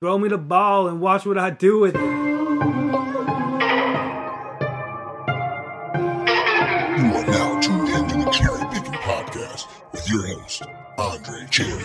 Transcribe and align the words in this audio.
Throw 0.00 0.16
me 0.16 0.28
the 0.28 0.38
ball 0.38 0.86
and 0.86 1.00
watch 1.00 1.26
what 1.26 1.36
I 1.36 1.50
do 1.50 1.80
with 1.80 1.96
it. 1.96 2.00
You 2.00 2.06
are 7.16 7.26
now 7.26 7.58
tuned 7.58 7.88
into 7.88 8.24
the 8.24 8.30
Cherry 8.30 8.64
Picking 8.72 8.92
Podcast 8.92 9.66
with 9.90 10.08
your 10.08 10.24
host, 10.24 10.62
Andre 10.98 11.48
Cherry. 11.50 11.82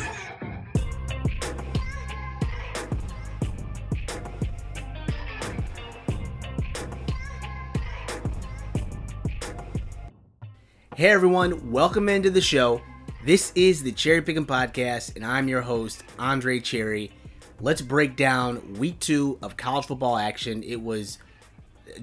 Hey 10.96 11.10
everyone, 11.10 11.72
welcome 11.72 12.08
into 12.10 12.30
the 12.30 12.42
show. 12.42 12.80
This 13.26 13.52
is 13.56 13.82
the 13.82 13.92
Cherry 13.92 14.22
Picking 14.22 14.46
Podcast, 14.46 15.16
and 15.16 15.26
I'm 15.26 15.48
your 15.48 15.62
host, 15.62 16.04
Andre 16.20 16.60
Cherry. 16.60 17.12
Let's 17.64 17.82
break 17.82 18.18
down 18.18 18.74
week 18.74 19.00
two 19.00 19.40
of 19.42 19.56
college 19.56 19.86
football 19.86 20.18
action. 20.18 20.64
It 20.64 20.82
was 20.82 21.18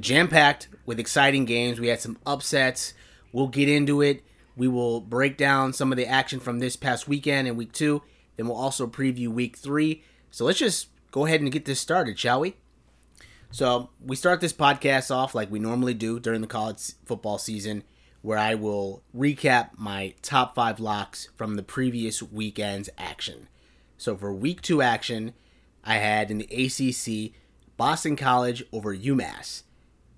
jam 0.00 0.26
packed 0.26 0.68
with 0.86 0.98
exciting 0.98 1.44
games. 1.44 1.78
We 1.78 1.88
had 1.88 2.00
some 2.00 2.16
upsets. 2.24 2.94
We'll 3.30 3.48
get 3.48 3.68
into 3.68 4.00
it. 4.00 4.24
We 4.56 4.68
will 4.68 5.02
break 5.02 5.36
down 5.36 5.74
some 5.74 5.92
of 5.92 5.98
the 5.98 6.06
action 6.06 6.40
from 6.40 6.60
this 6.60 6.76
past 6.76 7.08
weekend 7.08 7.46
and 7.46 7.58
week 7.58 7.72
two. 7.72 8.00
Then 8.38 8.48
we'll 8.48 8.56
also 8.56 8.86
preview 8.86 9.28
week 9.28 9.58
three. 9.58 10.02
So 10.30 10.46
let's 10.46 10.58
just 10.58 10.88
go 11.10 11.26
ahead 11.26 11.42
and 11.42 11.52
get 11.52 11.66
this 11.66 11.78
started, 11.78 12.18
shall 12.18 12.40
we? 12.40 12.56
So 13.50 13.90
we 14.02 14.16
start 14.16 14.40
this 14.40 14.54
podcast 14.54 15.14
off 15.14 15.34
like 15.34 15.50
we 15.50 15.58
normally 15.58 15.92
do 15.92 16.18
during 16.18 16.40
the 16.40 16.46
college 16.46 16.92
football 17.04 17.36
season 17.36 17.84
where 18.22 18.38
I 18.38 18.54
will 18.54 19.02
recap 19.14 19.72
my 19.76 20.14
top 20.22 20.54
five 20.54 20.80
locks 20.80 21.28
from 21.36 21.56
the 21.56 21.62
previous 21.62 22.22
weekend's 22.22 22.88
action. 22.96 23.48
So 23.98 24.16
for 24.16 24.32
week 24.32 24.62
two 24.62 24.80
action, 24.80 25.34
I 25.84 25.94
had 25.96 26.30
in 26.30 26.38
the 26.38 26.44
ACC 26.46 27.32
Boston 27.76 28.16
College 28.16 28.64
over 28.72 28.94
UMass. 28.94 29.62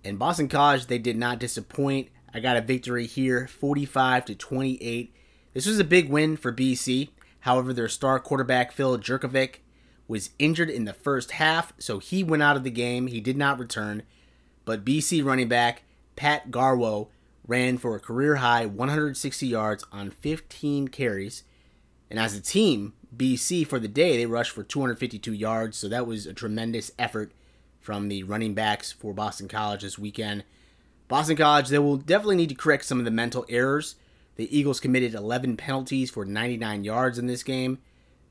In 0.04 0.16
Boston 0.16 0.48
College, 0.48 0.86
they 0.86 0.98
did 0.98 1.16
not 1.16 1.38
disappoint. 1.38 2.08
I 2.34 2.40
got 2.40 2.56
a 2.56 2.62
victory 2.62 3.06
here, 3.06 3.46
45 3.46 4.24
to 4.26 4.34
28. 4.34 5.14
This 5.54 5.66
was 5.66 5.78
a 5.78 5.84
big 5.84 6.08
win 6.08 6.36
for 6.36 6.52
BC. 6.52 7.10
However, 7.40 7.72
their 7.72 7.88
star 7.88 8.18
quarterback 8.18 8.72
Phil 8.72 8.98
Jurkovec 8.98 9.56
was 10.08 10.30
injured 10.38 10.70
in 10.70 10.84
the 10.84 10.92
first 10.92 11.32
half, 11.32 11.72
so 11.78 11.98
he 11.98 12.24
went 12.24 12.42
out 12.42 12.56
of 12.56 12.64
the 12.64 12.70
game. 12.70 13.06
He 13.06 13.20
did 13.20 13.36
not 13.36 13.58
return. 13.58 14.02
But 14.64 14.84
BC 14.84 15.24
running 15.24 15.48
back 15.48 15.82
Pat 16.16 16.50
Garwo 16.50 17.08
ran 17.46 17.78
for 17.78 17.96
a 17.96 18.00
career 18.00 18.36
high 18.36 18.66
160 18.66 19.46
yards 19.46 19.84
on 19.92 20.10
15 20.10 20.88
carries. 20.88 21.44
And 22.10 22.18
as 22.18 22.34
a 22.34 22.40
team, 22.40 22.92
BC 23.16 23.66
for 23.66 23.78
the 23.78 23.88
day, 23.88 24.16
they 24.16 24.26
rushed 24.26 24.52
for 24.52 24.62
252 24.62 25.32
yards. 25.32 25.76
So 25.76 25.88
that 25.88 26.06
was 26.06 26.26
a 26.26 26.32
tremendous 26.32 26.90
effort 26.98 27.32
from 27.80 28.08
the 28.08 28.22
running 28.22 28.54
backs 28.54 28.92
for 28.92 29.12
Boston 29.12 29.48
College 29.48 29.82
this 29.82 29.98
weekend. 29.98 30.44
Boston 31.08 31.36
College, 31.36 31.68
they 31.68 31.78
will 31.78 31.96
definitely 31.96 32.36
need 32.36 32.48
to 32.48 32.54
correct 32.54 32.84
some 32.84 32.98
of 32.98 33.04
the 33.04 33.10
mental 33.10 33.44
errors. 33.48 33.96
The 34.36 34.56
Eagles 34.56 34.80
committed 34.80 35.14
11 35.14 35.56
penalties 35.56 36.10
for 36.10 36.24
99 36.24 36.84
yards 36.84 37.18
in 37.18 37.26
this 37.26 37.42
game, 37.42 37.78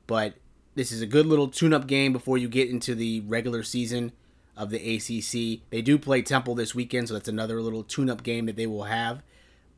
but 0.06 0.34
this 0.74 0.90
is 0.90 1.00
a 1.00 1.06
good 1.06 1.26
little 1.26 1.48
tune 1.48 1.72
up 1.72 1.86
game 1.86 2.12
before 2.12 2.38
you 2.38 2.48
get 2.48 2.70
into 2.70 2.94
the 2.94 3.20
regular 3.20 3.62
season 3.62 4.12
of 4.56 4.70
the 4.70 4.96
ACC. 4.96 5.60
They 5.70 5.82
do 5.82 5.98
play 5.98 6.22
Temple 6.22 6.54
this 6.54 6.74
weekend, 6.74 7.08
so 7.08 7.14
that's 7.14 7.28
another 7.28 7.62
little 7.62 7.84
tune 7.84 8.10
up 8.10 8.22
game 8.22 8.46
that 8.46 8.56
they 8.56 8.66
will 8.66 8.84
have. 8.84 9.22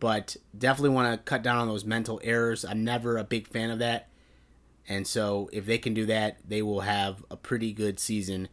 But 0.00 0.36
definitely 0.56 0.90
want 0.90 1.12
to 1.12 1.18
cut 1.30 1.42
down 1.42 1.58
on 1.58 1.68
those 1.68 1.84
mental 1.84 2.20
errors. 2.24 2.64
I'm 2.64 2.84
never 2.84 3.16
a 3.18 3.24
big 3.24 3.46
fan 3.46 3.70
of 3.70 3.78
that. 3.80 4.08
And 4.88 5.06
so 5.06 5.48
if 5.52 5.66
they 5.66 5.78
can 5.78 5.94
do 5.94 6.06
that, 6.06 6.38
they 6.46 6.62
will 6.62 6.80
have 6.80 7.24
a 7.30 7.36
pretty 7.36 7.72
good 7.72 7.98
season 7.98 8.48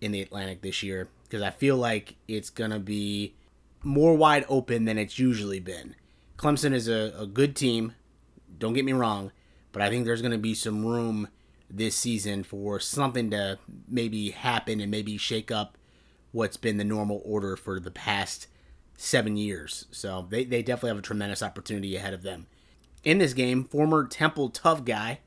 in 0.00 0.12
the 0.12 0.20
Atlantic 0.20 0.62
this 0.62 0.82
year 0.82 1.08
because 1.24 1.42
I 1.42 1.50
feel 1.50 1.76
like 1.76 2.16
it's 2.28 2.50
going 2.50 2.70
to 2.70 2.78
be 2.78 3.34
more 3.82 4.14
wide 4.14 4.44
open 4.48 4.84
than 4.84 4.98
it's 4.98 5.18
usually 5.18 5.60
been. 5.60 5.94
Clemson 6.36 6.72
is 6.72 6.88
a, 6.88 7.14
a 7.18 7.26
good 7.26 7.54
team, 7.54 7.94
don't 8.58 8.74
get 8.74 8.84
me 8.84 8.92
wrong, 8.92 9.32
but 9.72 9.82
I 9.82 9.88
think 9.88 10.04
there's 10.04 10.22
going 10.22 10.32
to 10.32 10.38
be 10.38 10.54
some 10.54 10.84
room 10.84 11.28
this 11.70 11.94
season 11.94 12.42
for 12.42 12.80
something 12.80 13.30
to 13.30 13.58
maybe 13.88 14.30
happen 14.30 14.80
and 14.80 14.90
maybe 14.90 15.16
shake 15.16 15.50
up 15.50 15.78
what's 16.32 16.56
been 16.56 16.76
the 16.76 16.84
normal 16.84 17.22
order 17.24 17.56
for 17.56 17.78
the 17.78 17.90
past 17.90 18.48
seven 18.96 19.36
years. 19.36 19.86
So 19.90 20.26
they, 20.28 20.44
they 20.44 20.62
definitely 20.62 20.90
have 20.90 20.98
a 20.98 21.02
tremendous 21.02 21.42
opportunity 21.42 21.96
ahead 21.96 22.14
of 22.14 22.22
them. 22.22 22.46
In 23.04 23.18
this 23.18 23.32
game, 23.32 23.64
former 23.64 24.06
Temple 24.06 24.50
tough 24.50 24.84
guy 24.84 25.20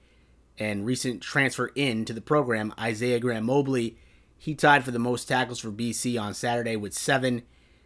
and 0.57 0.85
recent 0.85 1.21
transfer 1.21 1.71
in 1.75 2.05
to 2.05 2.13
the 2.13 2.21
program, 2.21 2.73
Isaiah 2.79 3.19
Graham 3.19 3.45
Mobley, 3.45 3.97
he 4.37 4.55
tied 4.55 4.83
for 4.83 4.91
the 4.91 4.99
most 4.99 5.25
tackles 5.25 5.59
for 5.59 5.71
BC 5.71 6.19
on 6.21 6.33
Saturday 6.33 6.75
with 6.75 6.93
seven. 6.93 7.43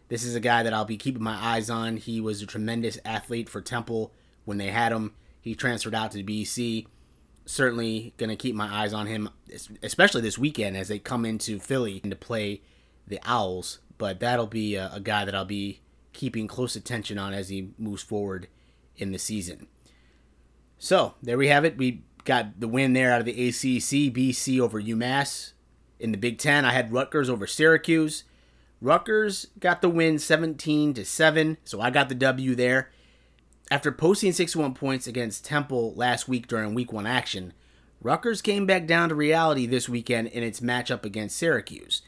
This 0.10 0.24
is 0.24 0.36
a 0.36 0.40
guy 0.40 0.64
that 0.64 0.74
I'll 0.74 0.86
be 0.86 0.98
keeping 0.98 1.24
my 1.24 1.36
eyes 1.36 1.70
on. 1.70 1.98
He 1.98 2.20
was 2.20 2.42
a 2.42 2.46
tremendous 2.46 2.98
athlete 3.06 3.50
for 3.50 3.62
Temple 3.62 4.12
when 4.46 4.58
they 4.58 4.68
had 4.68 4.92
him. 4.92 5.14
He 5.42 5.56
transferred 5.56 5.96
out 5.96 6.12
to 6.12 6.24
BC 6.24 6.88
certainly 7.48 8.14
going 8.18 8.30
to 8.30 8.36
keep 8.36 8.56
my 8.56 8.68
eyes 8.68 8.94
on 8.94 9.08
him, 9.08 9.30
especially 9.82 10.22
this 10.22 10.38
weekend 10.38 10.78
as 10.78 10.90
they 10.90 11.00
come 11.00 11.26
into 11.26 11.60
Philly 11.60 12.00
to 12.02 12.16
play 12.16 12.62
the 13.08 13.20
Owls. 13.24 13.80
But 13.98 14.20
that'll 14.20 14.48
be 14.48 14.76
a, 14.76 14.92
a 14.94 15.00
guy 15.00 15.26
that 15.26 15.34
I'll 15.34 15.46
be 15.46 15.82
keeping 16.14 16.48
close 16.48 16.76
attention 16.76 17.18
on 17.18 17.34
as 17.34 17.50
he 17.50 17.72
moves 17.78 18.04
forward 18.04 18.48
in 18.96 19.12
the 19.12 19.18
season. 19.18 19.68
So 20.78 21.16
there 21.24 21.38
we 21.38 21.48
have 21.48 21.66
it. 21.66 21.78
We 21.78 22.04
got 22.28 22.60
the 22.60 22.68
win 22.68 22.94
there 22.94 23.12
out 23.12 23.22
of 23.22 23.26
the 23.26 23.48
ACC, 23.48 24.14
BC 24.14 24.60
over 24.60 24.80
UMass. 24.80 25.54
In 26.00 26.12
the 26.12 26.18
Big 26.18 26.38
Ten, 26.38 26.66
I 26.66 26.74
had 26.74 26.92
Rutgers 26.92 27.30
over 27.30 27.48
Syracuse. 27.48 28.26
Rutgers 28.80 29.48
got 29.60 29.82
the 29.82 29.90
win 29.90 30.20
17 30.20 30.94
to 30.94 31.06
7, 31.06 31.58
so 31.64 31.82
I 31.82 31.90
got 31.90 32.10
the 32.10 32.16
W 32.16 32.54
there. 32.54 32.92
After 33.72 33.92
posting 33.92 34.34
61 34.34 34.76
points 34.76 35.08
against 35.08 35.46
Temple 35.46 35.94
last 35.96 36.28
week 36.28 36.48
during 36.48 36.76
week 36.76 36.94
1 36.94 37.08
action, 37.08 37.54
Rutgers 38.02 38.44
came 38.44 38.68
back 38.68 38.86
down 38.86 39.10
to 39.10 39.16
reality 39.16 39.66
this 39.66 39.90
weekend 39.90 40.28
in 40.28 40.44
its 40.44 40.60
matchup 40.60 41.04
against 41.04 41.38
Syracuse. 41.38 42.04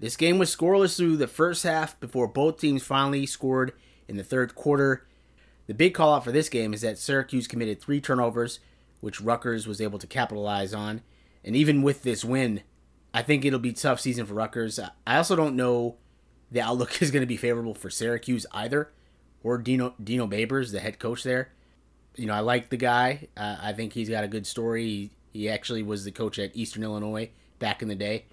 This 0.00 0.16
game 0.16 0.38
was 0.38 0.54
scoreless 0.54 0.96
through 0.96 1.18
the 1.18 1.26
first 1.26 1.64
half 1.64 1.98
before 2.00 2.28
both 2.28 2.58
teams 2.58 2.82
finally 2.82 3.26
scored 3.26 3.72
in 4.06 4.16
the 4.16 4.24
third 4.24 4.54
quarter. 4.54 5.04
The 5.66 5.74
big 5.74 5.92
call 5.92 6.14
out 6.14 6.24
for 6.24 6.32
this 6.32 6.48
game 6.48 6.72
is 6.72 6.80
that 6.80 6.98
Syracuse 6.98 7.46
committed 7.46 7.80
three 7.80 8.00
turnovers, 8.00 8.60
which 9.00 9.20
Rutgers 9.20 9.66
was 9.66 9.80
able 9.80 9.98
to 9.98 10.06
capitalize 10.06 10.74
on. 10.74 11.02
And 11.44 11.54
even 11.54 11.82
with 11.82 12.02
this 12.02 12.24
win, 12.24 12.62
I 13.14 13.22
think 13.22 13.44
it'll 13.44 13.58
be 13.58 13.72
tough 13.72 14.00
season 14.00 14.26
for 14.26 14.34
Rutgers. 14.34 14.78
I 15.06 15.16
also 15.16 15.36
don't 15.36 15.56
know 15.56 15.96
the 16.50 16.60
outlook 16.60 17.00
is 17.02 17.10
going 17.10 17.22
to 17.22 17.26
be 17.26 17.36
favorable 17.36 17.74
for 17.74 17.90
Syracuse 17.90 18.46
either 18.52 18.90
or 19.42 19.58
Dino 19.58 19.94
Dino 20.02 20.26
Babers, 20.26 20.72
the 20.72 20.80
head 20.80 20.98
coach 20.98 21.22
there. 21.22 21.50
You 22.16 22.26
know, 22.26 22.34
I 22.34 22.40
like 22.40 22.68
the 22.68 22.76
guy. 22.76 23.28
Uh, 23.36 23.56
I 23.62 23.72
think 23.72 23.92
he's 23.92 24.08
got 24.08 24.24
a 24.24 24.28
good 24.28 24.46
story. 24.46 24.84
He, 24.84 25.10
he 25.32 25.48
actually 25.48 25.82
was 25.82 26.04
the 26.04 26.10
coach 26.10 26.38
at 26.38 26.56
Eastern 26.56 26.82
Illinois 26.82 27.30
back 27.58 27.80
in 27.80 27.88
the 27.88 27.94
day. 27.94 28.24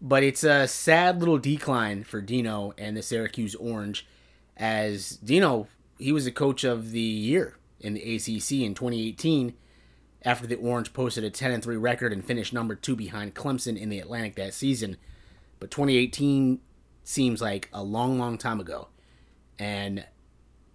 But 0.00 0.24
it's 0.24 0.42
a 0.42 0.66
sad 0.66 1.20
little 1.20 1.38
decline 1.38 2.02
for 2.02 2.20
Dino 2.20 2.74
and 2.76 2.96
the 2.96 3.02
Syracuse 3.02 3.54
Orange, 3.54 4.06
as 4.56 5.10
Dino 5.10 5.68
he 5.98 6.12
was 6.12 6.24
the 6.24 6.32
coach 6.32 6.64
of 6.64 6.90
the 6.90 7.00
year 7.00 7.56
in 7.80 7.94
the 7.94 8.16
ACC 8.16 8.52
in 8.52 8.74
2018 8.74 9.54
after 10.24 10.46
the 10.46 10.56
Orange 10.56 10.92
posted 10.92 11.24
a 11.24 11.30
10 11.30 11.50
and 11.50 11.62
3 11.62 11.76
record 11.76 12.12
and 12.12 12.24
finished 12.24 12.52
number 12.52 12.74
2 12.74 12.96
behind 12.96 13.34
Clemson 13.34 13.76
in 13.76 13.90
the 13.90 13.98
Atlantic 13.98 14.36
that 14.36 14.54
season. 14.54 14.96
But 15.60 15.70
2018 15.70 16.60
seems 17.04 17.42
like 17.42 17.68
a 17.72 17.82
long 17.82 18.18
long 18.18 18.38
time 18.38 18.60
ago. 18.60 18.88
And 19.58 20.04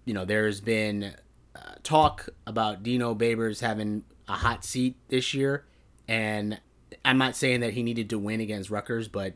you 0.05 0.13
know, 0.13 0.25
there's 0.25 0.61
been 0.61 1.13
uh, 1.55 1.75
talk 1.83 2.29
about 2.47 2.83
Dino 2.83 3.13
Babers 3.13 3.59
having 3.59 4.03
a 4.27 4.33
hot 4.33 4.63
seat 4.63 4.95
this 5.09 5.33
year, 5.33 5.65
and 6.07 6.59
I'm 7.03 7.17
not 7.17 7.35
saying 7.35 7.59
that 7.59 7.73
he 7.73 7.83
needed 7.83 8.09
to 8.11 8.19
win 8.19 8.39
against 8.39 8.69
Rutgers, 8.69 9.07
but 9.07 9.33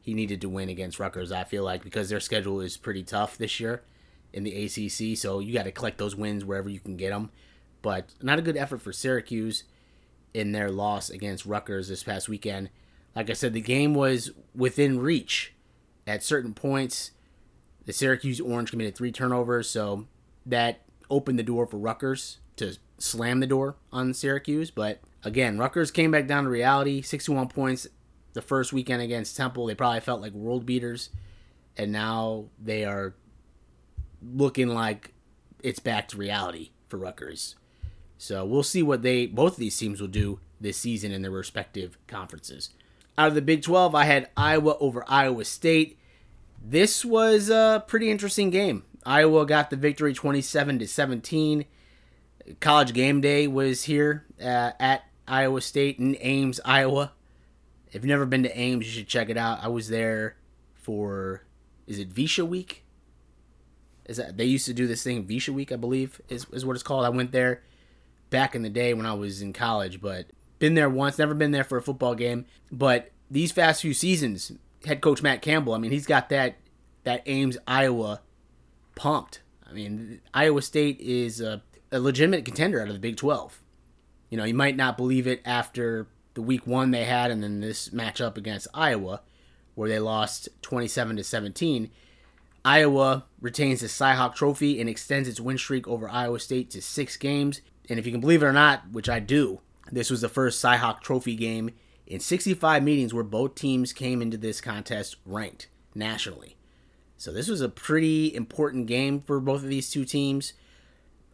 he 0.00 0.14
needed 0.14 0.40
to 0.40 0.48
win 0.48 0.68
against 0.68 0.98
Rutgers. 0.98 1.30
I 1.30 1.44
feel 1.44 1.62
like 1.62 1.84
because 1.84 2.08
their 2.08 2.20
schedule 2.20 2.60
is 2.60 2.76
pretty 2.76 3.02
tough 3.02 3.36
this 3.36 3.60
year 3.60 3.82
in 4.32 4.44
the 4.44 4.64
ACC, 4.64 5.16
so 5.16 5.40
you 5.40 5.52
got 5.52 5.64
to 5.64 5.72
collect 5.72 5.98
those 5.98 6.16
wins 6.16 6.44
wherever 6.44 6.68
you 6.68 6.80
can 6.80 6.96
get 6.96 7.10
them. 7.10 7.30
But 7.82 8.14
not 8.22 8.38
a 8.38 8.42
good 8.42 8.56
effort 8.56 8.82
for 8.82 8.92
Syracuse 8.92 9.64
in 10.34 10.52
their 10.52 10.70
loss 10.70 11.10
against 11.10 11.46
Rutgers 11.46 11.88
this 11.88 12.02
past 12.02 12.28
weekend. 12.28 12.70
Like 13.16 13.30
I 13.30 13.32
said, 13.32 13.52
the 13.52 13.60
game 13.60 13.94
was 13.94 14.30
within 14.54 15.00
reach 15.00 15.54
at 16.06 16.22
certain 16.22 16.54
points. 16.54 17.12
The 17.86 17.92
Syracuse 17.92 18.40
Orange 18.40 18.70
committed 18.70 18.94
three 18.94 19.10
turnovers, 19.10 19.68
so 19.68 20.06
that 20.46 20.82
opened 21.08 21.38
the 21.38 21.44
door 21.44 21.66
for 21.66 21.78
Rutgers 21.78 22.38
to 22.56 22.76
slam 22.98 23.40
the 23.40 23.46
door 23.46 23.76
on 23.92 24.14
Syracuse. 24.14 24.70
But 24.70 25.00
again, 25.24 25.58
Rutgers 25.58 25.90
came 25.90 26.10
back 26.10 26.26
down 26.26 26.44
to 26.44 26.50
reality. 26.50 27.02
61 27.02 27.48
points 27.48 27.86
the 28.32 28.42
first 28.42 28.72
weekend 28.72 29.02
against 29.02 29.36
Temple. 29.36 29.66
They 29.66 29.74
probably 29.74 30.00
felt 30.00 30.20
like 30.20 30.32
world 30.32 30.66
beaters, 30.66 31.10
and 31.76 31.90
now 31.90 32.46
they 32.62 32.84
are 32.84 33.14
looking 34.22 34.68
like 34.68 35.12
it's 35.62 35.80
back 35.80 36.08
to 36.08 36.16
reality 36.16 36.70
for 36.88 36.98
Rutgers. 36.98 37.56
So 38.20 38.44
we'll 38.44 38.62
see 38.62 38.82
what 38.82 39.00
they 39.00 39.24
both 39.24 39.54
of 39.54 39.58
these 39.58 39.78
teams 39.78 39.98
will 39.98 40.06
do 40.06 40.40
this 40.60 40.76
season 40.76 41.10
in 41.10 41.22
their 41.22 41.30
respective 41.30 41.96
conferences. 42.06 42.68
Out 43.16 43.28
of 43.28 43.34
the 43.34 43.40
Big 43.40 43.62
12, 43.62 43.94
I 43.94 44.04
had 44.04 44.28
Iowa 44.36 44.76
over 44.78 45.02
Iowa 45.08 45.42
State. 45.46 45.98
This 46.62 47.02
was 47.02 47.48
a 47.48 47.82
pretty 47.86 48.10
interesting 48.10 48.50
game. 48.50 48.84
Iowa 49.06 49.46
got 49.46 49.70
the 49.70 49.76
victory 49.76 50.12
27 50.12 50.80
to 50.80 50.86
17. 50.86 51.64
College 52.60 52.92
game 52.92 53.22
day 53.22 53.46
was 53.46 53.84
here 53.84 54.26
uh, 54.38 54.72
at 54.78 55.04
Iowa 55.26 55.62
State 55.62 55.98
in 55.98 56.14
Ames, 56.20 56.60
Iowa. 56.62 57.12
If 57.86 57.94
you've 57.94 58.04
never 58.04 58.26
been 58.26 58.42
to 58.42 58.58
Ames, 58.58 58.84
you 58.84 58.92
should 58.92 59.08
check 59.08 59.30
it 59.30 59.38
out. 59.38 59.64
I 59.64 59.68
was 59.68 59.88
there 59.88 60.36
for 60.74 61.44
is 61.86 61.98
it 61.98 62.12
VEISHEA 62.12 62.46
Week? 62.46 62.84
Is 64.04 64.18
that 64.18 64.36
they 64.36 64.44
used 64.44 64.66
to 64.66 64.74
do 64.74 64.86
this 64.86 65.02
thing 65.02 65.24
VEISHEA 65.24 65.54
Week, 65.54 65.72
I 65.72 65.76
believe, 65.76 66.20
is, 66.28 66.44
is 66.52 66.66
what 66.66 66.74
it's 66.74 66.82
called. 66.82 67.06
I 67.06 67.08
went 67.08 67.32
there 67.32 67.62
back 68.30 68.54
in 68.54 68.62
the 68.62 68.70
day 68.70 68.94
when 68.94 69.06
I 69.06 69.14
was 69.14 69.42
in 69.42 69.52
college, 69.52 70.00
but 70.00 70.26
been 70.58 70.74
there 70.74 70.88
once, 70.88 71.18
never 71.18 71.34
been 71.34 71.50
there 71.50 71.64
for 71.64 71.78
a 71.78 71.82
football 71.82 72.14
game. 72.14 72.46
But 72.70 73.10
these 73.30 73.52
fast 73.52 73.82
few 73.82 73.94
seasons, 73.94 74.52
head 74.84 75.00
coach 75.00 75.22
Matt 75.22 75.42
Campbell, 75.42 75.74
I 75.74 75.78
mean, 75.78 75.92
he's 75.92 76.06
got 76.06 76.28
that 76.30 76.56
that 77.04 77.22
Ames, 77.26 77.56
Iowa 77.66 78.20
pumped. 78.94 79.42
I 79.68 79.72
mean, 79.72 80.20
Iowa 80.34 80.62
State 80.62 81.00
is 81.00 81.40
a, 81.40 81.62
a 81.90 81.98
legitimate 81.98 82.44
contender 82.44 82.80
out 82.80 82.88
of 82.88 82.94
the 82.94 83.00
Big 83.00 83.16
12. 83.16 83.60
You 84.28 84.36
know, 84.36 84.44
you 84.44 84.54
might 84.54 84.76
not 84.76 84.96
believe 84.96 85.26
it 85.26 85.40
after 85.44 86.06
the 86.34 86.42
week 86.42 86.66
one 86.66 86.90
they 86.90 87.04
had 87.04 87.30
and 87.30 87.42
then 87.42 87.60
this 87.60 87.88
matchup 87.90 88.36
against 88.36 88.68
Iowa, 88.74 89.22
where 89.74 89.88
they 89.88 89.98
lost 89.98 90.48
27 90.62 91.16
to 91.16 91.24
17. 91.24 91.90
Iowa 92.64 93.24
retains 93.40 93.80
the 93.80 93.86
Cyhawk 93.86 94.34
Trophy 94.34 94.80
and 94.80 94.88
extends 94.88 95.28
its 95.28 95.40
win 95.40 95.56
streak 95.56 95.88
over 95.88 96.08
Iowa 96.08 96.38
State 96.38 96.70
to 96.70 96.82
six 96.82 97.16
games. 97.16 97.62
And 97.90 97.98
if 97.98 98.06
you 98.06 98.12
can 98.12 98.20
believe 98.20 98.42
it 98.42 98.46
or 98.46 98.52
not, 98.52 98.90
which 98.92 99.08
I 99.08 99.18
do, 99.18 99.60
this 99.90 100.10
was 100.10 100.20
the 100.20 100.28
first 100.28 100.62
Cyhawk 100.64 101.00
Trophy 101.00 101.34
game 101.34 101.72
in 102.06 102.20
65 102.20 102.82
meetings 102.82 103.12
where 103.12 103.24
both 103.24 103.56
teams 103.56 103.92
came 103.92 104.22
into 104.22 104.36
this 104.36 104.60
contest 104.60 105.16
ranked 105.26 105.68
nationally. 105.94 106.56
So 107.16 107.32
this 107.32 107.48
was 107.48 107.60
a 107.60 107.68
pretty 107.68 108.34
important 108.34 108.86
game 108.86 109.20
for 109.20 109.40
both 109.40 109.62
of 109.62 109.68
these 109.68 109.90
two 109.90 110.04
teams. 110.04 110.52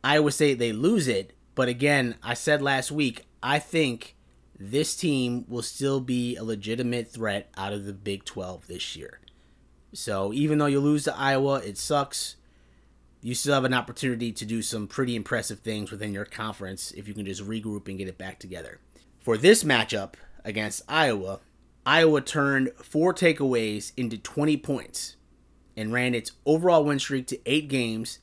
Iowa 0.03 0.33
State, 0.33 0.59
they 0.59 0.73
lose 0.73 1.07
it. 1.07 1.35
But 1.55 1.69
again, 1.69 2.17
I 2.23 2.35
said 2.35 2.63
last 2.63 2.91
week, 2.91 3.27
I 3.43 3.59
think 3.59 4.17
this 4.59 4.97
team 4.97 5.45
will 5.49 5.63
still 5.63 6.01
be 6.01 6.37
a 6.37 6.43
legitimate 6.43 7.09
threat 7.09 7.51
out 7.57 7.75
of 7.75 7.85
the 7.85 7.93
Big 7.93 8.25
12 8.25 8.67
this 8.67 8.97
year. 8.97 9.21
So 9.93 10.33
even 10.33 10.59
though 10.59 10.67
you 10.67 10.81
lose 10.81 11.05
to 11.05 11.17
Iowa, 11.17 11.57
it 11.57 11.77
sucks. 11.77 12.37
You 13.21 13.35
still 13.35 13.55
have 13.55 13.65
an 13.65 13.75
opportunity 13.75 14.33
to 14.33 14.45
do 14.45 14.63
some 14.63 14.87
pretty 14.87 15.17
impressive 15.17 15.61
things 15.61 15.91
within 15.91 16.13
your 16.13 16.25
conference 16.25 16.93
if 16.93 17.09
you 17.09 17.15
can 17.15 17.27
just 17.27 17.43
regroup 17.43 17.89
and 17.89 17.99
get 17.99 18.09
it 18.09 18.19
back 18.19 18.39
together. 18.39 18.79
For 19.19 19.37
this 19.37 19.65
matchup 19.65 20.15
against 20.45 20.83
Iowa, 20.89 21.41
Iowa 21.85 22.21
turned 22.21 22.71
four 22.83 23.15
takeaways 23.15 23.93
into 23.97 24.19
20 24.19 24.57
points 24.59 25.17
and 25.77 25.93
ran 25.93 26.15
its 26.15 26.33
overall 26.45 26.85
win 26.85 26.99
streak 26.99 27.27
to 27.29 27.39
eight 27.47 27.69
games 27.69 28.19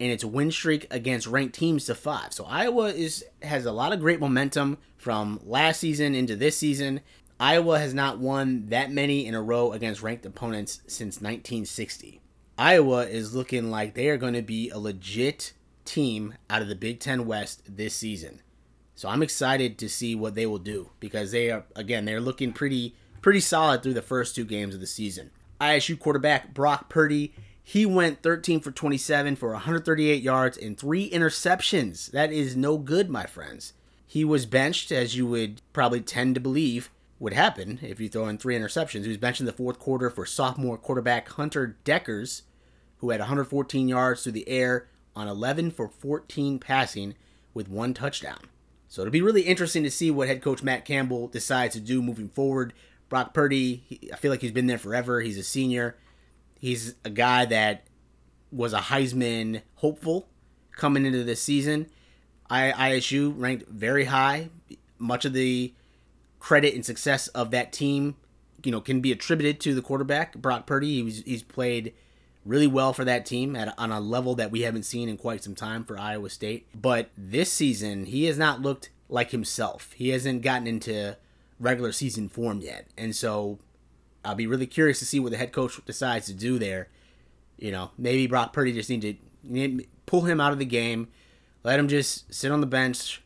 and 0.00 0.10
its 0.10 0.24
win 0.24 0.50
streak 0.50 0.86
against 0.90 1.26
ranked 1.26 1.54
teams 1.54 1.86
to 1.86 1.94
five. 1.94 2.32
So 2.32 2.44
Iowa 2.44 2.88
is 2.88 3.24
has 3.42 3.64
a 3.66 3.72
lot 3.72 3.92
of 3.92 4.00
great 4.00 4.20
momentum 4.20 4.78
from 4.96 5.40
last 5.44 5.80
season 5.80 6.14
into 6.14 6.36
this 6.36 6.56
season. 6.56 7.00
Iowa 7.38 7.78
has 7.78 7.94
not 7.94 8.18
won 8.18 8.66
that 8.68 8.90
many 8.90 9.26
in 9.26 9.34
a 9.34 9.42
row 9.42 9.72
against 9.72 10.02
ranked 10.02 10.24
opponents 10.26 10.80
since 10.86 11.16
1960. 11.16 12.20
Iowa 12.56 13.06
is 13.06 13.34
looking 13.34 13.70
like 13.70 13.94
they 13.94 14.08
are 14.08 14.16
going 14.16 14.34
to 14.34 14.42
be 14.42 14.70
a 14.70 14.78
legit 14.78 15.52
team 15.84 16.34
out 16.48 16.62
of 16.62 16.68
the 16.68 16.74
Big 16.74 17.00
Ten 17.00 17.26
West 17.26 17.62
this 17.76 17.94
season. 17.94 18.40
So 18.94 19.08
I'm 19.08 19.22
excited 19.22 19.76
to 19.78 19.88
see 19.88 20.14
what 20.14 20.34
they 20.34 20.46
will 20.46 20.58
do 20.58 20.90
because 21.00 21.32
they 21.32 21.50
are 21.50 21.64
again 21.74 22.04
they're 22.04 22.20
looking 22.20 22.52
pretty 22.52 22.94
pretty 23.22 23.40
solid 23.40 23.82
through 23.82 23.94
the 23.94 24.02
first 24.02 24.34
two 24.34 24.44
games 24.44 24.74
of 24.74 24.80
the 24.80 24.86
season. 24.86 25.30
ISU 25.60 25.98
quarterback 25.98 26.54
Brock 26.54 26.88
Purdy 26.88 27.34
he 27.66 27.86
went 27.86 28.22
13 28.22 28.60
for 28.60 28.70
27 28.70 29.36
for 29.36 29.52
138 29.52 30.22
yards 30.22 30.58
and 30.58 30.78
three 30.78 31.10
interceptions. 31.10 32.10
That 32.10 32.30
is 32.30 32.54
no 32.54 32.76
good, 32.76 33.08
my 33.08 33.24
friends. 33.24 33.72
He 34.06 34.22
was 34.22 34.44
benched, 34.44 34.92
as 34.92 35.16
you 35.16 35.26
would 35.26 35.62
probably 35.72 36.02
tend 36.02 36.34
to 36.34 36.42
believe 36.42 36.90
would 37.18 37.32
happen 37.32 37.78
if 37.82 38.00
you 38.00 38.08
throw 38.08 38.28
in 38.28 38.38
three 38.38 38.56
interceptions. 38.56 39.02
He 39.02 39.08
was 39.08 39.16
benched 39.16 39.40
in 39.40 39.46
the 39.46 39.52
fourth 39.52 39.78
quarter 39.78 40.10
for 40.10 40.26
sophomore 40.26 40.76
quarterback 40.76 41.28
Hunter 41.30 41.76
Dekkers, 41.84 42.42
who 42.98 43.10
had 43.10 43.20
114 43.20 43.88
yards 43.88 44.22
through 44.22 44.32
the 44.32 44.48
air 44.48 44.88
on 45.14 45.28
11 45.28 45.70
for 45.70 45.88
14 45.88 46.58
passing 46.58 47.14
with 47.52 47.68
one 47.68 47.94
touchdown. 47.94 48.40
So 48.88 49.02
it'll 49.02 49.12
be 49.12 49.22
really 49.22 49.42
interesting 49.42 49.82
to 49.84 49.90
see 49.90 50.10
what 50.10 50.28
head 50.28 50.42
coach 50.42 50.62
Matt 50.62 50.84
Campbell 50.84 51.28
decides 51.28 51.74
to 51.74 51.80
do 51.80 52.02
moving 52.02 52.28
forward. 52.28 52.72
Brock 53.08 53.34
Purdy, 53.34 54.08
I 54.12 54.16
feel 54.16 54.30
like 54.30 54.40
he's 54.40 54.52
been 54.52 54.66
there 54.66 54.78
forever. 54.78 55.20
He's 55.20 55.38
a 55.38 55.42
senior. 55.42 55.96
He's 56.58 56.94
a 57.04 57.10
guy 57.10 57.44
that 57.46 57.84
was 58.50 58.72
a 58.72 58.78
Heisman 58.78 59.62
hopeful 59.76 60.28
coming 60.76 61.04
into 61.04 61.24
this 61.24 61.42
season. 61.42 61.86
I, 62.48 62.72
ISU 62.72 63.34
ranked 63.36 63.68
very 63.68 64.04
high. 64.04 64.50
Much 64.98 65.24
of 65.24 65.32
the 65.32 65.74
credit 66.44 66.74
and 66.74 66.84
success 66.84 67.26
of 67.28 67.52
that 67.52 67.72
team, 67.72 68.16
you 68.62 68.70
know, 68.70 68.78
can 68.78 69.00
be 69.00 69.10
attributed 69.10 69.58
to 69.58 69.74
the 69.74 69.80
quarterback 69.80 70.36
Brock 70.36 70.66
Purdy. 70.66 70.96
He 70.96 71.02
was, 71.02 71.22
he's 71.22 71.42
played 71.42 71.94
really 72.44 72.66
well 72.66 72.92
for 72.92 73.02
that 73.02 73.24
team 73.24 73.56
at 73.56 73.72
on 73.78 73.90
a 73.90 73.98
level 73.98 74.34
that 74.34 74.50
we 74.50 74.60
haven't 74.60 74.82
seen 74.82 75.08
in 75.08 75.16
quite 75.16 75.42
some 75.42 75.54
time 75.54 75.84
for 75.84 75.98
Iowa 75.98 76.28
State. 76.28 76.66
But 76.74 77.08
this 77.16 77.50
season, 77.50 78.04
he 78.04 78.26
has 78.26 78.36
not 78.36 78.60
looked 78.60 78.90
like 79.08 79.30
himself. 79.30 79.92
He 79.92 80.10
hasn't 80.10 80.42
gotten 80.42 80.66
into 80.66 81.16
regular 81.58 81.92
season 81.92 82.28
form 82.28 82.60
yet, 82.60 82.88
and 82.98 83.16
so 83.16 83.58
I'll 84.22 84.34
be 84.34 84.46
really 84.46 84.66
curious 84.66 84.98
to 84.98 85.06
see 85.06 85.18
what 85.18 85.32
the 85.32 85.38
head 85.38 85.50
coach 85.50 85.82
decides 85.86 86.26
to 86.26 86.34
do 86.34 86.58
there. 86.58 86.88
You 87.56 87.72
know, 87.72 87.90
maybe 87.96 88.26
Brock 88.26 88.52
Purdy 88.52 88.74
just 88.74 88.90
need 88.90 89.00
to 89.00 89.86
pull 90.04 90.22
him 90.22 90.42
out 90.42 90.52
of 90.52 90.58
the 90.58 90.66
game, 90.66 91.08
let 91.62 91.78
him 91.78 91.88
just 91.88 92.34
sit 92.34 92.52
on 92.52 92.60
the 92.60 92.66
bench, 92.66 93.22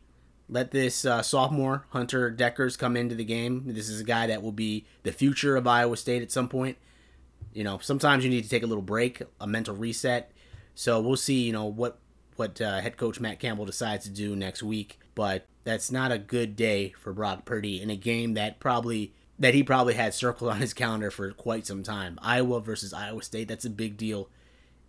let 0.48 0.70
this 0.70 1.04
uh, 1.04 1.22
sophomore 1.22 1.86
Hunter 1.90 2.30
Dekkers 2.30 2.78
come 2.78 2.96
into 2.96 3.14
the 3.14 3.24
game. 3.24 3.64
This 3.66 3.88
is 3.88 4.00
a 4.00 4.04
guy 4.04 4.26
that 4.26 4.42
will 4.42 4.52
be 4.52 4.86
the 5.02 5.12
future 5.12 5.56
of 5.56 5.66
Iowa 5.66 5.96
State 5.96 6.22
at 6.22 6.32
some 6.32 6.48
point. 6.48 6.78
You 7.52 7.64
know, 7.64 7.78
sometimes 7.78 8.24
you 8.24 8.30
need 8.30 8.44
to 8.44 8.50
take 8.50 8.62
a 8.62 8.66
little 8.66 8.82
break, 8.82 9.22
a 9.40 9.46
mental 9.46 9.74
reset. 9.74 10.32
So 10.74 11.00
we'll 11.00 11.16
see. 11.16 11.42
You 11.42 11.52
know 11.52 11.66
what 11.66 11.98
what 12.36 12.60
uh, 12.60 12.80
head 12.80 12.96
coach 12.96 13.20
Matt 13.20 13.40
Campbell 13.40 13.66
decides 13.66 14.04
to 14.04 14.10
do 14.10 14.36
next 14.36 14.62
week. 14.62 14.98
But 15.14 15.46
that's 15.64 15.90
not 15.90 16.12
a 16.12 16.18
good 16.18 16.56
day 16.56 16.94
for 16.98 17.12
Brock 17.12 17.44
Purdy 17.44 17.82
in 17.82 17.90
a 17.90 17.96
game 17.96 18.34
that 18.34 18.60
probably 18.60 19.12
that 19.38 19.54
he 19.54 19.62
probably 19.62 19.94
had 19.94 20.14
circled 20.14 20.50
on 20.50 20.60
his 20.60 20.74
calendar 20.74 21.10
for 21.10 21.30
quite 21.32 21.66
some 21.66 21.82
time. 21.82 22.18
Iowa 22.22 22.60
versus 22.60 22.92
Iowa 22.92 23.22
State, 23.22 23.48
that's 23.48 23.64
a 23.64 23.70
big 23.70 23.96
deal 23.96 24.28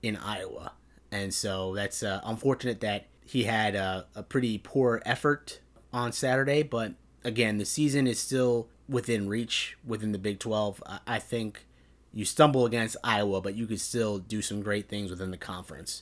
in 0.02 0.16
Iowa. 0.16 0.74
And 1.12 1.34
so 1.34 1.76
that's 1.76 2.04
uh, 2.04 2.22
unfortunate 2.24 2.82
that 2.82 3.08
he 3.30 3.44
had 3.44 3.76
a, 3.76 4.08
a 4.16 4.24
pretty 4.24 4.58
poor 4.58 5.04
effort 5.06 5.60
on 5.94 6.12
Saturday. 6.12 6.64
But 6.64 6.94
again, 7.24 7.60
the 7.60 7.66
season 7.66 8.08
is 8.08 8.20
still 8.20 8.70
within 8.88 9.30
reach 9.30 9.78
within 9.86 10.14
the 10.14 10.18
Big 10.18 10.40
12. 10.40 10.82
I, 10.84 11.00
I 11.06 11.20
think 11.20 11.68
you 12.12 12.26
stumble 12.26 12.66
against 12.66 12.98
Iowa, 13.04 13.40
but 13.40 13.54
you 13.54 13.68
could 13.68 13.82
still 13.82 14.18
do 14.18 14.42
some 14.42 14.64
great 14.64 14.90
things 14.90 15.12
within 15.12 15.30
the 15.30 15.38
conference. 15.38 16.02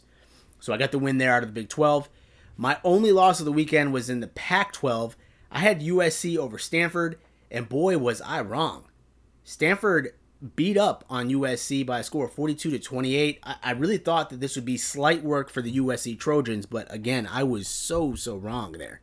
So 0.62 0.72
I 0.72 0.78
got 0.78 0.94
the 0.94 1.00
win 1.00 1.18
there 1.18 1.34
out 1.34 1.44
of 1.44 1.50
the 1.50 1.62
Big 1.62 1.68
12. 1.68 2.08
My 2.56 2.78
only 2.86 3.12
loss 3.12 3.40
of 3.40 3.46
the 3.46 3.52
weekend 3.52 3.92
was 3.92 4.10
in 4.10 4.22
the 4.22 4.28
Pac 4.28 4.72
12. 4.72 5.18
I 5.52 5.60
had 5.60 5.82
USC 5.82 6.38
over 6.38 6.58
Stanford. 6.58 7.20
And 7.52 7.68
boy, 7.68 7.98
was 7.98 8.22
I 8.22 8.40
wrong. 8.40 8.86
Stanford 9.44 10.14
beat 10.56 10.78
up 10.78 11.04
on 11.10 11.30
USC 11.30 11.86
by 11.86 12.00
a 12.00 12.04
score 12.04 12.26
of 12.26 12.34
42 12.34 12.72
to 12.72 12.80
28. 12.80 13.40
I, 13.44 13.56
I, 13.64 13.72
really 13.72 13.98
thought 13.98 14.30
that 14.30 14.40
this 14.40 14.56
would 14.56 14.66
be 14.66 14.78
slight 14.78 15.24
work 15.24 15.50
for 15.50 15.62
the 15.62 15.78
USC 15.78 16.20
Trojans, 16.20 16.66
but 16.66 16.92
again, 16.94 17.28
I 17.32 17.44
was 17.44 17.68
so, 17.68 18.14
so 18.16 18.36
wrong 18.36 18.74
there. 18.74 19.02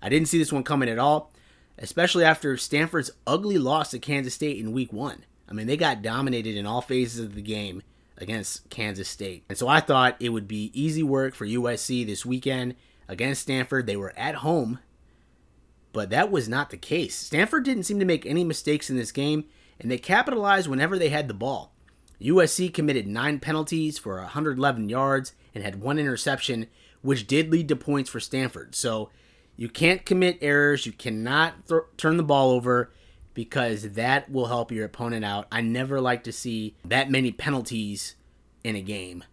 I 0.00 0.08
didn't 0.08 0.28
see 0.28 0.38
this 0.38 0.52
one 0.52 0.64
coming 0.64 0.88
at 0.88 0.98
all, 0.98 1.30
especially 1.78 2.24
after 2.24 2.56
Stanford's 2.56 3.10
ugly 3.26 3.58
loss 3.58 3.90
to 3.90 3.98
Kansas 3.98 4.34
State 4.34 4.58
in 4.58 4.72
week 4.72 4.92
one. 4.92 5.24
I 5.48 5.52
mean, 5.52 5.66
they 5.66 5.76
got 5.76 6.02
dominated 6.02 6.56
in 6.56 6.66
all 6.66 6.80
phases 6.80 7.20
of 7.20 7.34
the 7.34 7.42
game 7.42 7.82
against 8.16 8.70
Kansas 8.70 9.08
State. 9.08 9.44
And 9.48 9.58
so 9.58 9.68
I 9.68 9.80
thought 9.80 10.16
it 10.20 10.30
would 10.30 10.48
be 10.48 10.70
easy 10.72 11.02
work 11.02 11.34
for 11.34 11.46
USC 11.46 12.06
this 12.06 12.24
weekend 12.24 12.76
against 13.08 13.42
Stanford. 13.42 13.86
They 13.86 13.96
were 13.96 14.14
at 14.16 14.36
home 14.36 14.78
but 15.92 16.10
that 16.10 16.30
was 16.30 16.48
not 16.48 16.70
the 16.70 16.76
case. 16.76 17.14
Stanford 17.14 17.64
didn't 17.64 17.84
seem 17.84 17.98
to 17.98 18.04
make 18.04 18.26
any 18.26 18.44
mistakes 18.44 18.90
in 18.90 18.96
this 18.96 19.12
game, 19.12 19.44
and 19.82 19.90
they 19.90 19.98
capitalized 19.98 20.68
whenever 20.68 20.98
they 20.98 21.08
had 21.08 21.28
the 21.28 21.34
ball. 21.34 21.72
USC 22.20 22.72
committed 22.72 23.06
nine 23.06 23.40
penalties 23.40 23.98
for 23.98 24.16
111 24.18 24.88
yards 24.88 25.32
and 25.54 25.64
had 25.64 25.80
one 25.80 25.98
interception, 25.98 26.68
which 27.02 27.26
did 27.26 27.50
lead 27.50 27.68
to 27.68 27.76
points 27.76 28.08
for 28.08 28.20
Stanford. 28.20 28.74
So 28.74 29.10
you 29.56 29.68
can't 29.68 30.06
commit 30.06 30.38
errors, 30.40 30.86
you 30.86 30.92
cannot 30.92 31.66
th- 31.68 31.82
turn 31.96 32.16
the 32.16 32.22
ball 32.22 32.50
over 32.50 32.92
because 33.34 33.92
that 33.92 34.30
will 34.30 34.46
help 34.46 34.70
your 34.70 34.84
opponent 34.84 35.24
out. 35.24 35.48
I 35.50 35.62
never 35.62 36.00
like 36.00 36.24
to 36.24 36.32
see 36.32 36.76
that 36.84 37.10
many 37.10 37.32
penalties 37.32 38.14
in 38.62 38.76
a 38.76 38.82
game. 38.82 39.24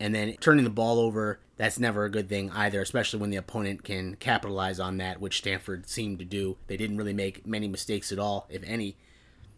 And 0.00 0.14
then 0.14 0.34
turning 0.40 0.64
the 0.64 0.70
ball 0.70 0.98
over 0.98 1.40
that's 1.56 1.78
never 1.78 2.04
a 2.04 2.10
good 2.10 2.28
thing 2.28 2.50
either, 2.50 2.80
especially 2.80 3.20
when 3.20 3.30
the 3.30 3.36
opponent 3.36 3.84
can 3.84 4.16
capitalize 4.16 4.80
on 4.80 4.96
that, 4.96 5.20
which 5.20 5.38
Stanford 5.38 5.88
seemed 5.88 6.18
to 6.18 6.24
do. 6.24 6.56
They 6.66 6.76
didn't 6.76 6.96
really 6.96 7.12
make 7.12 7.46
many 7.46 7.68
mistakes 7.68 8.10
at 8.10 8.18
all, 8.18 8.46
if 8.48 8.62
any, 8.64 8.96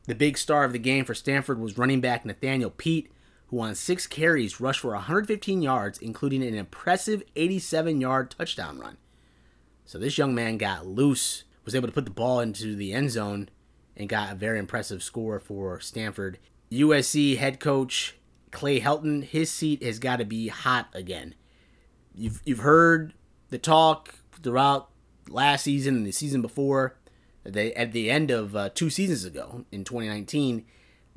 The 0.06 0.14
big 0.14 0.38
star 0.38 0.64
of 0.64 0.72
the 0.72 0.78
game 0.78 1.04
for 1.04 1.14
Stanford 1.14 1.58
was 1.58 1.78
running 1.78 2.00
back 2.00 2.25
Nathaniel 2.25 2.70
Peat, 2.70 3.10
who 3.48 3.60
on 3.60 3.75
six 3.75 4.06
carries 4.06 4.60
rushed 4.60 4.80
for 4.80 4.92
115 4.92 5.62
yards, 5.62 5.98
including 5.98 6.42
an 6.42 6.54
impressive 6.54 7.22
87 7.34 8.00
yard 8.00 8.30
touchdown 8.30 8.78
run. 8.78 8.96
So 9.84 9.98
this 9.98 10.18
young 10.18 10.34
man 10.34 10.58
got 10.58 10.86
loose, 10.86 11.44
was 11.64 11.75
able 11.75 11.88
to 11.88 11.94
put 11.94 12.04
the 12.04 12.10
ball 12.10 12.40
into 12.40 12.75
the 12.75 12.92
end 12.92 13.10
zone, 13.10 13.48
and 13.96 14.08
got 14.08 14.32
a 14.32 14.36
very 14.36 14.58
impressive 14.58 15.02
score 15.02 15.38
for 15.38 15.80
Stanford. 15.80 16.38
USC 16.70 17.36
head 17.36 17.60
coach 17.60 18.16
Clay 18.50 18.80
Helton, 18.80 19.22
his 19.22 19.50
seat 19.50 19.82
has 19.82 19.98
got 19.98 20.16
to 20.16 20.25
be 20.25 20.48
hot 20.48 20.88
again. 20.92 21.34
You've 22.14 22.40
you've 22.44 22.60
heard 22.60 23.14
the 23.50 23.58
talk 23.58 24.14
throughout 24.42 24.90
last 25.28 25.64
season 25.64 25.96
and 25.96 26.06
the 26.06 26.12
season 26.12 26.42
before, 26.42 26.96
they, 27.52 27.72
at 27.74 27.92
the 27.92 28.10
end 28.10 28.30
of 28.30 28.56
uh, 28.56 28.70
two 28.70 28.90
seasons 28.90 29.24
ago 29.24 29.64
in 29.70 29.84
2019, 29.84 30.64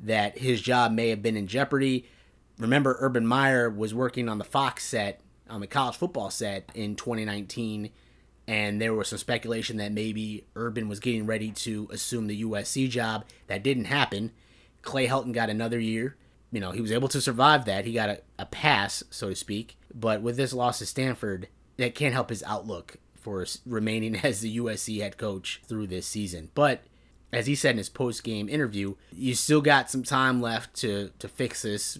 that 0.00 0.38
his 0.38 0.60
job 0.60 0.92
may 0.92 1.08
have 1.10 1.22
been 1.22 1.36
in 1.36 1.46
jeopardy. 1.46 2.06
Remember, 2.58 2.96
Urban 3.00 3.26
Meyer 3.26 3.68
was 3.68 3.94
working 3.94 4.28
on 4.28 4.38
the 4.38 4.44
Fox 4.44 4.84
set, 4.84 5.20
on 5.48 5.60
the 5.60 5.66
college 5.66 5.96
football 5.96 6.30
set 6.30 6.70
in 6.74 6.96
2019, 6.96 7.90
and 8.46 8.80
there 8.80 8.94
was 8.94 9.08
some 9.08 9.18
speculation 9.18 9.76
that 9.76 9.92
maybe 9.92 10.44
Urban 10.56 10.88
was 10.88 11.00
getting 11.00 11.26
ready 11.26 11.50
to 11.50 11.88
assume 11.92 12.26
the 12.26 12.42
USC 12.42 12.88
job. 12.88 13.24
That 13.46 13.62
didn't 13.62 13.84
happen. 13.84 14.32
Clay 14.82 15.06
Helton 15.06 15.32
got 15.32 15.50
another 15.50 15.78
year. 15.78 16.16
You 16.50 16.60
know, 16.60 16.72
he 16.72 16.80
was 16.80 16.90
able 16.90 17.08
to 17.08 17.20
survive 17.20 17.66
that. 17.66 17.84
He 17.84 17.92
got 17.92 18.08
a, 18.08 18.20
a 18.38 18.46
pass, 18.46 19.04
so 19.10 19.28
to 19.28 19.36
speak. 19.36 19.76
But 19.94 20.22
with 20.22 20.36
this 20.36 20.52
loss 20.52 20.78
to 20.78 20.86
Stanford, 20.86 21.48
that 21.76 21.94
can't 21.94 22.14
help 22.14 22.30
his 22.30 22.42
outlook 22.42 22.96
for 23.20 23.46
remaining 23.66 24.16
as 24.22 24.40
the 24.40 24.58
USC 24.58 25.00
head 25.00 25.16
coach 25.16 25.60
through 25.66 25.86
this 25.86 26.06
season. 26.06 26.50
But 26.54 26.82
as 27.32 27.46
he 27.46 27.54
said 27.54 27.72
in 27.72 27.78
his 27.78 27.88
post 27.88 28.24
game 28.24 28.48
interview, 28.48 28.94
you 29.12 29.34
still 29.34 29.60
got 29.60 29.90
some 29.90 30.02
time 30.02 30.40
left 30.40 30.74
to, 30.76 31.10
to 31.18 31.28
fix 31.28 31.62
this. 31.62 31.98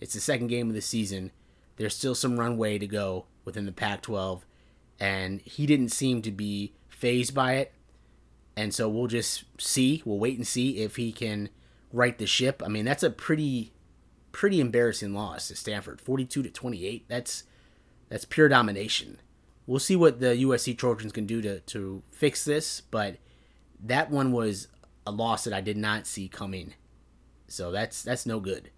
It's 0.00 0.14
the 0.14 0.20
second 0.20 0.48
game 0.48 0.68
of 0.68 0.74
the 0.74 0.80
season. 0.80 1.30
There's 1.76 1.96
still 1.96 2.14
some 2.14 2.38
runway 2.38 2.78
to 2.78 2.86
go 2.86 3.26
within 3.44 3.66
the 3.66 3.72
Pac 3.72 4.02
12. 4.02 4.44
And 4.98 5.40
he 5.42 5.66
didn't 5.66 5.90
seem 5.90 6.22
to 6.22 6.30
be 6.30 6.72
phased 6.88 7.34
by 7.34 7.54
it. 7.54 7.72
And 8.56 8.72
so 8.72 8.88
we'll 8.88 9.08
just 9.08 9.44
see. 9.58 10.02
We'll 10.04 10.18
wait 10.18 10.36
and 10.36 10.46
see 10.46 10.78
if 10.78 10.96
he 10.96 11.12
can 11.12 11.48
right 11.92 12.16
the 12.16 12.26
ship. 12.26 12.62
I 12.64 12.68
mean, 12.68 12.84
that's 12.84 13.02
a 13.02 13.10
pretty 13.10 13.72
pretty 14.30 14.60
embarrassing 14.60 15.14
loss 15.14 15.48
to 15.48 15.56
Stanford. 15.56 16.00
42 16.00 16.42
to 16.42 16.50
28. 16.50 17.04
That's 17.08 17.44
that's 18.08 18.24
pure 18.24 18.48
domination 18.48 19.18
we'll 19.66 19.78
see 19.78 19.96
what 19.96 20.20
the 20.20 20.36
USC 20.36 20.76
Trojans 20.76 21.12
can 21.12 21.26
do 21.26 21.40
to, 21.42 21.60
to 21.60 22.02
fix 22.10 22.44
this, 22.44 22.80
but 22.80 23.16
that 23.82 24.10
one 24.10 24.32
was 24.32 24.68
a 25.06 25.10
loss 25.10 25.44
that 25.44 25.52
I 25.52 25.60
did 25.60 25.76
not 25.76 26.06
see 26.06 26.28
coming. 26.28 26.74
So 27.48 27.70
that's 27.70 28.02
that's 28.02 28.26
no 28.26 28.40
good. 28.40 28.70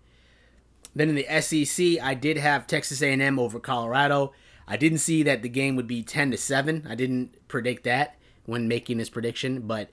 Then 0.94 1.10
in 1.10 1.14
the 1.14 1.40
SEC, 1.40 2.02
I 2.02 2.14
did 2.14 2.38
have 2.38 2.66
Texas 2.66 3.02
A&M 3.02 3.38
over 3.38 3.60
Colorado. 3.60 4.32
I 4.66 4.76
didn't 4.76 4.98
see 4.98 5.22
that 5.24 5.42
the 5.42 5.48
game 5.48 5.76
would 5.76 5.86
be 5.86 6.02
10 6.02 6.30
to 6.30 6.36
7. 6.36 6.86
I 6.88 6.94
didn't 6.94 7.48
predict 7.48 7.84
that 7.84 8.16
when 8.46 8.66
making 8.66 8.96
this 8.98 9.10
prediction, 9.10 9.60
but 9.60 9.90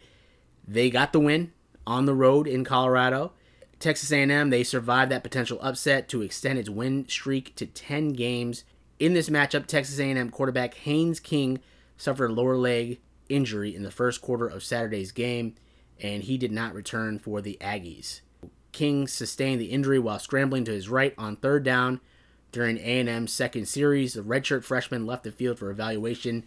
they 0.66 0.90
got 0.90 1.12
the 1.12 1.20
win 1.20 1.52
on 1.86 2.06
the 2.06 2.14
road 2.14 2.48
in 2.48 2.64
Colorado. 2.64 3.34
Texas 3.80 4.14
A&M, 4.14 4.50
they 4.50 4.64
survived 4.64 5.12
that 5.12 5.24
potential 5.24 5.60
upset 5.62 6.08
to 6.08 6.22
extend 6.22 6.58
its 6.58 6.70
win 6.70 7.08
streak 7.10 7.54
to 7.56 7.66
10 7.66 8.14
games 8.14 8.64
in 9.00 9.14
this 9.14 9.30
matchup, 9.30 9.66
Texas 9.66 10.00
A&M 10.00 10.30
quarterback 10.30 10.76
Haynes 10.76 11.20
King 11.20 11.60
suffered 11.98 12.32
a 12.32 12.34
lower 12.34 12.58
leg 12.58 13.00
injury 13.30 13.76
in 13.76 13.84
the 13.84 13.92
first 13.92 14.22
quarter 14.22 14.48
of 14.48 14.64
Saturday's 14.64 15.12
game, 15.12 15.56
and 16.00 16.24
he 16.24 16.38
did 16.38 16.52
not 16.52 16.74
return 16.74 17.20
for 17.20 17.42
the 17.42 17.58
Aggies. 17.62 18.22
King 18.72 19.08
sustained 19.08 19.62
the 19.62 19.72
injury 19.72 20.00
while 20.00 20.20
scrambling 20.20 20.66
to 20.66 20.72
his 20.72 20.90
right 20.90 21.14
on 21.18 21.36
third 21.36 21.64
down 21.64 22.02
during 22.52 22.78
A&M's 22.78 23.32
second 23.32 23.68
series. 23.68 24.14
The 24.14 24.22
redshirt 24.22 24.64
freshman 24.64 25.06
left 25.06 25.24
the 25.24 25.32
field 25.32 25.60
for 25.60 25.70
evaluation, 25.70 26.44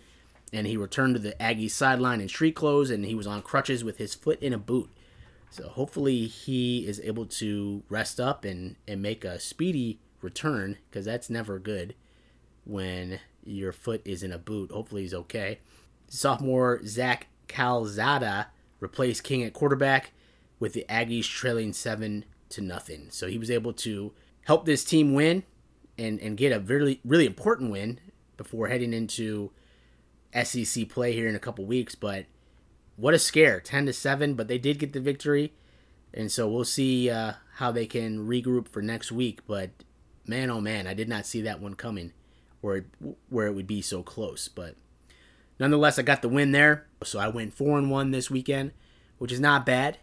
and 0.53 0.67
he 0.67 0.77
returned 0.77 1.15
to 1.15 1.21
the 1.21 1.37
Aggies 1.41 1.71
sideline 1.71 2.21
in 2.21 2.29
street 2.29 2.55
clothes, 2.55 2.91
and 2.91 3.05
he 3.05 3.15
was 3.15 3.27
on 3.27 3.43
crutches 3.43 3.85
with 3.85 3.99
his 3.99 4.15
foot 4.15 4.41
in 4.43 4.53
a 4.53 4.59
boot. 4.59 4.91
So 5.51 5.69
hopefully 5.69 6.27
he 6.27 6.87
is 6.87 7.01
able 7.01 7.27
to 7.27 7.83
rest 7.89 8.21
up 8.21 8.45
and, 8.45 8.77
and 8.87 9.01
make 9.01 9.25
a 9.25 9.39
speedy 9.39 10.01
return 10.21 10.77
because 10.91 11.05
that's 11.05 11.31
never 11.31 11.59
good 11.59 11.95
when 12.67 13.21
your 13.45 13.73
foot 13.73 14.03
is 14.05 14.23
in 14.23 14.33
a 14.33 14.39
boot. 14.39 14.73
Hopefully 14.73 15.03
he's 15.03 15.15
okay. 15.15 15.61
Sophomore 16.09 16.81
Zach 16.85 17.29
Calzada 17.49 18.49
replaced 18.81 19.25
King 19.25 19.43
at 19.45 19.53
quarterback 19.53 20.11
with 20.59 20.73
the 20.73 20.85
Aggies 20.89 21.29
trailing 21.29 21.73
seven 21.73 22.25
to 22.51 22.61
nothing. 22.61 23.09
So 23.11 23.29
he 23.29 23.39
was 23.39 23.51
able 23.51 23.73
to 23.75 24.13
help 24.45 24.67
this 24.67 24.85
team 24.85 25.15
win 25.15 25.45
and, 25.97 26.21
and 26.21 26.37
get 26.37 26.53
a 26.53 26.61
really 26.61 27.01
really 27.05 27.27
important 27.27 27.71
win 27.71 28.01
before 28.37 28.69
heading 28.69 28.93
into 28.93 29.51
SEC 30.43 30.89
play 30.89 31.13
here 31.13 31.29
in 31.29 31.35
a 31.35 31.41
couple 31.41 31.65
weeks. 31.65 31.95
But 31.95 32.27
what 32.97 33.15
a 33.15 33.19
scare, 33.19 33.61
ten 33.61 33.87
to 33.87 33.93
seven. 33.93 34.35
But 34.35 34.49
they 34.49 34.59
did 34.59 34.79
get 34.79 34.93
the 34.93 35.01
victory, 35.01 35.55
and 36.13 36.31
so 36.31 36.49
we'll 36.49 36.65
see 36.65 37.11
uh, 37.11 37.35
how 37.55 37.71
they 37.71 37.87
can 37.87 38.27
regroup 38.27 38.69
for 38.69 38.83
next 38.83 39.13
week. 39.13 39.41
But 39.47 39.71
man, 40.27 40.51
oh 40.51 40.61
man, 40.61 40.87
I 40.87 40.95
did 40.95 41.09
not 41.09 41.27
see 41.27 41.43
that 41.43 41.61
one 41.61 41.75
coming 41.75 42.13
where 42.67 42.77
it, 42.79 42.87
where 43.29 43.47
it 43.47 43.55
would 43.55 43.67
be 43.67 43.81
so 43.81 44.03
close. 44.03 44.49
But 44.49 44.75
nonetheless, 45.61 45.99
I 45.99 46.03
got 46.03 46.21
the 46.21 46.29
win 46.29 46.51
there. 46.51 46.87
So 47.05 47.21
I 47.21 47.29
went 47.29 47.55
four 47.55 47.79
and 47.79 47.91
one 47.91 48.11
this 48.11 48.29
weekend, 48.29 48.73
which 49.19 49.31
is 49.31 49.39
not 49.39 49.65
bad. 49.65 49.99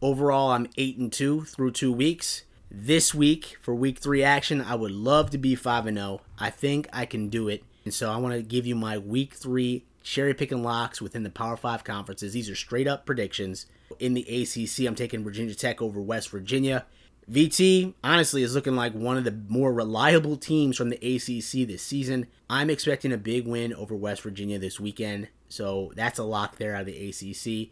Overall, 0.00 0.52
I'm 0.52 0.68
eight 0.76 0.98
and 0.98 1.12
two 1.12 1.44
through 1.44 1.72
two 1.72 1.92
weeks. 1.92 2.44
This 2.70 3.12
week 3.12 3.58
for 3.60 3.74
week 3.74 3.98
three 3.98 4.22
action, 4.22 4.60
I 4.60 4.76
would 4.76 4.92
love 4.92 5.30
to 5.30 5.38
be 5.38 5.54
five 5.54 5.86
and 5.86 5.96
zero. 5.96 6.20
I 6.38 6.50
think 6.50 6.88
I 6.92 7.06
can 7.06 7.28
do 7.28 7.48
it, 7.48 7.64
and 7.84 7.94
so 7.94 8.10
I 8.10 8.16
want 8.16 8.34
to 8.34 8.42
give 8.42 8.66
you 8.66 8.74
my 8.74 8.98
week 8.98 9.34
three 9.34 9.84
cherry 10.02 10.34
picking 10.34 10.62
locks 10.62 11.00
within 11.00 11.22
the 11.22 11.30
Power 11.30 11.56
Five 11.56 11.84
conferences. 11.84 12.32
These 12.32 12.50
are 12.50 12.56
straight 12.56 12.86
up 12.88 13.06
predictions. 13.06 13.66
In 13.98 14.14
the 14.14 14.22
ACC, 14.22 14.86
I'm 14.86 14.96
taking 14.96 15.24
Virginia 15.24 15.54
Tech 15.54 15.80
over 15.80 16.00
West 16.00 16.28
Virginia. 16.28 16.86
VT 17.30 17.94
honestly 18.04 18.42
is 18.42 18.54
looking 18.54 18.76
like 18.76 18.92
one 18.92 19.16
of 19.16 19.24
the 19.24 19.36
more 19.48 19.72
reliable 19.72 20.36
teams 20.36 20.76
from 20.76 20.90
the 20.90 20.96
ACC 20.96 21.66
this 21.66 21.82
season. 21.82 22.28
I'm 22.48 22.70
expecting 22.70 23.12
a 23.12 23.18
big 23.18 23.48
win 23.48 23.74
over 23.74 23.96
West 23.96 24.22
Virginia 24.22 24.60
this 24.60 24.78
weekend, 24.78 25.28
so 25.48 25.92
that's 25.96 26.20
a 26.20 26.24
lock 26.24 26.56
there 26.56 26.74
out 26.74 26.82
of 26.82 26.86
the 26.86 27.08
ACC. 27.08 27.70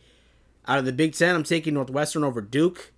Out 0.66 0.78
of 0.78 0.84
the 0.84 0.92
Big 0.92 1.14
Ten, 1.14 1.36
I'm 1.36 1.44
taking 1.44 1.74
Northwestern 1.74 2.24
over 2.24 2.40
Duke. 2.40 2.92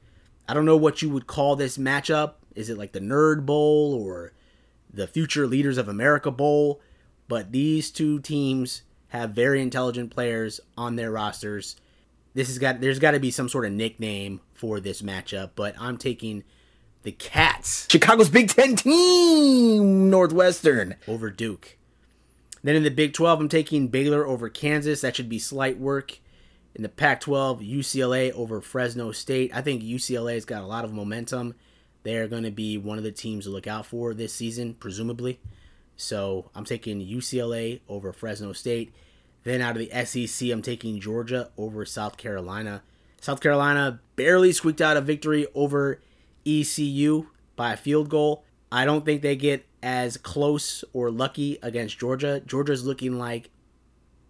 I 0.48 0.54
don't 0.54 0.64
know 0.64 0.76
what 0.76 1.02
you 1.02 1.10
would 1.10 1.26
call 1.26 1.56
this 1.56 1.76
matchup. 1.76 2.34
Is 2.54 2.70
it 2.70 2.78
like 2.78 2.92
the 2.92 3.00
Nerd 3.00 3.44
Bowl 3.44 3.92
or 3.92 4.32
the 4.90 5.06
Future 5.06 5.46
Leaders 5.46 5.76
of 5.76 5.88
America 5.88 6.30
Bowl? 6.30 6.80
But 7.28 7.52
these 7.52 7.90
two 7.90 8.20
teams 8.20 8.82
have 9.08 9.30
very 9.30 9.60
intelligent 9.60 10.10
players 10.10 10.60
on 10.78 10.96
their 10.96 11.10
rosters 11.10 11.76
this 12.36 12.48
has 12.48 12.58
got 12.58 12.82
there's 12.82 12.98
got 12.98 13.12
to 13.12 13.18
be 13.18 13.30
some 13.30 13.48
sort 13.48 13.64
of 13.64 13.72
nickname 13.72 14.40
for 14.52 14.78
this 14.78 15.00
matchup, 15.00 15.52
but 15.56 15.74
I'm 15.80 15.96
taking 15.96 16.44
the 17.02 17.12
Cats, 17.12 17.88
Chicago's 17.90 18.28
Big 18.28 18.50
Ten 18.50 18.76
team, 18.76 20.10
Northwestern 20.10 20.96
over 21.08 21.30
Duke. 21.30 21.78
Then 22.62 22.76
in 22.76 22.82
the 22.82 22.90
Big 22.90 23.14
12, 23.14 23.40
I'm 23.40 23.48
taking 23.48 23.88
Baylor 23.88 24.26
over 24.26 24.50
Kansas. 24.50 25.00
That 25.00 25.16
should 25.16 25.30
be 25.30 25.38
slight 25.38 25.78
work. 25.78 26.18
In 26.74 26.82
the 26.82 26.90
Pac 26.90 27.20
12, 27.20 27.60
UCLA 27.60 28.32
over 28.32 28.60
Fresno 28.60 29.12
State. 29.12 29.50
I 29.54 29.62
think 29.62 29.82
UCLA's 29.82 30.44
got 30.44 30.62
a 30.62 30.66
lot 30.66 30.84
of 30.84 30.92
momentum. 30.92 31.54
They're 32.02 32.28
going 32.28 32.42
to 32.42 32.50
be 32.50 32.76
one 32.76 32.98
of 32.98 33.04
the 33.04 33.12
teams 33.12 33.44
to 33.44 33.50
look 33.50 33.66
out 33.66 33.86
for 33.86 34.12
this 34.12 34.34
season, 34.34 34.74
presumably. 34.74 35.40
So 35.96 36.50
I'm 36.54 36.66
taking 36.66 37.00
UCLA 37.00 37.80
over 37.88 38.12
Fresno 38.12 38.52
State. 38.52 38.92
Then 39.46 39.62
out 39.62 39.76
of 39.76 39.88
the 39.88 40.04
SEC, 40.04 40.50
I'm 40.50 40.60
taking 40.60 40.98
Georgia 40.98 41.50
over 41.56 41.84
South 41.84 42.16
Carolina. 42.16 42.82
South 43.20 43.40
Carolina 43.40 44.00
barely 44.16 44.50
squeaked 44.50 44.80
out 44.80 44.96
a 44.96 45.00
victory 45.00 45.46
over 45.54 46.00
ECU 46.44 47.28
by 47.54 47.72
a 47.72 47.76
field 47.76 48.08
goal. 48.08 48.42
I 48.72 48.84
don't 48.84 49.04
think 49.04 49.22
they 49.22 49.36
get 49.36 49.64
as 49.84 50.16
close 50.16 50.82
or 50.92 51.12
lucky 51.12 51.60
against 51.62 51.96
Georgia. 51.96 52.42
Georgia's 52.44 52.84
looking 52.84 53.20
like 53.20 53.50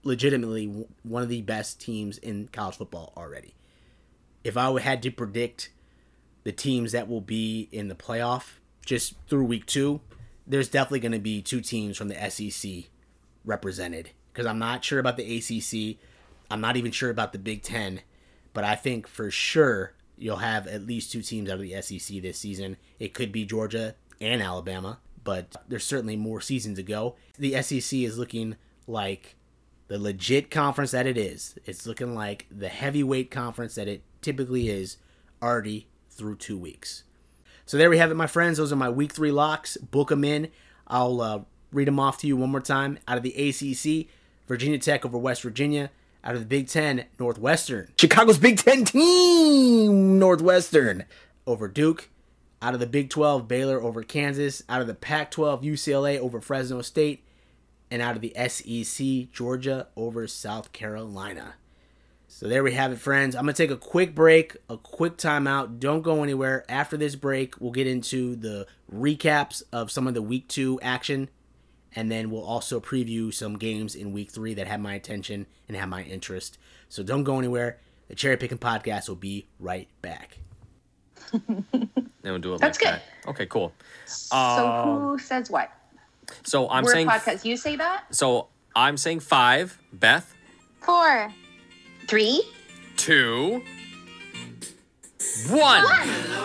legitimately 0.02 0.84
one 1.02 1.22
of 1.22 1.30
the 1.30 1.40
best 1.40 1.80
teams 1.80 2.18
in 2.18 2.50
college 2.52 2.76
football 2.76 3.14
already. 3.16 3.54
If 4.44 4.58
I 4.58 4.78
had 4.78 5.02
to 5.04 5.10
predict 5.10 5.70
the 6.44 6.52
teams 6.52 6.92
that 6.92 7.08
will 7.08 7.22
be 7.22 7.70
in 7.72 7.88
the 7.88 7.94
playoff 7.94 8.58
just 8.84 9.14
through 9.30 9.44
week 9.44 9.64
two, 9.64 10.02
there's 10.46 10.68
definitely 10.68 11.00
going 11.00 11.12
to 11.12 11.18
be 11.18 11.40
two 11.40 11.62
teams 11.62 11.96
from 11.96 12.08
the 12.08 12.30
SEC 12.30 12.90
represented 13.46 14.10
because 14.36 14.46
I'm 14.46 14.58
not 14.58 14.84
sure 14.84 14.98
about 14.98 15.16
the 15.16 15.38
ACC. 15.38 15.96
I'm 16.50 16.60
not 16.60 16.76
even 16.76 16.92
sure 16.92 17.08
about 17.08 17.32
the 17.32 17.38
Big 17.38 17.62
Ten, 17.62 18.02
but 18.52 18.64
I 18.64 18.74
think 18.74 19.08
for 19.08 19.30
sure 19.30 19.94
you'll 20.18 20.36
have 20.36 20.66
at 20.66 20.86
least 20.86 21.10
two 21.10 21.22
teams 21.22 21.48
out 21.48 21.54
of 21.54 21.62
the 21.62 21.80
SEC 21.80 22.20
this 22.20 22.38
season. 22.38 22.76
It 22.98 23.14
could 23.14 23.32
be 23.32 23.46
Georgia 23.46 23.94
and 24.20 24.42
Alabama, 24.42 24.98
but 25.24 25.56
there's 25.66 25.86
certainly 25.86 26.16
more 26.16 26.42
season 26.42 26.74
to 26.74 26.82
go. 26.82 27.16
The 27.38 27.62
SEC 27.62 28.00
is 28.00 28.18
looking 28.18 28.56
like 28.86 29.36
the 29.88 29.98
legit 29.98 30.50
conference 30.50 30.90
that 30.90 31.06
it 31.06 31.16
is. 31.16 31.58
It's 31.64 31.86
looking 31.86 32.14
like 32.14 32.44
the 32.50 32.68
heavyweight 32.68 33.30
conference 33.30 33.74
that 33.76 33.88
it 33.88 34.02
typically 34.20 34.68
is 34.68 34.98
already 35.42 35.88
through 36.10 36.36
two 36.36 36.58
weeks. 36.58 37.04
So 37.64 37.78
there 37.78 37.88
we 37.88 37.98
have 37.98 38.10
it, 38.10 38.16
my 38.16 38.26
friends. 38.26 38.58
Those 38.58 38.72
are 38.72 38.76
my 38.76 38.90
week 38.90 39.14
three 39.14 39.32
locks. 39.32 39.78
Book 39.78 40.10
them 40.10 40.24
in. 40.24 40.50
I'll 40.86 41.22
uh, 41.22 41.40
read 41.72 41.88
them 41.88 41.98
off 41.98 42.18
to 42.18 42.26
you 42.26 42.36
one 42.36 42.50
more 42.50 42.60
time. 42.60 42.98
Out 43.08 43.16
of 43.16 43.22
the 43.22 43.32
ACC, 43.32 44.08
Virginia 44.46 44.78
Tech 44.78 45.04
over 45.04 45.18
West 45.18 45.42
Virginia. 45.42 45.90
Out 46.24 46.34
of 46.34 46.40
the 46.40 46.46
Big 46.46 46.66
Ten, 46.66 47.04
Northwestern. 47.20 47.92
Chicago's 47.96 48.38
Big 48.38 48.58
Ten 48.58 48.84
team, 48.84 50.18
Northwestern 50.18 51.04
over 51.46 51.68
Duke. 51.68 52.08
Out 52.60 52.74
of 52.74 52.80
the 52.80 52.86
Big 52.86 53.10
12, 53.10 53.46
Baylor 53.46 53.80
over 53.80 54.02
Kansas. 54.02 54.62
Out 54.68 54.80
of 54.80 54.86
the 54.86 54.94
Pac 54.94 55.30
12, 55.30 55.62
UCLA 55.62 56.18
over 56.18 56.40
Fresno 56.40 56.82
State. 56.82 57.22
And 57.90 58.02
out 58.02 58.16
of 58.16 58.22
the 58.22 58.34
SEC, 58.48 59.30
Georgia 59.30 59.86
over 59.94 60.26
South 60.26 60.72
Carolina. 60.72 61.54
So 62.26 62.48
there 62.48 62.64
we 62.64 62.72
have 62.72 62.92
it, 62.92 62.98
friends. 62.98 63.36
I'm 63.36 63.44
going 63.44 63.54
to 63.54 63.62
take 63.62 63.70
a 63.70 63.76
quick 63.76 64.14
break, 64.14 64.56
a 64.68 64.76
quick 64.76 65.16
timeout. 65.16 65.78
Don't 65.78 66.02
go 66.02 66.22
anywhere. 66.22 66.64
After 66.68 66.96
this 66.96 67.14
break, 67.14 67.60
we'll 67.60 67.70
get 67.70 67.86
into 67.86 68.34
the 68.34 68.66
recaps 68.92 69.62
of 69.72 69.90
some 69.90 70.06
of 70.06 70.14
the 70.14 70.22
week 70.22 70.48
two 70.48 70.80
action. 70.82 71.28
And 71.96 72.10
then 72.12 72.30
we'll 72.30 72.44
also 72.44 72.78
preview 72.78 73.32
some 73.34 73.56
games 73.58 73.94
in 73.94 74.12
week 74.12 74.30
three 74.30 74.52
that 74.54 74.66
have 74.68 74.80
my 74.80 74.94
attention 74.94 75.46
and 75.66 75.76
have 75.76 75.88
my 75.88 76.02
interest. 76.02 76.58
So 76.88 77.02
don't 77.02 77.24
go 77.24 77.38
anywhere. 77.38 77.78
The 78.08 78.14
Cherry 78.14 78.36
Picking 78.36 78.58
Podcast 78.58 79.08
will 79.08 79.16
be 79.16 79.46
right 79.58 79.88
back. 80.02 80.38
They 82.22 82.32
will 82.32 82.40
do 82.40 82.54
it 82.54 82.60
That's 82.60 82.82
like 82.82 82.94
good. 82.94 83.00
that. 83.24 83.30
Okay, 83.30 83.46
cool. 83.46 83.72
So 84.06 84.36
Um, 84.36 85.00
who 85.00 85.18
says 85.18 85.48
what? 85.48 85.70
So 86.42 86.68
I'm 86.68 86.82
We're 86.84 86.92
saying 86.92 87.06
a 87.06 87.10
podcast. 87.12 87.44
You 87.44 87.56
say 87.56 87.76
that? 87.76 88.04
so 88.10 88.48
I'm 88.74 88.96
saying 88.96 89.20
five. 89.20 89.78
Beth, 89.92 90.34
Four. 90.80 91.32
Three? 92.08 92.42
two, 92.96 93.62
one. 95.48 95.84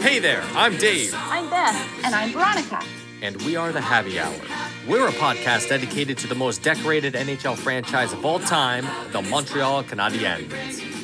Hey 0.02 0.20
there, 0.20 0.44
I'm 0.54 0.78
Dave, 0.78 1.14
I'm 1.16 1.50
Beth. 1.50 2.06
And 2.06 2.14
I'm 2.14 2.32
Veronica. 2.32 2.84
And 3.22 3.40
we 3.44 3.56
are 3.56 3.72
the 3.72 3.82
Happy 3.82 4.20
Hour. 4.20 4.36
We're 4.88 5.08
a 5.08 5.12
podcast 5.12 5.70
dedicated 5.70 6.18
to 6.20 6.28
the 6.28 6.36
most 6.36 6.64
decorated 6.64 7.14
NHL 7.14 7.56
franchise 7.56 8.14
of 8.14 8.26
all 8.26 8.40
time, 8.40 8.86
the 9.12 9.22
Montreal 9.22 9.84
Canadiens. 9.84 10.52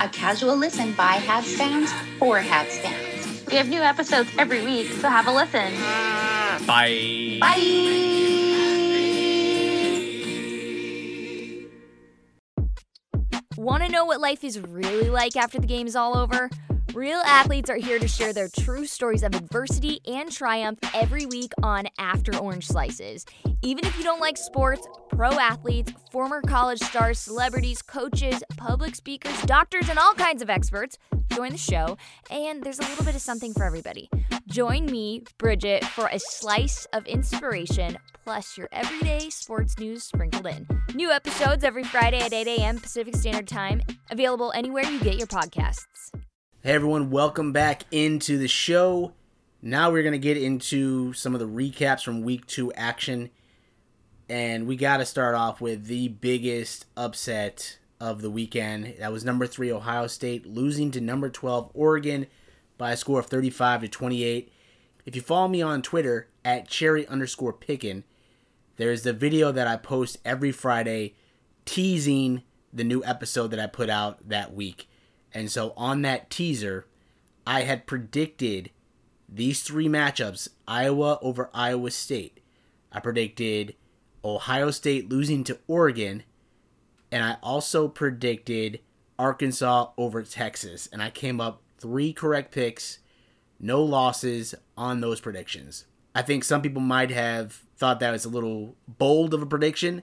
A 0.04 0.10
casual 0.10 0.56
listen 0.56 0.94
by 0.94 1.18
Habs 1.18 1.56
fans 1.56 1.92
for 2.18 2.40
Habs 2.40 2.80
fans. 2.80 3.46
We 3.48 3.56
have 3.56 3.70
new 3.70 3.82
episodes 3.82 4.30
every 4.38 4.66
week, 4.66 4.88
so 4.88 5.10
have 5.10 5.28
a 5.28 5.32
listen. 5.32 5.74
Bye. 6.66 7.38
Bye. 7.40 8.08
Want 13.58 13.84
to 13.84 13.90
know 13.90 14.06
what 14.06 14.20
life 14.22 14.44
is 14.44 14.60
really 14.60 15.10
like 15.10 15.36
after 15.36 15.60
the 15.60 15.68
game 15.68 15.88
is 15.88 15.96
all 15.96 16.18
over? 16.18 16.50
Real 16.94 17.20
athletes 17.26 17.70
are 17.70 17.78
here 17.78 18.00
to 18.00 18.08
share 18.08 18.34
their 18.34 18.48
true 18.48 18.86
stories 18.86 19.22
of 19.22 19.36
adversity 19.36 20.00
and 20.08 20.32
triumph 20.32 20.80
every 20.94 21.26
week 21.26 21.52
on 21.62 21.88
After 22.00 22.36
Orange 22.38 22.66
Slices. 22.66 23.26
Even 23.62 23.86
if 23.86 23.98
you 23.98 24.04
don't 24.04 24.22
like 24.22 24.38
sports, 24.38 24.88
pro 25.10 25.32
athletes, 25.32 25.92
former 26.12 26.42
college 26.42 26.80
stars, 26.80 27.20
celebrities, 27.20 27.82
coaches, 27.82 28.44
public 28.56 28.96
speakers, 28.96 29.40
doctors, 29.44 29.90
and 29.90 30.00
all 30.00 30.14
kinds 30.14 30.42
of 30.42 30.50
experts 30.50 30.98
join 31.30 31.52
the 31.52 31.58
show, 31.58 31.98
and 32.32 32.64
there's 32.64 32.80
a 32.80 32.84
little 32.84 33.06
bit 33.06 33.16
of 33.16 33.22
something 33.22 33.54
for 33.54 33.64
everybody. 33.64 34.10
Join 34.48 34.86
me, 34.86 35.24
Bridget, 35.38 35.84
for 35.86 36.08
a 36.08 36.20
slice 36.20 36.88
of 36.94 37.06
inspiration 37.06 37.98
plus 38.24 38.58
your 38.58 38.70
everyday 38.72 39.30
sports 39.30 39.78
news 39.78 40.04
sprinkled 40.04 40.48
in. 40.48 40.68
New 40.96 41.12
episodes 41.12 41.64
every 41.64 41.84
Friday 41.84 42.20
at 42.20 42.34
8 42.34 42.48
a.m. 42.48 42.80
Pacific 42.80 43.16
Standard 43.16 43.48
Time, 43.48 43.82
available 44.10 44.52
anywhere 44.56 44.84
you 44.84 45.00
get 45.00 45.18
your 45.18 45.28
podcasts. 45.28 46.12
Hey 46.64 46.72
everyone, 46.72 47.12
welcome 47.12 47.54
back 47.54 47.84
into 47.92 48.40
the 48.40 48.48
show. 48.48 49.14
Now 49.62 49.92
we're 49.92 50.02
going 50.02 50.14
to 50.14 50.18
get 50.18 50.38
into 50.38 51.14
some 51.14 51.36
of 51.36 51.40
the 51.40 51.48
recaps 51.48 52.04
from 52.04 52.24
week 52.24 52.48
two 52.48 52.74
action. 52.74 53.30
And 54.28 54.66
we 54.66 54.76
got 54.76 54.98
to 54.98 55.06
start 55.06 55.36
off 55.36 55.62
with 55.62 55.86
the 55.86 56.08
biggest 56.08 56.88
upset 56.98 57.78
of 58.00 58.24
the 58.24 58.32
weekend. 58.32 58.96
That 58.98 59.12
was 59.12 59.24
number 59.24 59.46
three, 59.46 59.72
Ohio 59.72 60.08
State, 60.08 60.48
losing 60.48 60.90
to 60.92 61.00
number 61.00 61.30
12, 61.30 61.70
Oregon, 61.76 62.26
by 62.80 62.94
a 62.94 62.98
score 62.98 63.20
of 63.20 63.28
35 63.28 63.82
to 63.82 63.88
28. 63.88 64.52
If 65.06 65.16
you 65.16 65.22
follow 65.22 65.48
me 65.48 65.62
on 65.62 65.84
Twitter 65.84 66.28
at 66.44 66.68
cherry 66.68 67.06
underscore 67.06 67.54
pickin, 67.54 68.04
there's 68.78 69.04
the 69.04 69.14
video 69.14 69.52
that 69.52 69.68
I 69.68 69.78
post 69.78 70.18
every 70.26 70.52
Friday 70.52 71.14
teasing 71.66 72.42
the 72.74 72.84
new 72.84 73.04
episode 73.06 73.52
that 73.52 73.60
I 73.60 73.68
put 73.68 73.92
out 73.92 74.28
that 74.28 74.56
week. 74.56 74.90
And 75.34 75.52
so 75.52 75.74
on 75.78 76.02
that 76.02 76.30
teaser, 76.30 76.88
I 77.46 77.62
had 77.62 77.88
predicted 77.88 78.72
these 79.30 79.62
three 79.64 79.88
matchups 79.88 80.50
Iowa 80.68 81.20
over 81.22 81.50
Iowa 81.54 81.92
State. 81.92 82.40
I 82.92 83.00
predicted 83.00 83.76
Ohio 84.24 84.72
State 84.72 85.10
losing 85.10 85.44
to 85.46 85.60
Oregon. 85.68 86.24
And 87.12 87.24
I 87.24 87.38
also 87.42 87.88
predicted 87.88 88.80
Arkansas 89.18 89.92
over 89.98 90.24
Texas. 90.24 90.88
And 90.92 91.02
I 91.02 91.10
came 91.10 91.40
up 91.40 91.62
three 91.78 92.14
correct 92.14 92.52
picks, 92.52 93.00
no 93.60 93.84
losses 93.84 94.56
on 94.78 95.02
those 95.02 95.22
predictions. 95.22 95.86
I 96.14 96.22
think 96.22 96.44
some 96.44 96.62
people 96.62 96.82
might 96.82 97.12
have 97.12 97.62
thought 97.78 98.00
that 98.00 98.12
was 98.12 98.26
a 98.26 98.30
little 98.30 98.76
bold 98.88 99.34
of 99.34 99.42
a 99.42 99.46
prediction. 99.46 100.02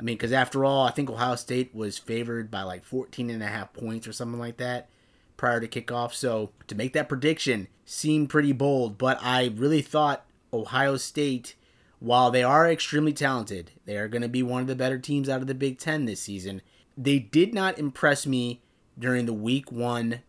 I 0.00 0.02
mean, 0.02 0.16
because 0.16 0.32
after 0.32 0.64
all, 0.64 0.86
I 0.86 0.92
think 0.92 1.10
Ohio 1.10 1.36
State 1.36 1.74
was 1.74 1.98
favored 1.98 2.50
by 2.50 2.62
like 2.62 2.84
14 2.84 3.28
and 3.28 3.42
a 3.42 3.46
half 3.46 3.74
points 3.74 4.08
or 4.08 4.14
something 4.14 4.40
like 4.40 4.56
that 4.56 4.88
prior 5.36 5.60
to 5.60 5.68
kickoff. 5.68 6.14
So 6.14 6.52
to 6.68 6.74
make 6.74 6.94
that 6.94 7.08
prediction 7.08 7.68
seemed 7.84 8.30
pretty 8.30 8.52
bold, 8.52 8.96
but 8.96 9.18
I 9.22 9.52
really 9.54 9.82
thought 9.82 10.24
Ohio 10.54 10.96
State, 10.96 11.54
while 11.98 12.30
they 12.30 12.42
are 12.42 12.66
extremely 12.66 13.12
talented, 13.12 13.72
they 13.84 13.98
are 13.98 14.08
going 14.08 14.22
to 14.22 14.28
be 14.28 14.42
one 14.42 14.62
of 14.62 14.68
the 14.68 14.74
better 14.74 14.98
teams 14.98 15.28
out 15.28 15.42
of 15.42 15.48
the 15.48 15.54
Big 15.54 15.78
Ten 15.78 16.06
this 16.06 16.22
season. 16.22 16.62
They 16.96 17.18
did 17.18 17.52
not 17.52 17.78
impress 17.78 18.26
me 18.26 18.62
during 18.98 19.26
the 19.26 19.34
week 19.34 19.70
one 19.70 20.20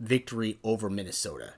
victory 0.00 0.58
over 0.64 0.90
Minnesota. 0.90 1.54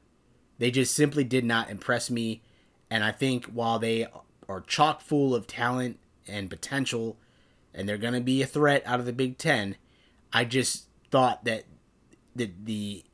They 0.59 0.71
just 0.71 0.95
simply 0.95 1.25
did 1.25 1.45
not 1.47 1.71
impress 1.71 2.11
me. 2.11 2.43
And 2.91 3.03
I 3.03 3.13
think 3.13 3.47
while 3.47 3.79
they 3.79 4.07
are 4.47 4.61
chock 4.61 5.01
full 5.01 5.35
of 5.35 5.47
talent 5.47 5.99
and 6.29 6.51
potential, 6.51 7.17
and 7.77 7.89
they're 7.89 7.99
going 7.99 8.15
to 8.15 8.21
be 8.21 8.43
a 8.43 8.47
threat 8.47 8.83
out 8.87 8.99
of 8.99 9.07
the 9.07 9.13
Big 9.13 9.39
Ten, 9.39 9.77
I 10.33 10.45
just 10.45 10.89
thought 11.11 11.45
that 11.45 11.65
the 12.35 12.51
the 12.65 13.05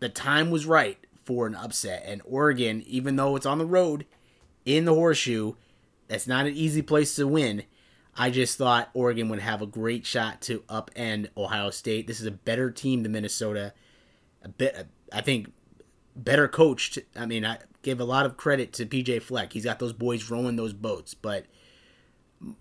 the 0.00 0.08
time 0.08 0.50
was 0.50 0.66
right 0.66 0.98
for 1.24 1.46
an 1.46 1.54
upset. 1.54 2.02
And 2.04 2.20
Oregon, 2.24 2.82
even 2.86 3.16
though 3.16 3.36
it's 3.36 3.46
on 3.46 3.58
the 3.58 3.66
road 3.66 4.06
in 4.64 4.84
the 4.84 4.94
horseshoe, 4.94 5.54
that's 6.08 6.26
not 6.26 6.46
an 6.46 6.54
easy 6.54 6.82
place 6.82 7.14
to 7.16 7.26
win. 7.26 7.64
I 8.16 8.30
just 8.30 8.58
thought 8.58 8.90
Oregon 8.92 9.28
would 9.30 9.38
have 9.40 9.62
a 9.62 9.66
great 9.66 10.04
shot 10.04 10.42
to 10.42 10.60
upend 10.68 11.28
Ohio 11.36 11.70
State. 11.70 12.06
This 12.06 12.20
is 12.20 12.26
a 12.26 12.32
better 12.32 12.70
team 12.70 13.02
than 13.02 13.12
Minnesota. 13.12 13.72
A 14.42 14.48
bit, 14.48 14.86
I 15.12 15.22
think, 15.22 15.52
better 16.14 16.46
coached. 16.48 16.98
I 17.16 17.24
mean, 17.24 17.44
I 17.46 17.58
give 17.80 18.00
a 18.00 18.04
lot 18.04 18.26
of 18.26 18.36
credit 18.36 18.72
to 18.74 18.86
PJ 18.86 19.22
Fleck. 19.22 19.52
He's 19.52 19.64
got 19.64 19.78
those 19.78 19.94
boys 19.94 20.30
rowing 20.30 20.56
those 20.56 20.74
boats, 20.74 21.14
but 21.14 21.46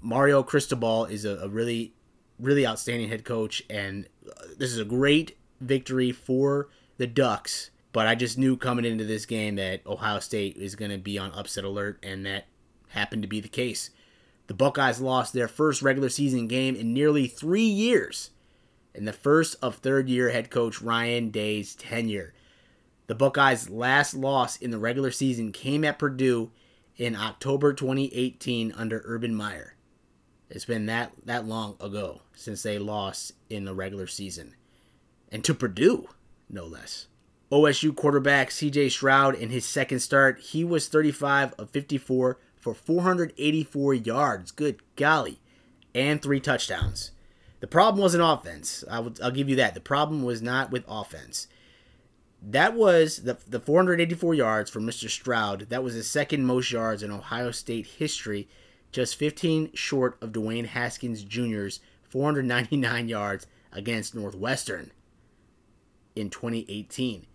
Mario 0.02 0.44
Cristobal 0.44 1.06
is 1.06 1.26
a, 1.26 1.38
a 1.38 1.48
really, 1.48 1.94
really 2.40 2.66
outstanding 2.66 3.10
head 3.10 3.24
coach, 3.24 3.64
and 3.70 4.08
uh, 4.28 4.44
this 4.58 4.72
is 4.72 4.80
a 4.80 4.86
great 4.86 5.38
victory 5.60 6.12
for 6.12 6.70
the 6.98 7.08
Ducks. 7.08 7.72
But 7.94 8.08
I 8.08 8.16
just 8.16 8.38
knew 8.38 8.56
coming 8.56 8.86
into 8.86 9.04
this 9.04 9.26
game 9.26 9.56
that 9.56 9.86
Ohio 9.86 10.20
State 10.20 10.56
is 10.56 10.76
going 10.76 10.92
to 10.92 10.98
be 10.98 11.18
on 11.18 11.32
upset 11.32 11.64
alert, 11.64 12.00
and 12.04 12.26
that 12.26 12.46
happened 12.90 13.24
to 13.24 13.28
be 13.28 13.42
the 13.42 13.50
case. 13.50 13.90
The 14.48 14.54
Buckeyes 14.54 15.02
lost 15.02 15.34
their 15.34 15.48
first 15.48 15.82
regular 15.82 16.10
season 16.10 16.48
game 16.48 16.76
in 16.76 16.94
nearly 16.94 17.28
three 17.28 17.62
years, 17.64 18.32
in 18.94 19.06
the 19.06 19.14
first 19.14 19.56
of 19.62 19.76
third 19.76 20.10
year 20.10 20.30
head 20.30 20.50
coach 20.50 20.82
Ryan 20.82 21.32
Day's 21.32 21.76
tenure. 21.76 22.34
The 23.08 23.16
Buckeyes' 23.16 23.70
last 23.70 24.14
loss 24.14 24.58
in 24.58 24.72
the 24.72 24.78
regular 24.78 25.12
season 25.12 25.52
came 25.52 25.84
at 25.84 26.00
Purdue 26.00 26.52
in 27.02 27.16
October 27.16 27.74
2018 27.74 28.72
under 28.78 29.02
Urban 29.06 29.34
Meyer. 29.34 29.74
It's 30.52 30.66
been 30.66 30.86
that 30.86 31.12
that 31.26 31.48
long 31.48 31.76
ago 31.82 32.22
since 32.36 32.62
they 32.62 32.78
lost 32.78 33.32
in 33.50 33.66
the 33.66 33.74
regular 33.74 34.06
season. 34.06 34.54
And 35.32 35.44
to 35.46 35.56
Purdue, 35.56 36.10
no 36.48 36.64
less. 36.64 37.08
OSU 37.52 37.96
quarterback 37.96 38.52
CJ 38.52 38.92
Stroud 38.92 39.34
in 39.34 39.50
his 39.50 39.66
second 39.66 40.02
start, 40.02 40.42
he 40.42 40.64
was 40.64 40.88
35 40.88 41.54
of 41.54 41.72
54 41.72 42.38
for 42.56 42.74
484 42.76 43.94
yards. 43.96 44.52
Good 44.52 44.80
golly. 44.96 45.40
And 45.96 46.22
three 46.22 46.40
touchdowns. 46.40 47.14
The 47.62 47.68
problem 47.68 48.00
wasn't 48.00 48.24
offense. 48.24 48.84
I 48.90 49.00
would, 49.00 49.20
I'll 49.22 49.32
give 49.32 49.50
you 49.50 49.56
that. 49.56 49.74
The 49.74 49.82
problem 49.82 50.22
was 50.22 50.44
not 50.44 50.70
with 50.70 50.86
offense. 50.88 51.48
That 52.42 52.74
was 52.76 53.18
the, 53.18 53.38
the 53.48 53.60
484 53.60 54.34
yards 54.34 54.70
for 54.72 54.80
Mr. 54.80 55.10
Stroud. 55.10 55.68
That 55.70 55.84
was 55.84 55.94
the 55.94 56.04
second 56.04 56.46
most 56.46 56.72
yards 56.72 57.04
in 57.04 57.12
Ohio 57.12 57.52
State 57.52 57.86
history, 57.86 58.48
just 58.92 59.16
15 59.16 59.72
short 59.74 60.18
of 60.22 60.32
Dwayne 60.32 60.66
Haskins 60.66 61.24
Jr.'s 61.24 61.80
499 62.10 63.08
yards 63.08 63.48
against 63.72 64.16
Northwestern 64.16 64.92
in 66.16 66.30
2018. 66.30 67.28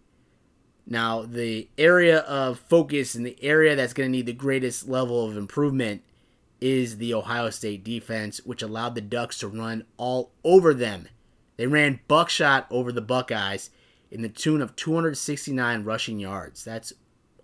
Now, 0.88 1.22
the 1.22 1.68
area 1.78 2.18
of 2.20 2.58
focus 2.58 3.14
and 3.14 3.24
the 3.24 3.42
area 3.42 3.74
that's 3.74 3.92
going 3.92 4.08
to 4.08 4.16
need 4.16 4.26
the 4.26 4.32
greatest 4.32 4.88
level 4.88 5.28
of 5.28 5.36
improvement 5.36 6.02
is 6.60 6.98
the 6.98 7.14
Ohio 7.14 7.50
State 7.50 7.84
defense, 7.84 8.40
which 8.44 8.62
allowed 8.62 8.94
the 8.94 9.00
Ducks 9.00 9.38
to 9.38 9.48
run 9.48 9.84
all 9.96 10.32
over 10.44 10.72
them. 10.74 11.08
They 11.56 11.66
ran 11.66 12.00
buckshot 12.06 12.66
over 12.70 12.92
the 12.92 13.00
Buckeyes 13.00 13.70
in 14.10 14.22
the 14.22 14.28
tune 14.28 14.62
of 14.62 14.76
269 14.76 15.84
rushing 15.84 16.18
yards. 16.20 16.64
That's 16.64 16.92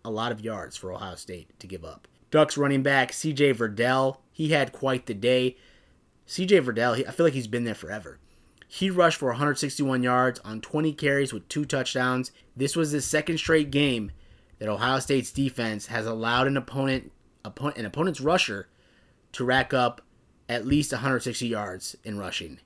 a 0.05 0.11
lot 0.11 0.33
of 0.33 0.40
yards 0.40 0.77
for 0.77 0.92
Ohio 0.92 1.14
State 1.14 1.59
to 1.61 1.66
give 1.66 1.85
up. 1.85 2.09
Ducks 2.31 2.57
running 2.57 2.83
back 2.83 3.12
CJ 3.12 3.55
Verdell, 3.55 4.18
he 4.33 4.48
had 4.48 4.72
quite 4.72 5.07
the 5.07 5.14
day. 5.14 5.57
CJ 6.27 6.64
Verdell, 6.64 7.07
I 7.07 7.11
feel 7.11 7.27
like 7.27 7.35
he's 7.35 7.46
been 7.46 7.64
there 7.64 7.75
forever. 7.75 8.18
He 8.66 8.88
rushed 8.88 9.18
for 9.18 9.29
161 9.29 10.03
yards 10.03 10.40
on 10.40 10.62
20 10.62 10.94
carries 10.94 11.33
with 11.33 11.46
two 11.48 11.66
touchdowns. 11.66 12.33
This 12.57 12.75
was 12.75 12.90
the 12.90 13.03
second 13.03 13.37
straight 13.37 13.70
game 13.70 14.12
that 14.59 14.68
Ohio 14.68 14.98
State's 15.01 15.31
defense 15.31 15.87
has 15.87 16.07
allowed 16.07 16.46
an 16.46 16.57
opponent, 16.57 17.12
an 17.44 17.85
opponent's 17.85 18.20
rusher 18.20 18.68
to 19.33 19.44
rack 19.44 19.75
up 19.75 20.01
at 20.48 20.66
least 20.66 20.92
160 20.92 21.46
yards 21.46 21.96
in 22.03 22.18
rushing. 22.18 22.61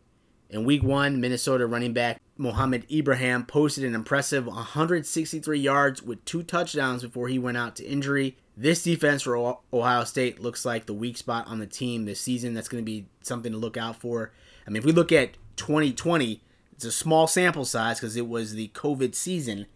In 0.49 0.65
week 0.65 0.83
one, 0.83 1.21
Minnesota 1.21 1.67
running 1.67 1.93
back 1.93 2.21
Mohamed 2.39 2.87
Ibrahim 2.91 3.45
posted 3.45 3.83
an 3.85 3.95
impressive 3.95 4.47
163 4.47 5.59
yards 5.59 6.03
with 6.03 6.25
two 6.25 6.45
touchdowns 6.45 7.03
before 7.03 7.29
he 7.29 7.39
went 7.39 7.57
out 7.57 7.75
to 7.77 7.85
injury. 7.85 8.37
This 8.57 8.85
defense 8.85 9.23
for 9.23 9.57
Ohio 9.73 10.05
State 10.05 10.41
looks 10.41 10.65
like 10.65 10.87
the 10.87 10.95
weak 10.95 11.17
spot 11.17 11.49
on 11.49 11.59
the 11.59 11.67
team 11.67 12.05
this 12.05 12.21
season. 12.21 12.55
That's 12.55 12.69
going 12.69 12.83
to 12.83 12.87
be 12.87 13.07
something 13.23 13.51
to 13.53 13.59
look 13.59 13.77
out 13.77 13.97
for. 13.97 14.33
I 14.67 14.71
mean, 14.71 14.79
if 14.79 14.85
we 14.85 14.93
look 14.93 15.11
at 15.11 15.37
2020, 15.57 16.41
it's 16.73 16.85
a 16.85 16.93
small 16.93 17.27
sample 17.27 17.65
size 17.65 17.99
because 17.99 18.17
it 18.17 18.29
was 18.29 18.55
the 18.55 18.69
COVID 18.69 19.15
season. 19.15 19.67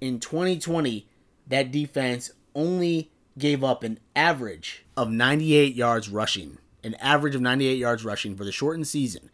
In 0.00 0.20
2020, 0.20 1.08
that 1.48 1.72
defense 1.72 2.30
only 2.54 3.10
gave 3.36 3.64
up 3.64 3.82
an 3.82 3.98
average 4.14 4.84
of 4.96 5.10
98 5.10 5.74
yards 5.74 6.08
rushing. 6.08 6.58
An 6.84 6.94
average 6.96 7.34
of 7.34 7.40
98 7.40 7.76
yards 7.76 8.04
rushing 8.04 8.36
for 8.36 8.44
the 8.44 8.52
shortened 8.52 8.86
season 8.86 9.30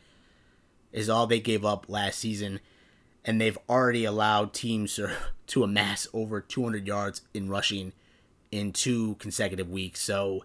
is 0.93 1.09
all 1.09 1.27
they 1.27 1.41
gave 1.41 1.65
up 1.65 1.87
last 1.89 2.19
season. 2.19 2.61
And 3.25 3.41
they've 3.41 3.59
already 3.69 4.05
allowed 4.05 4.53
teams 4.53 4.99
to 5.47 5.63
amass 5.63 6.07
over 6.13 6.41
200 6.41 6.87
yards 6.87 7.23
in 7.33 7.49
rushing 7.49 7.93
in 8.51 8.73
two 8.73 9.15
consecutive 9.17 9.71
weeks. 9.71 10.01
So 10.01 10.45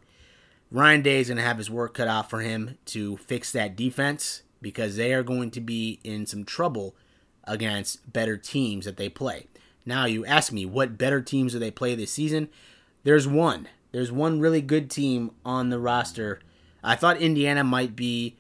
Ryan 0.72 1.02
Day 1.02 1.20
is 1.20 1.28
going 1.28 1.38
to 1.38 1.44
have 1.44 1.58
his 1.58 1.70
work 1.70 1.94
cut 1.94 2.08
out 2.08 2.30
for 2.30 2.42
him 2.42 2.78
to 2.86 3.18
fix 3.18 3.52
that 3.52 3.76
defense 3.76 4.44
because 4.62 4.96
they 4.96 5.14
are 5.14 5.24
going 5.24 5.52
to 5.52 5.62
be 5.62 6.00
in 6.04 6.26
some 6.26 6.44
trouble 6.44 6.96
against 7.44 8.12
better 8.12 8.38
teams 8.38 8.86
that 8.86 8.98
they 8.98 9.10
play. 9.10 9.48
Now, 9.86 10.06
you 10.06 10.26
ask 10.26 10.52
me, 10.52 10.66
what 10.66 10.98
better 10.98 11.22
teams 11.22 11.54
do 11.54 11.60
they 11.60 11.72
play 11.72 11.96
this 11.96 12.12
season? 12.12 12.50
There's 13.04 13.28
one. 13.28 13.70
There's 13.94 14.12
one 14.12 14.42
really 14.42 14.62
good 14.62 14.90
team 14.90 15.32
on 15.46 15.70
the 15.70 15.80
roster. 15.80 16.40
I 16.84 16.96
thought 16.96 17.22
Indiana 17.22 17.64
might 17.64 17.96
be 17.96 18.36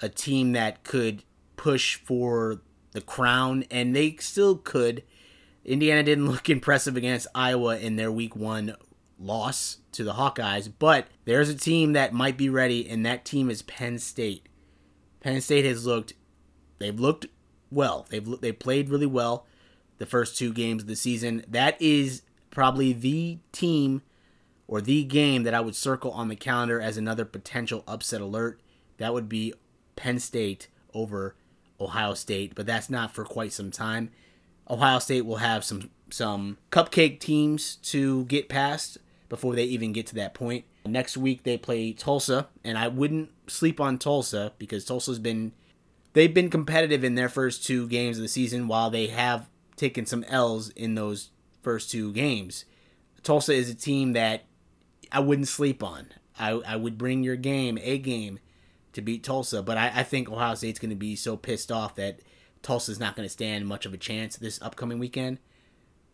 a 0.00 0.08
team 0.08 0.52
that 0.52 0.82
could 0.82 1.22
push 1.58 1.96
for 1.96 2.62
the 2.92 3.02
crown, 3.02 3.64
and 3.70 3.94
they 3.94 4.16
still 4.16 4.56
could. 4.56 5.02
Indiana 5.64 6.02
didn't 6.02 6.30
look 6.30 6.48
impressive 6.48 6.96
against 6.96 7.26
Iowa 7.34 7.76
in 7.76 7.96
their 7.96 8.10
week 8.10 8.34
one 8.34 8.74
loss 9.18 9.78
to 9.92 10.04
the 10.04 10.14
Hawkeyes, 10.14 10.72
but 10.78 11.08
there's 11.26 11.50
a 11.50 11.54
team 11.54 11.92
that 11.92 12.14
might 12.14 12.38
be 12.38 12.48
ready, 12.48 12.88
and 12.88 13.04
that 13.04 13.26
team 13.26 13.50
is 13.50 13.60
Penn 13.62 13.98
State. 13.98 14.48
Penn 15.20 15.40
State 15.42 15.66
has 15.66 15.84
looked, 15.84 16.14
they've 16.78 16.98
looked 16.98 17.26
well. 17.70 18.06
They've 18.08 18.40
they 18.40 18.52
played 18.52 18.88
really 18.88 19.06
well 19.06 19.46
the 19.98 20.06
first 20.06 20.38
two 20.38 20.52
games 20.52 20.82
of 20.82 20.88
the 20.88 20.96
season. 20.96 21.44
That 21.48 21.80
is 21.80 22.22
probably 22.50 22.92
the 22.92 23.38
team 23.52 24.02
or 24.66 24.80
the 24.80 25.04
game 25.04 25.42
that 25.42 25.54
I 25.54 25.60
would 25.60 25.74
circle 25.74 26.12
on 26.12 26.28
the 26.28 26.36
calendar 26.36 26.80
as 26.80 26.96
another 26.96 27.24
potential 27.24 27.84
upset 27.86 28.20
alert. 28.20 28.60
That 28.98 29.12
would 29.12 29.28
be 29.28 29.54
Penn 29.96 30.18
State 30.18 30.68
over 30.94 31.34
Ohio 31.80 32.14
State, 32.14 32.54
but 32.54 32.66
that's 32.66 32.90
not 32.90 33.14
for 33.14 33.24
quite 33.24 33.52
some 33.52 33.70
time. 33.70 34.10
Ohio 34.68 34.98
State 34.98 35.24
will 35.24 35.36
have 35.36 35.64
some 35.64 35.90
some 36.10 36.58
cupcake 36.72 37.20
teams 37.20 37.76
to 37.76 38.24
get 38.24 38.48
past 38.48 38.98
before 39.28 39.54
they 39.54 39.64
even 39.64 39.92
get 39.92 40.06
to 40.06 40.14
that 40.14 40.34
point. 40.34 40.64
Next 40.86 41.16
week 41.16 41.42
they 41.42 41.58
play 41.58 41.92
Tulsa, 41.92 42.48
and 42.64 42.78
I 42.78 42.88
wouldn't 42.88 43.30
sleep 43.46 43.80
on 43.80 43.98
Tulsa 43.98 44.52
because 44.58 44.84
Tulsa's 44.84 45.18
been 45.18 45.52
they've 46.14 46.32
been 46.32 46.50
competitive 46.50 47.04
in 47.04 47.14
their 47.14 47.28
first 47.28 47.64
two 47.64 47.86
games 47.88 48.16
of 48.18 48.22
the 48.22 48.28
season 48.28 48.68
while 48.68 48.90
they 48.90 49.08
have 49.08 49.48
taken 49.76 50.06
some 50.06 50.24
L's 50.24 50.70
in 50.70 50.94
those 50.94 51.30
first 51.62 51.90
two 51.90 52.12
games. 52.12 52.64
Tulsa 53.22 53.52
is 53.52 53.68
a 53.68 53.74
team 53.74 54.12
that 54.14 54.44
I 55.12 55.20
wouldn't 55.20 55.48
sleep 55.48 55.82
on. 55.82 56.08
I, 56.38 56.50
I 56.50 56.76
would 56.76 56.98
bring 56.98 57.22
your 57.22 57.36
game, 57.36 57.78
a 57.82 57.98
game, 57.98 58.38
to 58.92 59.02
beat 59.02 59.22
Tulsa, 59.22 59.62
but 59.62 59.76
I, 59.76 59.92
I 59.96 60.02
think 60.02 60.30
Ohio 60.30 60.54
State's 60.54 60.78
going 60.78 60.90
to 60.90 60.96
be 60.96 61.16
so 61.16 61.36
pissed 61.36 61.70
off 61.70 61.94
that 61.96 62.20
Tulsa's 62.62 63.00
not 63.00 63.16
going 63.16 63.26
to 63.26 63.32
stand 63.32 63.66
much 63.66 63.86
of 63.86 63.94
a 63.94 63.98
chance 63.98 64.36
this 64.36 64.60
upcoming 64.62 64.98
weekend. 64.98 65.38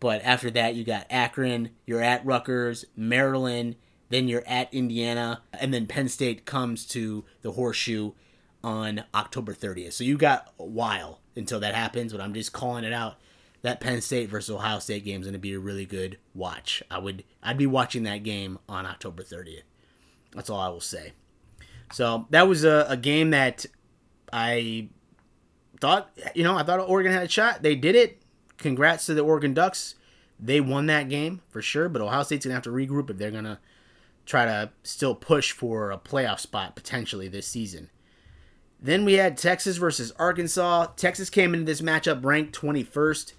But 0.01 0.23
after 0.23 0.51
that, 0.51 0.75
you 0.75 0.85
got 0.85 1.07
Akron, 1.09 1.71
you're 1.87 2.03
at 2.03 2.27
Rutgers, 2.27 2.85
Maryland, 2.97 3.77
then 4.11 4.29
you're 4.29 4.45
at 4.47 4.73
Indiana, 4.73 5.43
and 5.53 5.73
then 5.73 5.87
Penn 5.87 6.09
State 6.09 6.45
comes 6.45 6.85
to 6.87 7.25
the 7.43 7.53
Horseshoe 7.53 8.13
on 8.63 9.05
October 9.15 9.55
30th. 9.55 9.93
So 9.93 10.05
you 10.05 10.17
got 10.17 10.53
a 10.59 10.65
while 10.65 11.21
until 11.37 11.61
that 11.61 11.75
happens, 11.75 12.13
but 12.13 12.21
I'm 12.21 12.35
just 12.35 12.53
calling 12.53 12.85
it 12.85 12.93
out. 12.93 13.17
That 13.63 13.81
Penn 13.81 14.03
State 14.03 14.29
versus 14.29 14.55
Ohio 14.55 14.79
State 14.79 15.07
game 15.07 15.23
is 15.23 15.27
going 15.27 15.33
to 15.33 15.39
be 15.39 15.55
a 15.55 15.59
really 15.59 15.87
good 15.87 16.19
watch. 16.35 16.83
I 16.91 16.99
would 16.99 17.25
I'd 17.43 17.57
be 17.57 17.67
watching 17.67 18.03
that 18.03 18.23
game 18.23 18.59
on 18.69 18.85
October 18.85 19.23
30th. 19.23 19.63
That's 20.35 20.51
all 20.51 20.61
I 20.61 20.69
will 20.69 20.81
say. 20.81 21.13
So 21.93 22.27
that 22.31 22.49
was 22.49 22.65
a, 22.65 22.87
a 22.89 22.97
game 22.97 23.31
that 23.31 23.67
I 24.33 24.89
thought, 25.81 26.11
you 26.35 26.43
know, 26.43 26.57
I 26.57 26.63
thought 26.63 26.81
Oregon 26.81 27.13
had 27.13 27.23
a 27.23 27.29
shot. 27.29 27.63
They 27.63 27.75
did 27.77 27.95
it. 27.95 28.23
Congrats 28.59 29.07
to 29.07 29.15
the 29.15 29.23
Oregon 29.23 29.55
Ducks. 29.55 29.95
They 30.41 30.61
won 30.61 30.87
that 30.87 31.09
game 31.09 31.41
for 31.49 31.63
sure, 31.63 31.89
but 31.89 32.03
Ohio 32.03 32.23
State's 32.23 32.45
gonna 32.45 32.55
have 32.55 32.65
to 32.65 32.71
regroup 32.71 33.11
if 33.11 33.19
they're 33.19 33.31
gonna 33.31 33.61
try 34.27 34.45
to 34.45 34.71
still 34.83 35.15
push 35.15 35.53
for 35.53 35.91
a 35.91 35.99
playoff 35.99 36.41
spot 36.41 36.75
potentially 36.75 37.29
this 37.29 37.47
season. 37.47 37.91
Then 38.81 39.05
we 39.05 39.15
had 39.15 39.39
Texas 39.39 39.77
versus 39.77 40.13
Arkansas. 40.19 40.89
Texas 40.97 41.31
came 41.31 41.55
into 41.55 41.67
this 41.67 41.81
matchup 41.81 42.25
ranked 42.25 42.59
21st. 42.59 43.33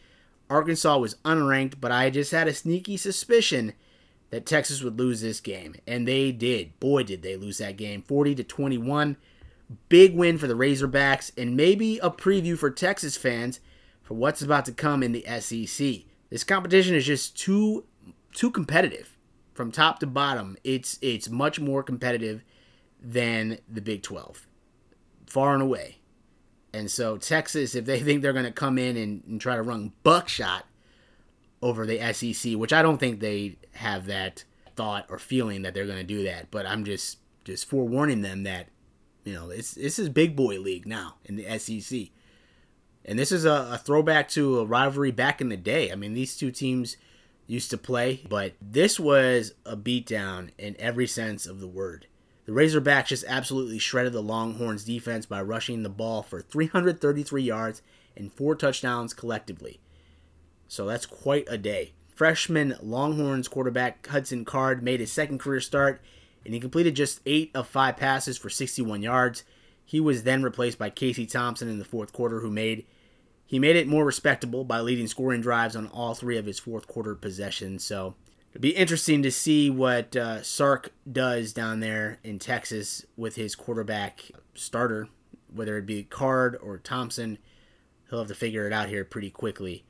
Arkansas 0.49 0.97
was 0.97 1.15
unranked, 1.25 1.75
but 1.79 1.91
I 1.91 2.09
just 2.09 2.31
had 2.31 2.47
a 2.47 2.53
sneaky 2.53 2.97
suspicion 2.97 3.73
that 4.35 4.45
Texas 4.45 4.83
would 4.83 4.99
lose 4.99 5.21
this 5.21 5.39
game, 5.39 5.75
and 5.87 6.05
they 6.05 6.29
did. 6.33 6.77
Boy, 6.81 7.03
did 7.03 7.21
they 7.21 7.37
lose 7.37 7.59
that 7.59 7.77
game, 7.77 8.01
40 8.01 8.35
to 8.35 8.43
21. 8.43 9.15
Big 9.87 10.13
win 10.13 10.37
for 10.37 10.45
the 10.45 10.55
Razorbacks, 10.55 11.31
and 11.37 11.55
maybe 11.55 11.99
a 11.99 12.09
preview 12.09 12.57
for 12.57 12.69
Texas 12.69 13.15
fans 13.15 13.61
for 14.03 14.15
what's 14.15 14.41
about 14.41 14.65
to 14.65 14.73
come 14.73 15.03
in 15.03 15.13
the 15.13 15.23
SEC. 15.39 15.99
This 16.29 16.43
competition 16.43 16.95
is 16.95 17.05
just 17.05 17.39
too 17.39 17.85
too 18.33 18.51
competitive 18.51 19.15
from 19.53 19.71
top 19.71 19.99
to 19.99 20.05
bottom. 20.05 20.57
It's 20.65 20.99
it's 21.01 21.29
much 21.29 21.61
more 21.61 21.81
competitive 21.81 22.43
than 23.01 23.59
the 23.69 23.79
Big 23.79 24.03
12, 24.03 24.45
far 25.27 25.53
and 25.53 25.63
away. 25.63 25.99
And 26.73 26.91
so 26.91 27.15
Texas, 27.15 27.73
if 27.73 27.85
they 27.85 28.01
think 28.01 28.21
they're 28.21 28.33
going 28.33 28.43
to 28.43 28.51
come 28.51 28.77
in 28.77 28.97
and, 28.97 29.23
and 29.29 29.39
try 29.39 29.55
to 29.55 29.61
run 29.61 29.93
buckshot 30.03 30.65
over 31.65 31.87
the 31.87 32.13
SEC, 32.13 32.53
which 32.53 32.71
I 32.71 32.83
don't 32.83 32.99
think 32.99 33.19
they 33.19 33.57
have 33.73 34.05
that 34.05 34.43
thought 34.75 35.07
or 35.09 35.17
feeling 35.17 35.63
that 35.63 35.73
they're 35.73 35.87
going 35.87 35.97
to 35.97 36.03
do 36.03 36.23
that. 36.25 36.51
But 36.51 36.67
I'm 36.67 36.85
just 36.85 37.17
just 37.43 37.67
forewarning 37.67 38.21
them 38.21 38.43
that 38.43 38.67
you 39.23 39.33
know 39.33 39.49
it's 39.49 39.73
this 39.73 39.97
is 39.97 40.09
big 40.09 40.35
boy 40.35 40.59
league 40.59 40.85
now 40.85 41.15
in 41.25 41.37
the 41.37 41.57
SEC, 41.57 42.09
and 43.03 43.17
this 43.17 43.31
is 43.31 43.45
a, 43.45 43.69
a 43.71 43.81
throwback 43.83 44.29
to 44.29 44.59
a 44.59 44.65
rivalry 44.65 45.09
back 45.09 45.41
in 45.41 45.49
the 45.49 45.57
day. 45.57 45.91
I 45.91 45.95
mean, 45.95 46.13
these 46.13 46.37
two 46.37 46.51
teams 46.51 46.97
used 47.47 47.71
to 47.71 47.79
play, 47.79 48.21
but 48.29 48.53
this 48.61 48.99
was 48.99 49.55
a 49.65 49.75
beatdown 49.75 50.49
in 50.59 50.75
every 50.77 51.07
sense 51.07 51.47
of 51.47 51.59
the 51.59 51.67
word. 51.67 52.05
The 52.45 52.51
Razorbacks 52.51 53.07
just 53.07 53.25
absolutely 53.27 53.79
shredded 53.79 54.13
the 54.13 54.21
Longhorns 54.21 54.83
defense 54.83 55.25
by 55.25 55.41
rushing 55.41 55.81
the 55.81 55.89
ball 55.89 56.21
for 56.21 56.41
333 56.41 57.41
yards 57.41 57.81
and 58.15 58.31
four 58.31 58.55
touchdowns 58.55 59.15
collectively. 59.15 59.79
So 60.67 60.85
that's 60.85 61.05
quite 61.05 61.45
a 61.49 61.57
day. 61.57 61.93
Freshman 62.15 62.75
Longhorns 62.81 63.47
quarterback 63.47 64.07
Hudson 64.07 64.45
Card 64.45 64.81
made 64.81 64.99
his 64.99 65.11
second 65.11 65.39
career 65.39 65.59
start, 65.59 66.01
and 66.45 66.53
he 66.53 66.59
completed 66.59 66.95
just 66.95 67.19
8 67.25 67.51
of 67.53 67.67
5 67.67 67.97
passes 67.97 68.37
for 68.37 68.49
61 68.49 69.01
yards. 69.01 69.43
He 69.83 69.99
was 69.99 70.23
then 70.23 70.41
replaced 70.41 70.79
by 70.79 70.89
Casey 70.89 71.25
Thompson 71.25 71.67
in 71.67 71.77
the 71.77 71.85
fourth 71.85 72.13
quarter, 72.13 72.39
who 72.39 72.49
made 72.49 72.85
he 73.45 73.59
made 73.59 73.75
it 73.75 73.87
more 73.87 74.03
respectable 74.03 74.63
by 74.63 74.79
leading 74.79 75.07
scoring 75.07 75.41
drives 75.41 75.75
on 75.75 75.87
all 75.87 76.15
three 76.15 76.37
of 76.37 76.47
his 76.47 76.57
fourth 76.57 76.87
quarter 76.87 77.13
possessions. 77.13 77.83
So 77.83 78.15
it'd 78.51 78.61
be 78.61 78.75
interesting 78.75 79.21
to 79.21 79.31
see 79.31 79.69
what 79.69 80.15
uh, 80.15 80.41
Sark 80.41 80.93
does 81.09 81.53
down 81.53 81.79
there 81.79 82.17
in 82.23 82.39
Texas 82.39 83.05
with 83.15 83.35
his 83.35 83.55
quarterback 83.55 84.31
starter, 84.55 85.09
whether 85.53 85.77
it 85.77 85.85
be 85.85 86.03
Card 86.03 86.57
or 86.59 86.79
Thompson. 86.79 87.37
He'll 88.09 88.19
have 88.19 88.27
to 88.29 88.35
figure 88.35 88.65
it 88.65 88.73
out 88.73 88.89
here 88.89 89.05
pretty 89.05 89.29
quickly. 89.29 89.85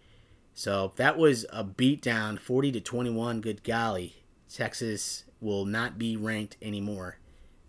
So 0.55 0.93
that 0.95 1.17
was 1.17 1.45
a 1.51 1.65
beatdown, 1.65 2.39
40 2.39 2.71
to 2.71 2.81
21. 2.81 3.41
Good 3.41 3.63
golly, 3.63 4.23
Texas 4.51 5.25
will 5.41 5.65
not 5.65 5.99
be 5.99 6.15
ranked 6.15 6.55
anymore 6.61 7.19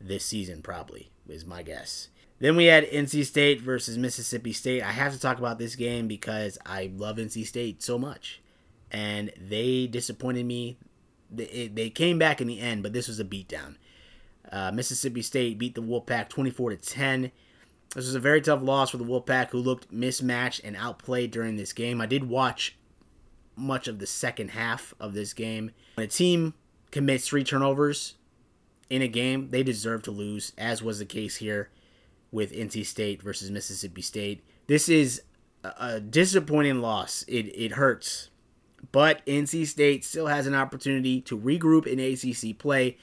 this 0.00 0.24
season, 0.24 0.62
probably 0.62 1.10
is 1.28 1.44
my 1.44 1.62
guess. 1.64 2.08
Then 2.38 2.54
we 2.54 2.66
had 2.66 2.88
NC 2.88 3.24
State 3.24 3.60
versus 3.60 3.98
Mississippi 3.98 4.52
State. 4.52 4.82
I 4.82 4.92
have 4.92 5.12
to 5.12 5.20
talk 5.20 5.38
about 5.38 5.58
this 5.58 5.74
game 5.74 6.06
because 6.06 6.58
I 6.64 6.92
love 6.94 7.16
NC 7.16 7.44
State 7.44 7.82
so 7.82 7.98
much, 7.98 8.40
and 8.92 9.32
they 9.36 9.88
disappointed 9.88 10.46
me. 10.46 10.78
They, 11.28 11.90
came 11.90 12.20
back 12.20 12.40
in 12.40 12.46
the 12.46 12.60
end, 12.60 12.84
but 12.84 12.92
this 12.92 13.08
was 13.08 13.18
a 13.18 13.24
beatdown. 13.24 13.76
Uh, 14.52 14.70
Mississippi 14.70 15.22
State 15.22 15.58
beat 15.58 15.74
the 15.74 15.82
Wolfpack 15.82 16.28
24 16.28 16.70
to 16.70 16.76
10. 16.76 17.32
This 17.94 18.06
was 18.06 18.14
a 18.14 18.20
very 18.20 18.40
tough 18.40 18.62
loss 18.62 18.90
for 18.90 18.98
the 18.98 19.04
Wolfpack, 19.04 19.50
who 19.50 19.58
looked 19.58 19.90
mismatched 19.90 20.60
and 20.64 20.76
outplayed 20.76 21.30
during 21.30 21.56
this 21.56 21.72
game. 21.72 22.00
I 22.00 22.06
did 22.06 22.28
watch 22.28 22.76
much 23.56 23.88
of 23.88 23.98
the 23.98 24.06
second 24.06 24.50
half 24.50 24.94
of 25.00 25.14
this 25.14 25.32
game. 25.32 25.70
When 25.94 26.04
a 26.04 26.08
team 26.08 26.54
commits 26.90 27.26
three 27.26 27.44
turnovers 27.44 28.14
in 28.90 29.02
a 29.02 29.08
game, 29.08 29.48
they 29.50 29.62
deserve 29.62 30.02
to 30.02 30.10
lose, 30.10 30.52
as 30.58 30.82
was 30.82 30.98
the 30.98 31.06
case 31.06 31.36
here 31.36 31.70
with 32.30 32.52
NC 32.52 32.84
State 32.84 33.22
versus 33.22 33.50
Mississippi 33.50 34.02
State. 34.02 34.44
This 34.66 34.88
is 34.88 35.22
a 35.64 36.00
disappointing 36.00 36.80
loss. 36.80 37.24
It, 37.26 37.46
it 37.54 37.72
hurts. 37.72 38.30
But 38.92 39.24
NC 39.26 39.66
State 39.66 40.04
still 40.04 40.26
has 40.26 40.46
an 40.46 40.54
opportunity 40.54 41.20
to 41.22 41.38
regroup 41.38 41.86
in 41.86 41.98
ACC 41.98 42.58
play. 42.58 42.98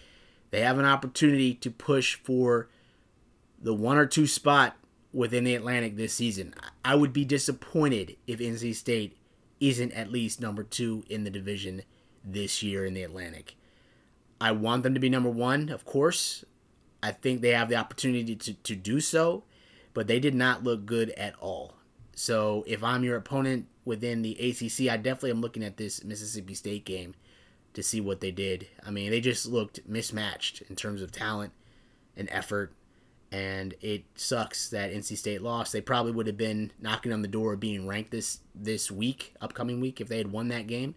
They 0.51 0.61
have 0.61 0.77
an 0.77 0.85
opportunity 0.85 1.55
to 1.55 1.71
push 1.71 2.15
for 2.15 2.69
the 3.63 3.73
one 3.73 3.97
or 3.97 4.05
two 4.05 4.27
spot 4.27 4.75
within 5.11 5.45
the 5.45 5.55
Atlantic 5.55 5.95
this 5.95 6.13
season. 6.13 6.53
I 6.83 6.95
would 6.95 7.13
be 7.13 7.25
disappointed 7.25 8.17
if 8.27 8.39
NC 8.39 8.75
State 8.75 9.17
isn't 9.59 9.93
at 9.93 10.11
least 10.11 10.41
number 10.41 10.63
two 10.63 11.03
in 11.09 11.23
the 11.23 11.29
division 11.29 11.83
this 12.23 12.61
year 12.61 12.85
in 12.85 12.93
the 12.93 13.03
Atlantic. 13.03 13.55
I 14.41 14.51
want 14.51 14.83
them 14.83 14.93
to 14.93 14.99
be 14.99 15.09
number 15.09 15.29
one, 15.29 15.69
of 15.69 15.85
course. 15.85 16.43
I 17.01 17.11
think 17.11 17.41
they 17.41 17.51
have 17.51 17.69
the 17.69 17.77
opportunity 17.77 18.35
to, 18.35 18.53
to 18.53 18.75
do 18.75 18.99
so, 18.99 19.43
but 19.93 20.07
they 20.07 20.19
did 20.19 20.35
not 20.35 20.63
look 20.63 20.85
good 20.85 21.11
at 21.11 21.35
all. 21.39 21.75
So 22.15 22.63
if 22.67 22.83
I'm 22.83 23.03
your 23.03 23.17
opponent 23.17 23.67
within 23.85 24.21
the 24.21 24.33
ACC, 24.33 24.91
I 24.91 24.97
definitely 24.97 25.31
am 25.31 25.41
looking 25.41 25.63
at 25.63 25.77
this 25.77 26.03
Mississippi 26.03 26.53
State 26.53 26.85
game 26.85 27.15
to 27.73 27.81
see 27.81 28.01
what 28.01 28.21
they 28.21 28.31
did. 28.31 28.67
I 28.85 28.91
mean, 28.91 29.11
they 29.11 29.21
just 29.21 29.45
looked 29.45 29.87
mismatched 29.87 30.61
in 30.69 30.75
terms 30.75 31.01
of 31.01 31.11
talent 31.11 31.53
and 32.15 32.29
effort, 32.31 32.73
and 33.33 33.73
it 33.81 34.03
sucks 34.13 34.69
that 34.69 34.93
NC 34.93 35.17
State 35.17 35.41
lost. 35.41 35.73
They 35.73 35.81
probably 35.81 36.11
would 36.11 36.27
have 36.27 36.37
been 36.37 36.71
knocking 36.79 37.11
on 37.11 37.23
the 37.23 37.27
door 37.27 37.53
of 37.53 37.59
being 37.59 37.87
ranked 37.87 38.11
this 38.11 38.41
this 38.53 38.91
week, 38.91 39.33
upcoming 39.41 39.81
week, 39.81 39.99
if 39.99 40.07
they 40.07 40.19
had 40.19 40.31
won 40.31 40.49
that 40.49 40.67
game. 40.67 40.93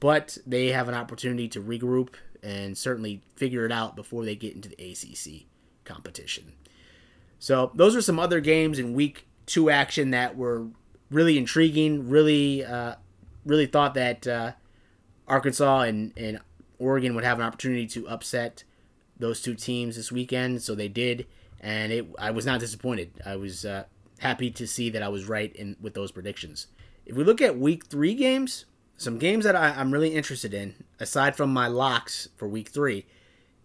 But 0.00 0.38
they 0.44 0.68
have 0.68 0.88
an 0.88 0.94
opportunity 0.96 1.46
to 1.50 1.62
regroup 1.62 2.14
and 2.42 2.76
certainly 2.76 3.22
figure 3.36 3.64
it 3.64 3.70
out 3.70 3.94
before 3.94 4.24
they 4.24 4.34
get 4.34 4.56
into 4.56 4.68
the 4.68 4.90
ACC 4.90 5.46
competition. 5.84 6.54
So 7.38 7.70
those 7.76 7.94
are 7.94 8.02
some 8.02 8.18
other 8.18 8.40
games 8.40 8.80
in 8.80 8.92
week 8.92 9.28
two 9.46 9.70
action 9.70 10.10
that 10.10 10.36
were 10.36 10.66
really 11.12 11.38
intriguing. 11.38 12.08
Really, 12.08 12.64
uh, 12.64 12.96
really 13.46 13.66
thought 13.66 13.94
that 13.94 14.26
uh, 14.26 14.52
Arkansas 15.28 15.82
and, 15.82 16.12
and 16.16 16.40
Oregon 16.80 17.14
would 17.14 17.22
have 17.22 17.38
an 17.38 17.44
opportunity 17.44 17.86
to 17.86 18.08
upset 18.08 18.64
those 19.16 19.40
two 19.40 19.54
teams 19.54 19.94
this 19.94 20.10
weekend. 20.10 20.62
So 20.62 20.74
they 20.74 20.88
did, 20.88 21.28
and 21.62 21.92
it 21.92 22.06
I 22.18 22.30
was 22.30 22.46
not 22.46 22.60
disappointed. 22.60 23.12
I 23.24 23.36
was 23.36 23.64
uh, 23.64 23.84
happy 24.18 24.50
to 24.50 24.66
see 24.66 24.90
that 24.90 25.02
I 25.02 25.08
was 25.08 25.28
right 25.28 25.54
in 25.54 25.76
with 25.80 25.94
those 25.94 26.12
predictions. 26.12 26.66
If 27.06 27.16
we 27.16 27.24
look 27.24 27.40
at 27.40 27.58
week 27.58 27.86
three 27.86 28.14
games, 28.14 28.64
some 28.96 29.18
games 29.18 29.44
that 29.44 29.56
I, 29.56 29.70
I'm 29.70 29.92
really 29.92 30.14
interested 30.14 30.54
in, 30.54 30.84
aside 31.00 31.36
from 31.36 31.52
my 31.52 31.66
locks 31.66 32.28
for 32.36 32.46
week 32.46 32.68
three, 32.68 33.06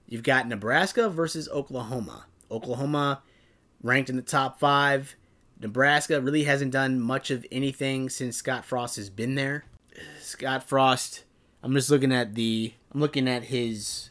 you've 0.08 0.24
got 0.24 0.48
Nebraska 0.48 1.10
versus 1.10 1.48
Oklahoma. 1.50 2.26
Oklahoma 2.50 3.22
ranked 3.84 4.10
in 4.10 4.16
the 4.16 4.22
top 4.22 4.60
five. 4.60 5.16
Nebraska 5.60 6.22
really 6.22 6.44
hasn't 6.44 6.72
done 6.72 7.00
much 7.00 7.32
of 7.32 7.46
anything 7.52 8.10
since 8.10 8.38
Scott 8.38 8.66
Frost 8.66 8.96
has 8.96 9.10
been 9.10 9.36
there. 9.36 9.66
Scott 10.20 10.64
Frost, 10.64 11.24
I'm 11.64 11.74
just 11.74 11.90
looking 11.90 12.12
at 12.12 12.36
the 12.36 12.74
I'm 12.94 13.00
looking 13.00 13.28
at 13.28 13.46
his 13.46 14.10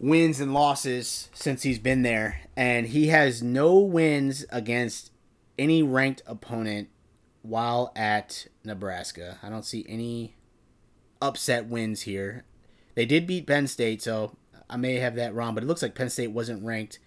wins 0.00 0.40
and 0.40 0.54
losses 0.54 1.28
since 1.32 1.62
he's 1.62 1.78
been 1.78 2.02
there 2.02 2.40
and 2.56 2.88
he 2.88 3.08
has 3.08 3.42
no 3.42 3.78
wins 3.78 4.44
against 4.50 5.10
any 5.58 5.82
ranked 5.82 6.22
opponent 6.26 6.88
while 7.42 7.92
at 7.96 8.46
Nebraska. 8.64 9.38
I 9.42 9.48
don't 9.48 9.64
see 9.64 9.84
any 9.88 10.36
upset 11.20 11.66
wins 11.66 12.02
here. 12.02 12.44
They 12.94 13.06
did 13.06 13.26
beat 13.26 13.46
Penn 13.46 13.66
State, 13.66 14.02
so 14.02 14.36
I 14.68 14.76
may 14.76 14.96
have 14.96 15.14
that 15.16 15.34
wrong, 15.34 15.54
but 15.54 15.62
it 15.62 15.66
looks 15.66 15.82
like 15.82 15.94
Penn 15.94 16.10
State 16.10 16.30
wasn't 16.30 16.64
ranked 16.64 16.98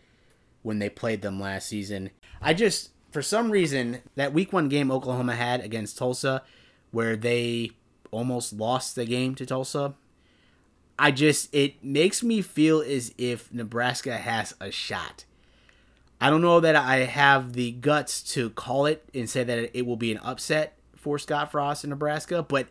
when 0.61 0.79
they 0.79 0.89
played 0.89 1.21
them 1.21 1.39
last 1.39 1.67
season. 1.67 2.11
I 2.41 2.53
just, 2.53 2.91
for 3.11 3.21
some 3.21 3.51
reason, 3.51 4.01
that 4.15 4.33
week 4.33 4.51
one 4.51 4.69
game 4.69 4.91
Oklahoma 4.91 5.35
had 5.35 5.61
against 5.61 5.97
Tulsa, 5.97 6.43
where 6.91 7.15
they 7.15 7.71
almost 8.09 8.53
lost 8.53 8.95
the 8.95 9.05
game 9.05 9.35
to 9.35 9.45
Tulsa, 9.45 9.95
I 11.01 11.09
just, 11.09 11.51
it 11.51 11.83
makes 11.83 12.21
me 12.21 12.43
feel 12.43 12.79
as 12.81 13.11
if 13.17 13.51
Nebraska 13.51 14.15
has 14.19 14.53
a 14.61 14.69
shot. 14.69 15.25
I 16.21 16.29
don't 16.29 16.43
know 16.43 16.59
that 16.59 16.75
I 16.75 16.97
have 16.97 17.53
the 17.53 17.71
guts 17.71 18.21
to 18.33 18.51
call 18.51 18.85
it 18.85 19.03
and 19.11 19.27
say 19.27 19.43
that 19.43 19.75
it 19.75 19.87
will 19.87 19.95
be 19.95 20.11
an 20.11 20.19
upset 20.19 20.77
for 20.95 21.17
Scott 21.17 21.51
Frost 21.51 21.83
in 21.83 21.89
Nebraska, 21.89 22.43
but 22.43 22.67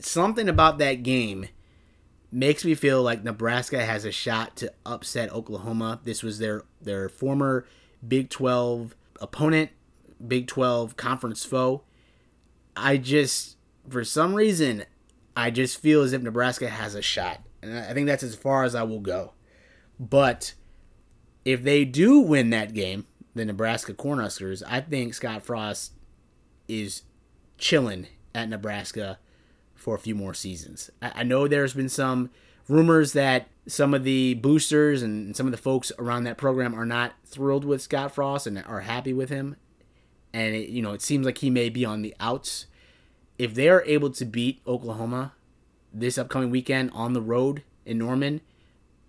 something 0.00 0.50
about 0.50 0.76
that 0.80 1.02
game 1.02 1.46
makes 2.30 2.62
me 2.62 2.74
feel 2.74 3.02
like 3.02 3.24
Nebraska 3.24 3.82
has 3.86 4.04
a 4.04 4.12
shot 4.12 4.54
to 4.56 4.70
upset 4.84 5.32
Oklahoma. 5.32 5.98
This 6.04 6.22
was 6.22 6.40
their 6.40 6.64
their 6.82 7.08
former 7.08 7.64
Big 8.06 8.28
12 8.28 8.94
opponent, 9.18 9.70
Big 10.28 10.46
12 10.46 10.94
conference 10.98 11.46
foe. 11.46 11.84
I 12.76 12.98
just 12.98 13.56
for 13.88 14.04
some 14.04 14.34
reason 14.34 14.84
I 15.40 15.50
just 15.50 15.80
feel 15.80 16.02
as 16.02 16.12
if 16.12 16.20
Nebraska 16.20 16.68
has 16.68 16.94
a 16.94 17.00
shot. 17.00 17.40
And 17.62 17.78
I 17.78 17.94
think 17.94 18.06
that's 18.06 18.22
as 18.22 18.34
far 18.34 18.64
as 18.64 18.74
I 18.74 18.82
will 18.82 19.00
go. 19.00 19.32
But 19.98 20.52
if 21.46 21.62
they 21.62 21.86
do 21.86 22.20
win 22.20 22.50
that 22.50 22.74
game, 22.74 23.06
the 23.34 23.46
Nebraska 23.46 23.94
Cornhuskers, 23.94 24.62
I 24.66 24.82
think 24.82 25.14
Scott 25.14 25.42
Frost 25.42 25.92
is 26.68 27.04
chilling 27.56 28.08
at 28.34 28.50
Nebraska 28.50 29.18
for 29.74 29.94
a 29.94 29.98
few 29.98 30.14
more 30.14 30.34
seasons. 30.34 30.90
I, 31.00 31.12
I 31.16 31.22
know 31.22 31.48
there's 31.48 31.72
been 31.72 31.88
some 31.88 32.28
rumors 32.68 33.14
that 33.14 33.48
some 33.66 33.94
of 33.94 34.04
the 34.04 34.34
boosters 34.34 35.02
and 35.02 35.34
some 35.34 35.46
of 35.46 35.52
the 35.52 35.58
folks 35.58 35.90
around 35.98 36.24
that 36.24 36.36
program 36.36 36.74
are 36.74 36.84
not 36.84 37.14
thrilled 37.24 37.64
with 37.64 37.80
Scott 37.80 38.14
Frost 38.14 38.46
and 38.46 38.62
are 38.66 38.80
happy 38.80 39.14
with 39.14 39.30
him. 39.30 39.56
And 40.34 40.54
it, 40.54 40.68
you 40.68 40.82
know, 40.82 40.92
it 40.92 41.00
seems 41.00 41.24
like 41.24 41.38
he 41.38 41.48
may 41.48 41.70
be 41.70 41.86
on 41.86 42.02
the 42.02 42.14
outs. 42.20 42.66
If 43.40 43.54
they 43.54 43.70
are 43.70 43.82
able 43.86 44.10
to 44.10 44.26
beat 44.26 44.60
Oklahoma 44.66 45.32
this 45.94 46.18
upcoming 46.18 46.50
weekend 46.50 46.90
on 46.92 47.14
the 47.14 47.22
road 47.22 47.62
in 47.86 47.96
Norman, 47.96 48.42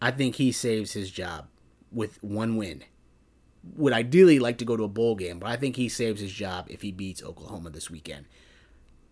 I 0.02 0.12
think 0.12 0.36
he 0.36 0.54
saves 0.54 0.94
his 0.94 1.12
job 1.12 1.50
with 1.92 2.18
one 2.24 2.56
win. 2.56 2.86
Would 3.76 3.92
ideally 3.92 4.40
like 4.40 4.58
to 4.60 4.64
go 4.64 4.78
to 4.78 4.86
a 4.86 4.88
bowl 4.88 5.16
game, 5.16 5.38
but 5.38 5.50
I 5.50 5.58
think 5.58 5.76
he 5.76 5.90
saves 5.90 6.22
his 6.22 6.32
job 6.32 6.68
if 6.70 6.82
he 6.82 6.94
beats 6.94 7.22
Oklahoma 7.22 7.72
this 7.72 7.92
weekend. 7.92 8.24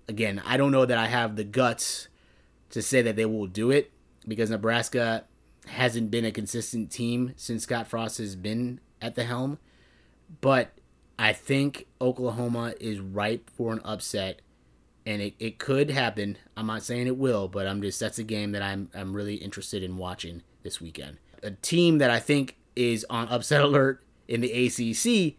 Again, 0.08 0.42
I 0.46 0.56
don't 0.56 0.72
know 0.72 0.86
that 0.86 0.98
I 0.98 1.08
have 1.08 1.36
the 1.36 1.44
guts 1.44 2.08
to 2.70 2.82
say 2.82 3.02
that 3.02 3.18
they 3.18 3.26
will 3.26 3.46
do 3.46 3.72
it 3.72 3.92
because 4.26 4.50
Nebraska 4.50 5.26
hasn't 5.68 6.12
been 6.12 6.24
a 6.24 6.32
consistent 6.32 6.92
team 6.92 7.34
since 7.36 7.64
Scott 7.64 7.88
Frost 7.88 8.20
has 8.20 8.38
been 8.38 8.80
at 9.02 9.16
the 9.16 9.26
helm. 9.26 9.60
But 10.40 10.72
I 11.20 11.34
think 11.34 11.88
Oklahoma 12.00 12.74
is 12.80 13.02
ripe 13.02 13.50
for 13.50 13.74
an 13.74 13.82
upset 13.84 14.40
and 15.06 15.22
it, 15.22 15.34
it 15.40 15.60
could 15.60 15.90
happen. 15.90 16.38
I'm 16.56 16.68
not 16.68 16.84
saying 16.84 17.08
it 17.08 17.18
will, 17.18 17.48
but 17.48 17.68
I'm 17.68 17.82
just 17.82 18.00
that's 18.00 18.20
a 18.20 18.24
game 18.24 18.52
that 18.52 18.62
I'm 18.62 18.90
I'm 18.94 19.16
really 19.16 19.36
interested 19.36 19.84
in 19.84 19.98
watching 19.98 20.44
this 20.64 20.82
weekend. 20.82 21.18
A 21.44 21.52
team 21.52 22.00
that 22.00 22.10
I 22.10 22.20
think 22.20 22.58
is 22.76 23.06
on 23.10 23.28
upset 23.28 23.62
alert 23.64 24.04
in 24.28 24.42
the 24.42 24.52
ACC 24.52 25.36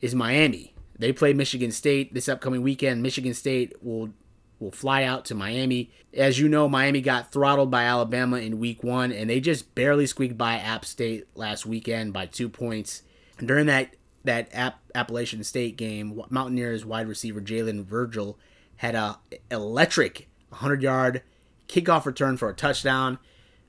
is 0.00 0.14
Miami. 0.14 0.74
They 0.98 1.12
play 1.12 1.32
Michigan 1.32 1.72
State 1.72 2.14
this 2.14 2.28
upcoming 2.28 2.62
weekend. 2.62 3.02
Michigan 3.02 3.34
State 3.34 3.74
will 3.82 4.10
will 4.58 4.70
fly 4.70 5.02
out 5.02 5.24
to 5.24 5.34
Miami. 5.34 5.90
As 6.14 6.38
you 6.38 6.48
know, 6.48 6.68
Miami 6.68 7.00
got 7.00 7.32
throttled 7.32 7.70
by 7.70 7.82
Alabama 7.82 8.36
in 8.36 8.60
week 8.60 8.84
1 8.84 9.10
and 9.10 9.28
they 9.28 9.40
just 9.40 9.74
barely 9.74 10.06
squeaked 10.06 10.38
by 10.38 10.54
App 10.54 10.84
State 10.84 11.26
last 11.34 11.66
weekend 11.66 12.12
by 12.12 12.26
2 12.26 12.48
points. 12.48 13.02
And 13.38 13.48
during 13.48 13.66
that 13.66 13.96
that 14.24 14.48
App, 14.52 14.78
Appalachian 14.94 15.42
State 15.42 15.76
game, 15.76 16.22
Mountaineers 16.30 16.84
wide 16.84 17.08
receiver 17.08 17.40
Jalen 17.40 17.84
Virgil 17.84 18.38
had 18.76 18.94
a 18.94 19.18
electric 19.50 20.28
100-yard 20.52 21.22
kickoff 21.68 22.04
return 22.04 22.36
for 22.36 22.48
a 22.48 22.54
touchdown. 22.54 23.18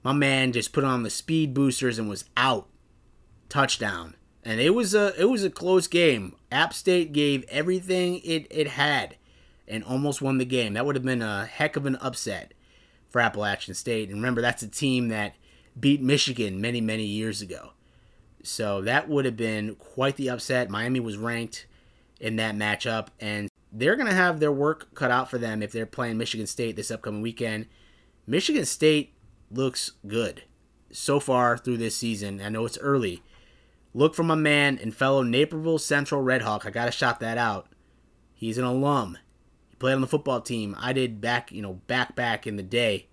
My 0.03 0.13
man 0.13 0.51
just 0.51 0.73
put 0.73 0.83
on 0.83 1.03
the 1.03 1.09
speed 1.09 1.53
boosters 1.53 1.97
and 1.97 2.09
was 2.09 2.25
out 2.35 2.67
touchdown. 3.49 4.15
And 4.43 4.59
it 4.59 4.71
was 4.71 4.93
a 4.93 5.13
it 5.19 5.25
was 5.25 5.43
a 5.43 5.49
close 5.49 5.87
game. 5.87 6.35
App 6.51 6.73
State 6.73 7.13
gave 7.13 7.45
everything 7.47 8.19
it, 8.25 8.45
it 8.51 8.67
had 8.67 9.15
and 9.67 9.83
almost 9.83 10.21
won 10.21 10.37
the 10.37 10.45
game. 10.45 10.73
That 10.73 10.85
would 10.85 10.95
have 10.95 11.05
been 11.05 11.21
a 11.21 11.45
heck 11.45 11.77
of 11.77 11.85
an 11.85 11.95
upset 11.97 12.53
for 13.09 13.21
Appalachian 13.21 13.73
State. 13.73 14.09
And 14.09 14.17
remember, 14.17 14.41
that's 14.41 14.63
a 14.63 14.67
team 14.67 15.07
that 15.09 15.35
beat 15.79 16.01
Michigan 16.01 16.59
many, 16.59 16.81
many 16.81 17.05
years 17.05 17.41
ago. 17.41 17.71
So 18.43 18.81
that 18.81 19.07
would 19.07 19.23
have 19.23 19.37
been 19.37 19.75
quite 19.75 20.17
the 20.17 20.29
upset. 20.29 20.69
Miami 20.69 20.99
was 20.99 21.17
ranked 21.17 21.65
in 22.19 22.35
that 22.37 22.55
matchup, 22.55 23.07
and 23.19 23.49
they're 23.73 23.95
going 23.95 24.07
to 24.07 24.13
have 24.13 24.39
their 24.39 24.51
work 24.51 24.93
cut 24.93 25.09
out 25.09 25.29
for 25.29 25.39
them 25.39 25.63
if 25.63 25.71
they're 25.71 25.87
playing 25.87 26.17
Michigan 26.17 26.45
State 26.45 26.75
this 26.75 26.91
upcoming 26.91 27.21
weekend. 27.21 27.65
Michigan 28.27 28.65
State 28.65 29.15
looks 29.49 29.93
good 30.05 30.43
so 30.91 31.19
far 31.19 31.57
through 31.57 31.77
this 31.77 31.97
season. 31.97 32.39
I 32.39 32.49
know 32.49 32.65
it's 32.65 32.77
early. 32.77 33.23
Look 33.95 34.13
for 34.13 34.23
my 34.23 34.35
man 34.35 34.79
and 34.81 34.95
fellow 34.95 35.23
Naperville 35.23 35.79
Central 35.79 36.21
Redhawk. 36.21 36.65
I 36.65 36.69
got 36.69 36.85
to 36.85 36.91
shout 36.91 37.19
that 37.19 37.37
out. 37.37 37.67
He's 38.33 38.59
an 38.59 38.63
alum. 38.63 39.17
He 39.69 39.75
played 39.75 39.93
on 39.93 40.01
the 40.01 40.07
football 40.07 40.41
team. 40.41 40.75
I 40.79 40.93
did 40.93 41.19
back, 41.19 41.51
you 41.51 41.61
know, 41.61 41.73
back 41.87 42.15
back 42.15 42.45
in 42.45 42.55
the 42.55 42.63
day. 42.63 43.07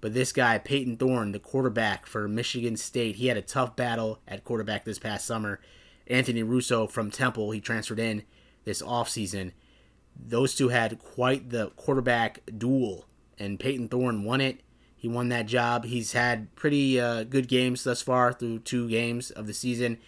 But 0.00 0.14
this 0.14 0.32
guy, 0.32 0.56
Payton 0.58 0.96
Thorne, 0.96 1.32
the 1.32 1.38
quarterback 1.38 2.06
for 2.06 2.26
Michigan 2.26 2.76
State, 2.78 3.16
he 3.16 3.26
had 3.26 3.36
a 3.36 3.42
tough 3.42 3.76
battle 3.76 4.20
at 4.26 4.44
quarterback 4.44 4.84
this 4.86 4.98
past 4.98 5.26
summer. 5.26 5.60
Anthony 6.06 6.42
Russo 6.42 6.86
from 6.86 7.10
Temple, 7.10 7.50
he 7.50 7.60
transferred 7.60 7.98
in 7.98 8.24
this 8.64 8.80
offseason. 8.80 9.52
Those 10.26 10.54
two 10.54 10.68
had 10.68 10.98
quite 10.98 11.50
the 11.50 11.70
quarterback 11.76 12.40
duel, 12.56 13.06
and 13.38 13.58
Payton 13.58 13.88
Thorne 13.88 14.24
won 14.24 14.40
it. 14.40 14.60
He 14.96 15.08
won 15.08 15.30
that 15.30 15.46
job. 15.46 15.86
He's 15.86 16.12
had 16.12 16.54
pretty 16.54 17.00
uh, 17.00 17.24
good 17.24 17.48
games 17.48 17.84
thus 17.84 18.02
far 18.02 18.32
through 18.32 18.60
two 18.60 18.88
games 18.88 19.30
of 19.30 19.46
the 19.46 19.54
season. 19.54 19.98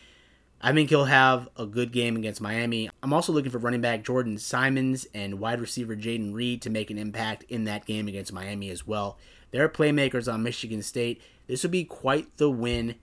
I 0.60 0.72
think 0.72 0.90
he'll 0.90 1.06
have 1.06 1.48
a 1.56 1.66
good 1.66 1.90
game 1.90 2.14
against 2.14 2.40
Miami. 2.40 2.88
I'm 3.02 3.12
also 3.12 3.32
looking 3.32 3.50
for 3.50 3.58
running 3.58 3.80
back 3.80 4.04
Jordan 4.04 4.38
Simmons 4.38 5.06
and 5.12 5.40
wide 5.40 5.60
receiver 5.60 5.96
Jayden 5.96 6.34
Reed 6.34 6.62
to 6.62 6.70
make 6.70 6.90
an 6.90 6.98
impact 6.98 7.44
in 7.48 7.64
that 7.64 7.84
game 7.84 8.06
against 8.06 8.32
Miami 8.32 8.70
as 8.70 8.86
well. 8.86 9.18
They're 9.50 9.68
playmakers 9.68 10.32
on 10.32 10.44
Michigan 10.44 10.82
State. 10.82 11.20
This 11.48 11.62
would 11.64 11.72
be 11.72 11.84
quite 11.84 12.36
the 12.36 12.48
win 12.48 12.94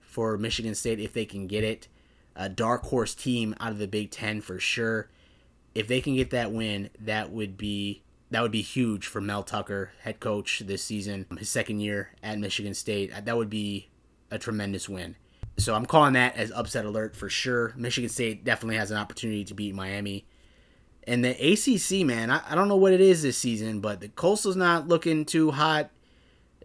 for 0.00 0.38
Michigan 0.38 0.74
State 0.74 1.00
if 1.00 1.12
they 1.12 1.26
can 1.26 1.46
get 1.46 1.64
it. 1.64 1.86
A 2.34 2.48
dark 2.48 2.84
horse 2.84 3.14
team 3.14 3.54
out 3.60 3.72
of 3.72 3.78
the 3.78 3.88
Big 3.88 4.10
Ten 4.10 4.40
for 4.40 4.58
sure. 4.58 5.10
If 5.74 5.88
they 5.88 6.00
can 6.00 6.14
get 6.14 6.30
that 6.30 6.52
win, 6.52 6.90
that 7.00 7.30
would 7.30 7.56
be 7.56 8.02
that 8.30 8.42
would 8.42 8.50
be 8.50 8.62
huge 8.62 9.06
for 9.06 9.20
Mel 9.20 9.42
Tucker, 9.42 9.92
head 10.00 10.18
coach 10.18 10.62
this 10.64 10.82
season, 10.82 11.26
his 11.38 11.50
second 11.50 11.80
year 11.80 12.10
at 12.22 12.38
Michigan 12.38 12.72
State. 12.72 13.12
Uh, 13.12 13.20
that 13.20 13.36
would 13.36 13.50
be 13.50 13.90
a 14.30 14.38
tremendous 14.38 14.88
win. 14.88 15.16
So 15.58 15.74
I'm 15.74 15.84
calling 15.84 16.14
that 16.14 16.36
as 16.36 16.50
upset 16.50 16.86
alert 16.86 17.14
for 17.14 17.28
sure. 17.28 17.74
Michigan 17.76 18.08
State 18.08 18.42
definitely 18.42 18.76
has 18.76 18.90
an 18.90 18.96
opportunity 18.96 19.44
to 19.44 19.54
beat 19.54 19.74
Miami. 19.74 20.24
And 21.06 21.22
the 21.22 21.30
ACC, 21.30 22.06
man, 22.06 22.30
I, 22.30 22.40
I 22.48 22.54
don't 22.54 22.68
know 22.68 22.76
what 22.76 22.94
it 22.94 23.02
is 23.02 23.22
this 23.22 23.36
season, 23.36 23.80
but 23.80 24.00
the 24.00 24.08
Coastal's 24.08 24.56
not 24.56 24.88
looking 24.88 25.26
too 25.26 25.50
hot. 25.50 25.90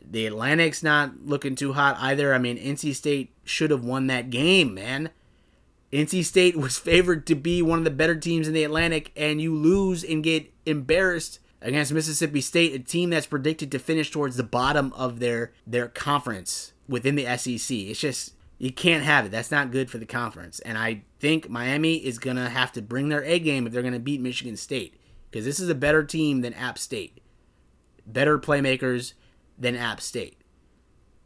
The 0.09 0.25
Atlantic's 0.25 0.83
not 0.83 1.25
looking 1.25 1.55
too 1.55 1.73
hot 1.73 1.97
either. 1.99 2.33
I 2.33 2.37
mean, 2.37 2.57
NC 2.57 2.95
State 2.95 3.33
should 3.43 3.71
have 3.71 3.83
won 3.83 4.07
that 4.07 4.29
game, 4.29 4.73
man. 4.73 5.09
NC 5.91 6.25
State 6.25 6.57
was 6.57 6.77
favored 6.77 7.25
to 7.27 7.35
be 7.35 7.61
one 7.61 7.79
of 7.79 7.85
the 7.85 7.91
better 7.91 8.15
teams 8.15 8.47
in 8.47 8.53
the 8.53 8.63
Atlantic, 8.63 9.11
and 9.15 9.41
you 9.41 9.55
lose 9.55 10.03
and 10.03 10.23
get 10.23 10.51
embarrassed 10.65 11.39
against 11.61 11.93
Mississippi 11.93 12.41
State, 12.41 12.73
a 12.73 12.79
team 12.79 13.09
that's 13.09 13.25
predicted 13.25 13.71
to 13.71 13.79
finish 13.79 14.11
towards 14.11 14.35
the 14.35 14.43
bottom 14.43 14.91
of 14.93 15.19
their 15.19 15.53
their 15.65 15.87
conference 15.87 16.73
within 16.87 17.15
the 17.15 17.37
SEC. 17.37 17.77
It's 17.77 17.99
just 17.99 18.33
you 18.57 18.71
can't 18.71 19.03
have 19.03 19.25
it. 19.25 19.31
That's 19.31 19.51
not 19.51 19.71
good 19.71 19.89
for 19.89 19.97
the 19.97 20.05
conference. 20.05 20.59
And 20.61 20.77
I 20.77 21.03
think 21.19 21.49
Miami 21.49 21.97
is 21.97 22.17
to 22.37 22.49
have 22.49 22.71
to 22.73 22.81
bring 22.81 23.09
their 23.09 23.23
A 23.23 23.39
game 23.39 23.67
if 23.67 23.73
they're 23.73 23.81
to 23.93 23.99
beat 23.99 24.21
Michigan 24.21 24.57
State 24.57 24.95
because 25.29 25.45
this 25.45 25.59
is 25.59 25.69
a 25.69 25.75
better 25.75 26.03
team 26.03 26.41
than 26.41 26.53
App 26.53 26.77
State. 26.77 27.21
Better 28.05 28.39
playmakers 28.39 29.13
than 29.57 29.75
App 29.75 30.01
State. 30.01 30.41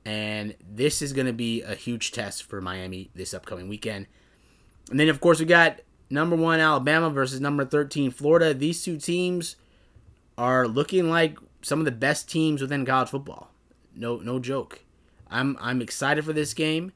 And 0.03 0.55
this 0.67 1.01
is 1.01 1.13
going 1.13 1.27
to 1.27 1.33
be 1.33 1.61
a 1.61 1.75
huge 1.75 2.11
test 2.11 2.43
for 2.43 2.59
Miami 2.59 3.11
this 3.13 3.33
upcoming 3.33 3.69
weekend. 3.69 4.07
And 4.91 4.99
then, 4.99 5.09
of 5.09 5.19
course, 5.19 5.39
we 5.39 5.45
got 5.45 5.79
number 6.09 6.35
one 6.35 6.59
Alabama 6.59 7.09
versus 7.09 7.41
number 7.41 7.65
13 7.65 8.11
Florida. 8.11 8.53
These 8.53 8.83
two 8.83 8.97
teams 8.97 9.55
are 10.37 10.67
looking 10.67 11.09
like 11.09 11.37
some 11.63 11.79
of 11.79 11.85
the 11.85 11.91
best 11.91 12.29
teams 12.29 12.61
within 12.61 12.85
college 12.85 13.09
football. 13.09 13.49
No, 13.95 14.17
no 14.17 14.37
joke. 14.37 14.83
I'm 15.29 15.57
I'm 15.59 15.81
excited 15.81 16.25
for 16.25 16.33
this 16.33 16.53
game 16.53 16.91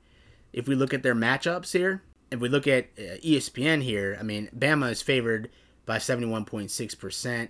if 0.56 0.70
we 0.70 0.76
look 0.76 0.94
at 0.94 1.04
their 1.04 1.14
matchups 1.14 1.74
here, 1.74 2.02
if 2.32 2.40
we 2.40 2.48
look 2.48 2.66
at 2.66 2.86
uh, 2.98 3.18
ESPN 3.18 3.84
here, 3.84 4.18
I 4.18 4.24
mean, 4.24 4.50
Bama 4.58 4.90
is 4.90 5.02
favored 5.02 5.50
by 5.86 5.98
71.6%. 5.98 7.50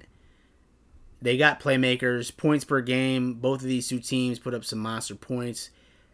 They 1.22 1.38
got 1.38 1.60
playmakers, 1.60 2.36
points 2.36 2.66
per 2.66 2.82
game. 2.82 3.36
Both 3.36 3.62
of 3.62 3.68
these 3.68 3.88
two 3.88 4.00
teams 4.00 4.40
put 4.40 4.56
up 4.56 4.66
some 4.66 4.80
monster 4.80 5.14
points. 5.14 5.70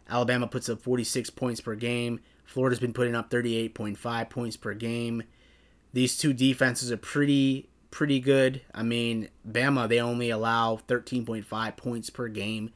Alabama 0.06 0.46
puts 0.46 0.68
up 0.68 0.82
46 0.82 1.30
points 1.30 1.62
per 1.62 1.74
game. 1.74 2.20
Florida's 2.52 2.80
been 2.80 2.92
putting 2.92 3.14
up 3.14 3.30
38.5 3.30 4.28
points 4.28 4.58
per 4.58 4.74
game. 4.74 5.22
These 5.94 6.18
two 6.18 6.34
defenses 6.34 6.92
are 6.92 6.98
pretty 6.98 7.70
pretty 7.90 8.20
good. 8.20 8.60
I 8.74 8.82
mean, 8.82 9.30
Bama 9.48 9.88
they 9.88 10.00
only 10.00 10.28
allow 10.28 10.76
13.5 10.86 11.76
points 11.78 12.10
per 12.10 12.28
game. 12.28 12.70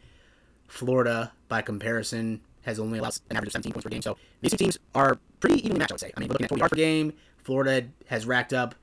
Florida 0.67 1.33
by 1.49 1.61
comparison 1.61 2.41
has 2.63 2.81
only 2.81 2.99
allowed 2.99 3.19
an 3.29 3.37
average 3.37 3.49
of 3.49 3.53
17 3.53 3.73
points 3.73 3.85
per 3.85 3.91
game. 3.91 4.01
So 4.01 4.17
these 4.41 4.53
two 4.53 4.57
teams 4.57 4.79
are 4.95 5.19
pretty 5.41 5.59
evenly 5.59 5.79
matched, 5.79 5.93
I 5.93 5.95
would 5.95 6.01
say. 6.01 6.13
I 6.17 6.21
mean, 6.21 6.31
looking 6.31 6.45
at 6.45 6.49
total 6.49 6.61
yards 6.61 6.71
per 6.71 6.77
game, 6.77 7.13
Florida 7.45 7.87
has 8.07 8.25
racked 8.25 8.55
up 8.55 8.75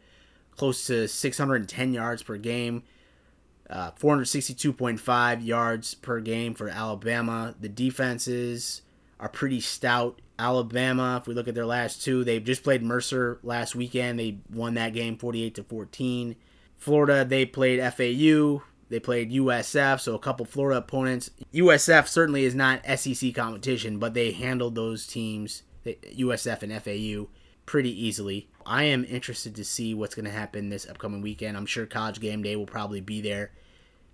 close 0.55 0.85
to 0.85 1.07
610 1.07 1.93
yards 1.93 2.21
per 2.21 2.37
game, 2.37 2.83
uh, 3.67 3.91
462.5 3.93 5.43
yards 5.43 5.95
per 5.95 6.19
game 6.19 6.53
for 6.53 6.69
Alabama. 6.69 7.55
The 7.59 7.69
defenses 7.69 8.83
are 9.19 9.29
pretty 9.29 9.59
stout. 9.59 10.21
Alabama, 10.39 11.17
if 11.21 11.27
we 11.27 11.33
look 11.33 11.47
at 11.47 11.55
their 11.55 11.65
last 11.65 12.03
two, 12.03 12.23
they've 12.23 12.43
just 12.43 12.63
played 12.63 12.83
Mercer 12.83 13.39
last 13.43 13.75
weekend. 13.75 14.19
They 14.19 14.39
won 14.49 14.73
that 14.75 14.93
game 14.93 15.17
48 15.17 15.55
to 15.55 15.63
14. 15.63 16.35
Florida, 16.77 17.23
they 17.23 17.45
played 17.45 17.79
FAU. 17.93 18.63
They 18.89 18.99
played 18.99 19.31
USF, 19.31 20.01
so 20.01 20.13
a 20.13 20.19
couple 20.19 20.45
Florida 20.45 20.77
opponents. 20.77 21.31
USF 21.53 22.07
certainly 22.07 22.43
is 22.43 22.53
not 22.53 22.85
SEC 22.85 23.33
competition, 23.33 23.97
but 23.97 24.13
they 24.13 24.31
handled 24.31 24.75
those 24.75 25.07
teams, 25.07 25.63
USF 25.85 26.61
and 26.61 26.73
FAU, 26.83 27.29
pretty 27.65 27.89
easily. 27.89 28.49
I 28.65 28.83
am 28.83 29.03
interested 29.05 29.55
to 29.55 29.65
see 29.65 29.93
what's 29.93 30.13
going 30.13 30.25
to 30.25 30.31
happen 30.31 30.69
this 30.69 30.87
upcoming 30.87 31.21
weekend. 31.21 31.57
I'm 31.57 31.65
sure 31.65 31.85
College 31.85 32.19
Game 32.19 32.43
Day 32.43 32.55
will 32.55 32.65
probably 32.65 33.01
be 33.01 33.21
there. 33.21 33.51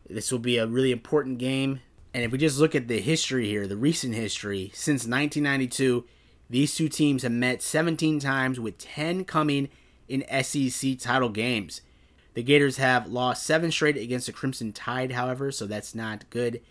This 0.10 0.32
will 0.32 0.40
be 0.40 0.58
a 0.58 0.68
really 0.68 0.92
important 0.92 1.40
game. 1.40 1.82
And 2.14 2.24
if 2.24 2.32
we 2.32 2.38
just 2.38 2.60
look 2.60 2.76
at 2.76 2.88
the 2.88 3.00
history 3.00 3.48
here, 3.48 3.68
the 3.68 3.78
recent 3.78 4.16
history, 4.16 4.72
since 4.74 5.06
1992, 5.06 6.06
these 6.50 6.76
two 6.76 6.90
teams 6.90 7.24
have 7.24 7.32
met 7.32 7.62
17 7.62 8.20
times, 8.20 8.60
with 8.60 8.78
10 8.80 9.26
coming 9.26 9.70
in 10.08 10.26
SEC 10.44 10.98
title 10.98 11.30
games. 11.30 11.82
The 12.34 12.44
Gators 12.44 12.78
have 12.78 13.08
lost 13.08 13.46
seven 13.46 13.72
straight 13.72 13.98
against 13.98 14.26
the 14.26 14.34
Crimson 14.34 14.72
Tide, 14.72 15.12
however, 15.12 15.52
so 15.52 15.66
that's 15.66 15.94
not 15.94 16.30
good. 16.30 16.62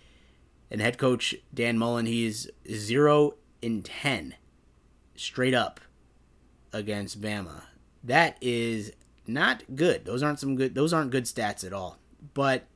And 0.70 0.80
head 0.80 0.98
coach 0.98 1.34
Dan 1.54 1.78
Mullen, 1.78 2.06
he's 2.06 2.50
zero 2.70 3.34
in 3.62 3.82
ten, 3.82 4.34
straight 5.14 5.54
up 5.54 5.80
against 6.72 7.20
Bama. 7.20 7.62
That 8.04 8.36
is 8.40 8.92
not 9.26 9.62
good. 9.74 10.04
Those 10.04 10.22
aren't 10.22 10.40
some 10.40 10.56
good. 10.56 10.74
Those 10.74 10.92
aren't 10.92 11.10
good 11.10 11.24
stats 11.24 11.64
at 11.64 11.72
all. 11.72 11.98
But 12.34 12.66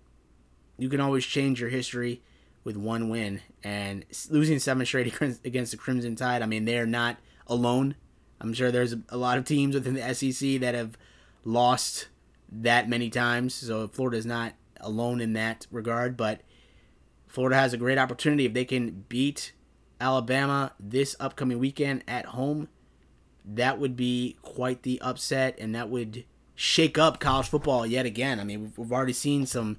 you 0.79 0.89
can 0.89 1.01
always 1.01 1.25
change 1.25 1.61
your 1.61 1.71
history 1.71 2.23
with 2.65 2.77
one 2.77 3.09
win 3.09 3.41
and 3.63 4.05
losing 4.31 4.59
seven 4.59 4.87
straight 4.87 5.21
against 5.45 5.71
the 5.71 5.77
Crimson 5.77 6.17
Tide. 6.17 6.43
I 6.43 6.47
mean, 6.47 6.65
they're 6.65 6.87
not 6.87 7.19
alone. 7.47 7.97
I'm 8.41 8.53
sure 8.53 8.71
there's 8.71 8.95
a 9.09 9.17
lot 9.17 9.39
of 9.39 9.45
teams 9.45 9.75
within 9.75 9.95
the 9.95 10.15
SEC 10.15 10.61
that 10.61 10.75
have 10.75 10.97
lost 11.45 12.09
that 12.51 12.89
many 12.89 13.09
times. 13.09 13.55
So 13.55 13.89
Florida 13.89 14.17
is 14.17 14.27
not 14.27 14.55
alone 14.81 15.21
in 15.21 15.33
that 15.35 15.67
regard, 15.71 16.17
but 16.17 16.41
Florida 17.27 17.57
has 17.57 17.73
a 17.73 17.79
great 17.79 17.99
opportunity 17.99 18.45
if 18.45 18.53
they 18.53 18.65
can 18.65 19.05
beat 19.09 19.53
Alabama 20.01 20.73
this 20.79 21.17
upcoming 21.19 21.59
weekend 21.59 22.05
at 22.07 22.27
home. 22.27 22.69
That 23.45 23.79
would 23.79 23.97
be 23.97 24.37
quite 24.43 24.83
the 24.83 25.01
upset, 25.01 25.59
and 25.59 25.75
that 25.75 25.89
would 25.89 26.25
shake 26.55 26.99
up 26.99 27.19
college 27.19 27.49
football 27.49 27.87
yet 27.87 28.07
again. 28.07 28.39
I 28.39 28.45
mean, 28.45 28.73
we've, 28.77 28.93
already 28.93 29.13
seen 29.13 29.47
some 29.47 29.79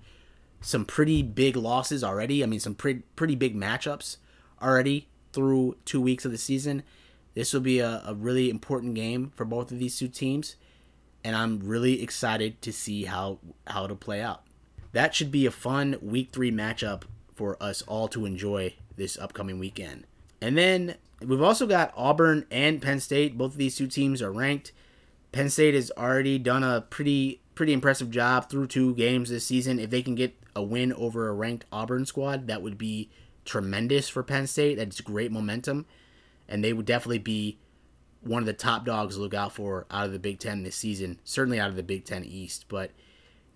some 0.63 0.85
pretty 0.85 1.21
big 1.21 1.55
losses 1.55 2.03
already. 2.03 2.43
I 2.43 2.47
mean, 2.47 2.59
some 2.59 2.73
pretty 2.73 3.03
pretty 3.15 3.35
big 3.35 3.55
matchups 3.55 4.17
already 4.61 5.07
through 5.31 5.77
two 5.85 6.01
weeks 6.01 6.25
of 6.25 6.31
the 6.31 6.37
season. 6.39 6.81
This 7.35 7.53
will 7.53 7.61
be 7.61 7.79
a, 7.79 8.01
a 8.05 8.15
really 8.15 8.49
important 8.49 8.95
game 8.95 9.31
for 9.35 9.45
both 9.45 9.71
of 9.71 9.77
these 9.77 9.97
two 9.97 10.07
teams 10.07 10.55
and 11.23 11.35
I'm 11.35 11.59
really 11.59 12.01
excited 12.01 12.61
to 12.61 12.73
see 12.73 13.05
how 13.05 13.39
how 13.67 13.85
it'll 13.85 13.95
play 13.95 14.21
out. 14.21 14.43
That 14.91 15.15
should 15.15 15.31
be 15.31 15.45
a 15.45 15.51
fun 15.51 15.97
week 16.01 16.31
3 16.31 16.51
matchup 16.51 17.03
for 17.33 17.61
us 17.61 17.81
all 17.83 18.07
to 18.09 18.25
enjoy 18.25 18.75
this 18.95 19.17
upcoming 19.17 19.57
weekend. 19.57 20.05
And 20.39 20.57
then 20.57 20.95
we've 21.19 21.41
also 21.41 21.65
got 21.65 21.93
Auburn 21.95 22.45
and 22.51 22.81
Penn 22.81 22.99
State. 22.99 23.37
Both 23.37 23.53
of 23.53 23.57
these 23.57 23.75
two 23.75 23.87
teams 23.87 24.21
are 24.21 24.31
ranked. 24.31 24.71
Penn 25.31 25.49
State 25.49 25.73
has 25.73 25.91
already 25.97 26.37
done 26.37 26.63
a 26.63 26.81
pretty 26.81 27.41
pretty 27.55 27.73
impressive 27.73 28.11
job 28.11 28.49
through 28.49 28.67
two 28.67 28.95
games 28.95 29.29
this 29.29 29.45
season. 29.45 29.79
If 29.79 29.89
they 29.89 30.01
can 30.01 30.15
get 30.15 30.35
a 30.55 30.63
win 30.63 30.93
over 30.93 31.27
a 31.27 31.33
ranked 31.33 31.65
Auburn 31.71 32.05
squad, 32.05 32.47
that 32.47 32.61
would 32.61 32.77
be 32.77 33.09
tremendous 33.45 34.09
for 34.09 34.23
Penn 34.23 34.47
State. 34.47 34.75
That's 34.75 35.01
great 35.01 35.31
momentum, 35.31 35.85
and 36.47 36.63
they 36.63 36.73
would 36.73 36.85
definitely 36.85 37.19
be 37.19 37.59
one 38.21 38.41
of 38.41 38.45
the 38.45 38.53
top 38.53 38.85
dogs 38.85 39.15
to 39.15 39.21
look 39.21 39.33
out 39.33 39.53
for 39.53 39.85
out 39.91 40.05
of 40.05 40.11
the 40.11 40.19
Big 40.19 40.39
Ten 40.39 40.63
this 40.63 40.75
season. 40.75 41.19
Certainly 41.23 41.59
out 41.59 41.69
of 41.69 41.75
the 41.75 41.83
Big 41.83 42.05
Ten 42.05 42.23
East, 42.23 42.65
but 42.69 42.91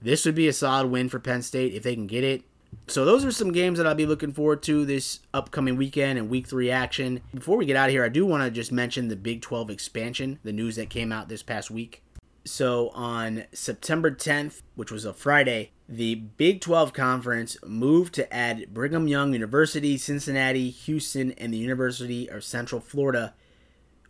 this 0.01 0.25
would 0.25 0.35
be 0.35 0.47
a 0.47 0.53
solid 0.53 0.87
win 0.87 1.09
for 1.09 1.19
Penn 1.19 1.41
State 1.41 1.73
if 1.73 1.83
they 1.83 1.95
can 1.95 2.07
get 2.07 2.23
it. 2.23 2.43
So 2.87 3.05
those 3.05 3.23
are 3.23 3.31
some 3.31 3.53
games 3.53 3.77
that 3.77 3.87
I'll 3.87 3.95
be 3.95 4.05
looking 4.05 4.33
forward 4.33 4.61
to 4.63 4.85
this 4.85 5.21
upcoming 5.33 5.77
weekend 5.77 6.19
and 6.19 6.29
week 6.29 6.47
three 6.47 6.69
action. 6.69 7.21
Before 7.33 7.57
we 7.57 7.65
get 7.65 7.77
out 7.77 7.87
of 7.87 7.91
here, 7.91 8.03
I 8.03 8.09
do 8.09 8.25
want 8.25 8.43
to 8.43 8.51
just 8.51 8.71
mention 8.71 9.07
the 9.07 9.15
Big 9.15 9.41
12 9.41 9.69
expansion, 9.69 10.39
the 10.43 10.51
news 10.51 10.75
that 10.75 10.89
came 10.89 11.11
out 11.11 11.29
this 11.29 11.43
past 11.43 11.71
week. 11.71 12.03
So 12.47 12.89
on 12.89 13.43
September 13.51 14.09
10th, 14.09 14.61
which 14.75 14.89
was 14.89 15.03
a 15.03 15.13
Friday, 15.13 15.71
the 15.89 16.15
Big 16.15 16.61
12 16.61 16.93
Conference 16.93 17.57
moved 17.65 18.13
to 18.15 18.33
add 18.33 18.73
Brigham 18.73 19.09
Young 19.09 19.33
University, 19.33 19.97
Cincinnati, 19.97 20.69
Houston, 20.69 21.33
and 21.33 21.53
the 21.53 21.57
University 21.57 22.29
of 22.29 22.45
Central 22.45 22.79
Florida, 22.79 23.33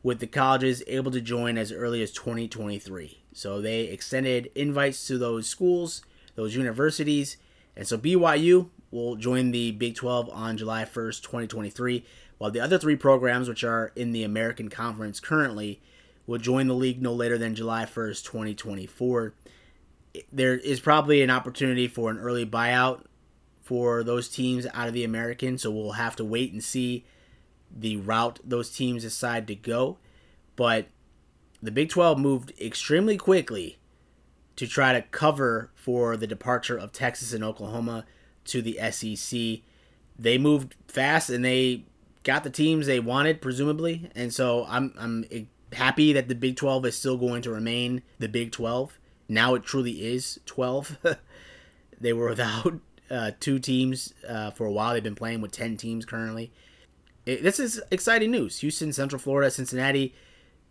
with 0.04 0.20
the 0.20 0.28
colleges 0.28 0.84
able 0.86 1.10
to 1.12 1.20
join 1.20 1.58
as 1.58 1.72
early 1.72 2.04
as 2.04 2.12
2023. 2.12 3.24
So 3.34 3.60
they 3.60 3.82
extended 3.82 4.52
invites 4.54 5.08
to 5.08 5.18
those 5.18 5.50
schools, 5.50 6.04
those 6.36 6.56
universities, 6.56 7.38
and 7.76 7.88
so 7.88 7.98
BYU 7.98 8.70
will 8.92 9.16
join 9.16 9.50
the 9.50 9.72
Big 9.72 9.96
12 9.96 10.30
on 10.30 10.58
July 10.58 10.84
1st, 10.86 11.24
2023, 11.24 12.06
while 12.38 12.52
the 12.52 12.60
other 12.60 12.78
three 12.78 12.96
programs, 12.96 13.50
which 13.50 13.64
are 13.64 13.92
in 13.96 14.12
the 14.12 14.24
American 14.24 14.70
Conference 14.70 15.20
currently, 15.20 15.82
will 16.28 16.38
join 16.38 16.68
the 16.68 16.76
league 16.76 17.02
no 17.02 17.14
later 17.14 17.38
than 17.38 17.56
July 17.56 17.86
1st, 17.86 18.24
2024. 18.26 19.34
There 20.32 20.58
is 20.58 20.80
probably 20.80 21.22
an 21.22 21.30
opportunity 21.30 21.88
for 21.88 22.12
an 22.12 22.20
early 22.20 22.46
buyout 22.46 23.06
for 23.62 24.04
those 24.04 24.30
teams 24.30 24.68
out 24.74 24.88
of 24.88 24.94
the 24.94 25.04
American, 25.04 25.58
so 25.58 25.72
we'll 25.72 25.92
have 25.94 26.16
to 26.18 26.26
wait 26.26 26.52
and 26.52 26.64
see 26.64 27.06
the 27.76 27.98
route 27.98 28.40
those 28.44 28.70
teams 28.70 29.04
decide 29.04 29.48
to 29.48 29.56
go. 29.56 29.98
But 30.56 30.88
the 31.62 31.72
Big 31.72 31.90
12 31.90 32.20
moved 32.20 32.54
extremely 32.60 33.18
quickly 33.18 33.78
to 34.56 34.68
try 34.68 34.94
to 34.94 35.02
cover 35.02 35.72
for 35.76 36.18
the 36.18 36.28
departure 36.28 36.78
of 36.78 36.92
Texas 36.92 37.34
and 37.34 37.44
Oklahoma 37.44 38.06
to 38.46 38.62
the 38.62 38.80
SEC. 38.92 39.62
They 40.18 40.38
moved 40.38 40.76
fast 40.88 41.30
and 41.30 41.46
they 41.46 41.86
got 42.24 42.44
the 42.44 42.50
teams 42.50 42.88
they 42.88 43.00
wanted, 43.00 43.42
presumably. 43.42 44.10
And 44.16 44.34
so 44.34 44.66
I'm 44.68 44.94
I'm 44.98 45.26
happy 45.74 46.14
that 46.14 46.28
the 46.28 46.36
Big 46.36 46.56
12 46.56 46.86
is 46.86 46.98
still 46.98 47.18
going 47.18 47.42
to 47.42 47.52
remain 47.52 48.02
the 48.20 48.30
Big 48.30 48.52
12. 48.52 48.98
Now 49.30 49.56
it 49.56 49.64
truly 49.64 50.06
is 50.06 50.40
12. 50.46 50.98
they 52.00 52.14
were 52.14 52.30
without 52.30 52.74
uh, 53.12 53.32
two 53.40 53.60
teams 53.60 54.14
uh, 54.28 54.52
for 54.52 54.66
a 54.66 54.72
while. 54.72 54.94
They've 54.94 55.04
been 55.04 55.16
playing 55.16 55.42
with 55.42 55.52
10 55.52 55.78
teams 55.78 56.06
currently. 56.06 56.52
It, 57.26 57.44
this 57.44 57.60
is 57.60 57.82
exciting 57.92 58.32
news. 58.32 58.60
Houston, 58.60 58.94
Central 58.94 59.20
Florida, 59.20 59.52
Cincinnati, 59.52 60.14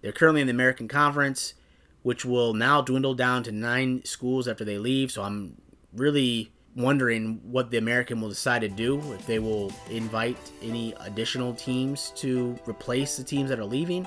they're 0.01 0.12
currently 0.12 0.40
in 0.40 0.47
the 0.47 0.53
American 0.53 0.88
Conference, 0.88 1.55
which 2.03 2.24
will 2.24 2.55
now 2.55 2.80
dwindle 2.80 3.14
down 3.14 3.42
to 3.44 3.53
nine 3.53 4.05
schools 4.05 4.49
after 4.49 4.64
they 4.64 4.78
leave. 4.78 5.11
So 5.11 5.22
I'm 5.22 5.61
really 5.92 6.53
wondering 6.74 7.40
what 7.42 7.70
the 7.70 7.78
American 7.78 8.20
will 8.20 8.28
decide 8.28 8.61
to 8.61 8.68
do, 8.68 9.01
if 9.12 9.26
they 9.26 9.38
will 9.38 9.72
invite 9.90 10.36
any 10.62 10.94
additional 11.01 11.55
teams 11.55 12.12
to 12.16 12.59
replace 12.66 13.16
the 13.16 13.24
teams 13.24 13.49
that 13.49 13.59
are 13.59 13.64
leaving 13.64 14.07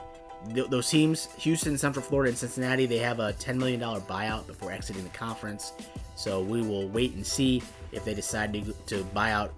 th- 0.54 0.70
those 0.70 0.90
teams, 0.90 1.28
Houston, 1.38 1.78
Central 1.78 2.04
Florida, 2.04 2.30
and 2.30 2.38
Cincinnati, 2.38 2.86
they 2.86 2.98
have 2.98 3.20
a 3.20 3.34
$10 3.34 3.58
million 3.58 3.80
buyout 3.80 4.48
before 4.48 4.72
exiting 4.72 5.04
the 5.04 5.10
conference. 5.10 5.74
So 6.16 6.42
we 6.42 6.62
will 6.62 6.88
wait 6.90 7.14
and 7.14 7.26
see 7.26 7.62
if 7.92 8.04
they 8.06 8.14
decide 8.14 8.54
to, 8.54 8.74
to 8.88 9.04
buy 9.06 9.32
out 9.32 9.54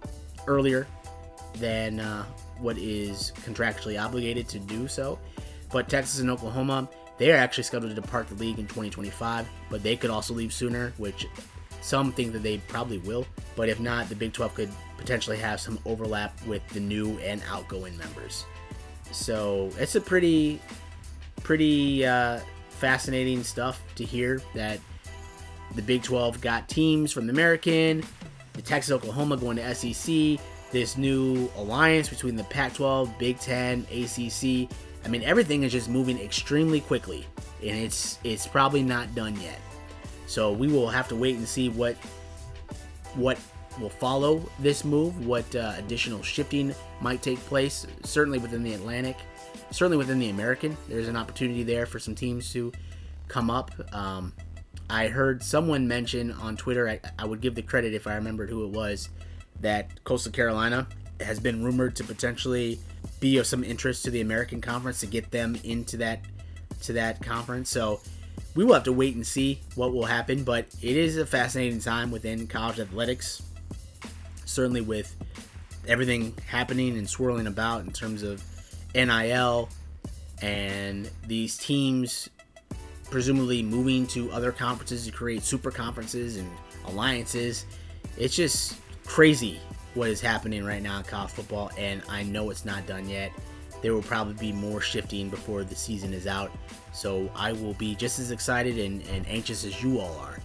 earlier 0.47 0.87
than 1.55 1.99
uh, 1.99 2.25
what 2.59 2.77
is 2.77 3.33
contractually 3.43 4.01
obligated 4.01 4.47
to 4.49 4.59
do 4.59 4.87
so. 4.87 5.19
But 5.71 5.89
Texas 5.89 6.19
and 6.19 6.29
Oklahoma, 6.29 6.89
they 7.17 7.31
are 7.31 7.37
actually 7.37 7.63
scheduled 7.63 7.95
to 7.95 8.01
depart 8.01 8.27
the 8.27 8.35
league 8.35 8.59
in 8.59 8.65
2025, 8.65 9.47
but 9.69 9.83
they 9.83 9.95
could 9.95 10.09
also 10.09 10.33
leave 10.33 10.53
sooner, 10.53 10.93
which 10.97 11.27
some 11.81 12.11
think 12.11 12.31
that 12.33 12.43
they 12.43 12.59
probably 12.59 12.99
will. 12.99 13.25
But 13.55 13.69
if 13.69 13.79
not, 13.79 14.09
the 14.09 14.15
Big 14.15 14.33
12 14.33 14.53
could 14.53 14.69
potentially 14.97 15.37
have 15.37 15.59
some 15.59 15.79
overlap 15.85 16.39
with 16.45 16.65
the 16.69 16.79
new 16.79 17.17
and 17.19 17.41
outgoing 17.49 17.97
members. 17.97 18.45
So 19.11 19.69
it's 19.77 19.95
a 19.95 20.01
pretty, 20.01 20.59
pretty 21.43 22.05
uh, 22.05 22.39
fascinating 22.69 23.43
stuff 23.43 23.81
to 23.95 24.03
hear 24.03 24.41
that 24.55 24.79
the 25.75 25.81
Big 25.81 26.03
12 26.03 26.41
got 26.41 26.67
teams 26.67 27.11
from 27.11 27.27
the 27.27 27.33
American, 27.33 28.03
the 28.53 28.61
Texas 28.61 28.91
Oklahoma 28.91 29.37
going 29.37 29.57
to 29.57 29.75
SEC, 29.75 30.43
this 30.71 30.97
new 30.97 31.49
alliance 31.57 32.09
between 32.09 32.35
the 32.35 32.43
Pac 32.45 32.73
12, 32.73 33.17
Big 33.19 33.39
10, 33.39 33.85
ACC. 33.91 34.69
I 35.03 35.07
mean, 35.07 35.23
everything 35.23 35.63
is 35.63 35.71
just 35.71 35.89
moving 35.89 36.19
extremely 36.19 36.81
quickly, 36.81 37.25
and 37.61 37.77
it's 37.77 38.19
it's 38.23 38.45
probably 38.47 38.83
not 38.83 39.13
done 39.15 39.39
yet. 39.41 39.59
So 40.27 40.51
we 40.51 40.67
will 40.67 40.89
have 40.89 41.07
to 41.09 41.15
wait 41.15 41.35
and 41.37 41.47
see 41.47 41.69
what 41.69 41.95
what 43.15 43.37
will 43.81 43.89
follow 43.89 44.49
this 44.59 44.85
move, 44.85 45.25
what 45.25 45.55
uh, 45.55 45.73
additional 45.77 46.21
shifting 46.21 46.73
might 47.01 47.21
take 47.21 47.39
place, 47.45 47.87
certainly 48.03 48.37
within 48.37 48.63
the 48.63 48.73
Atlantic, 48.73 49.17
certainly 49.71 49.97
within 49.97 50.19
the 50.19 50.29
American. 50.29 50.77
There's 50.87 51.07
an 51.07 51.17
opportunity 51.17 51.63
there 51.63 51.85
for 51.85 51.99
some 51.99 52.15
teams 52.15 52.51
to 52.53 52.71
come 53.27 53.49
up. 53.49 53.71
Um, 53.93 54.33
I 54.89 55.07
heard 55.07 55.41
someone 55.41 55.87
mention 55.87 56.31
on 56.31 56.57
Twitter, 56.57 56.87
I, 56.87 56.99
I 57.17 57.25
would 57.25 57.41
give 57.41 57.55
the 57.55 57.61
credit 57.61 57.93
if 57.93 58.07
I 58.07 58.15
remembered 58.15 58.49
who 58.49 58.65
it 58.65 58.71
was, 58.71 59.09
that 59.61 60.03
Coastal 60.03 60.31
Carolina 60.31 60.87
has 61.19 61.39
been 61.39 61.63
rumored 61.63 61.95
to 61.95 62.03
potentially 62.03 62.79
be 63.19 63.37
of 63.37 63.45
some 63.45 63.63
interest 63.63 64.03
to 64.05 64.11
the 64.11 64.21
American 64.21 64.61
Conference 64.61 64.99
to 64.99 65.07
get 65.07 65.31
them 65.31 65.57
into 65.63 65.97
that 65.97 66.21
to 66.83 66.93
that 66.93 67.21
conference. 67.21 67.69
So 67.69 68.01
we 68.55 68.65
will 68.65 68.73
have 68.73 68.83
to 68.83 68.93
wait 68.93 69.15
and 69.15 69.25
see 69.25 69.61
what 69.75 69.93
will 69.93 70.05
happen, 70.05 70.43
but 70.43 70.65
it 70.81 70.97
is 70.97 71.17
a 71.17 71.25
fascinating 71.25 71.79
time 71.79 72.09
within 72.09 72.47
college 72.47 72.79
athletics 72.79 73.43
certainly 74.51 74.81
with 74.81 75.15
everything 75.87 76.33
happening 76.47 76.97
and 76.97 77.09
swirling 77.09 77.47
about 77.47 77.81
in 77.81 77.91
terms 77.91 78.23
of 78.23 78.43
NIL 78.93 79.69
and 80.41 81.09
these 81.27 81.57
teams 81.57 82.29
presumably 83.09 83.61
moving 83.61 84.07
to 84.07 84.31
other 84.31 84.51
conferences 84.51 85.05
to 85.05 85.11
create 85.11 85.43
super 85.43 85.69
conferences 85.69 86.37
and 86.37 86.49
alliances. 86.85 87.65
It's 88.17 88.35
just 88.35 88.77
crazy 89.05 89.59
what 89.93 90.09
is 90.09 90.21
happening 90.21 90.63
right 90.63 90.81
now 90.81 90.97
in 90.97 91.03
college 91.03 91.31
football, 91.31 91.69
and 91.77 92.01
I 92.07 92.23
know 92.23 92.49
it's 92.49 92.63
not 92.63 92.87
done 92.87 93.09
yet. 93.09 93.31
There 93.81 93.93
will 93.93 94.01
probably 94.01 94.35
be 94.35 94.53
more 94.53 94.79
shifting 94.79 95.29
before 95.29 95.63
the 95.63 95.75
season 95.75 96.13
is 96.13 96.27
out. 96.27 96.51
So 96.93 97.29
I 97.35 97.51
will 97.51 97.73
be 97.73 97.95
just 97.95 98.19
as 98.19 98.31
excited 98.31 98.77
and, 98.77 99.01
and 99.09 99.27
anxious 99.27 99.65
as 99.65 99.83
you 99.83 99.99
all 99.99 100.17
are 100.19 100.39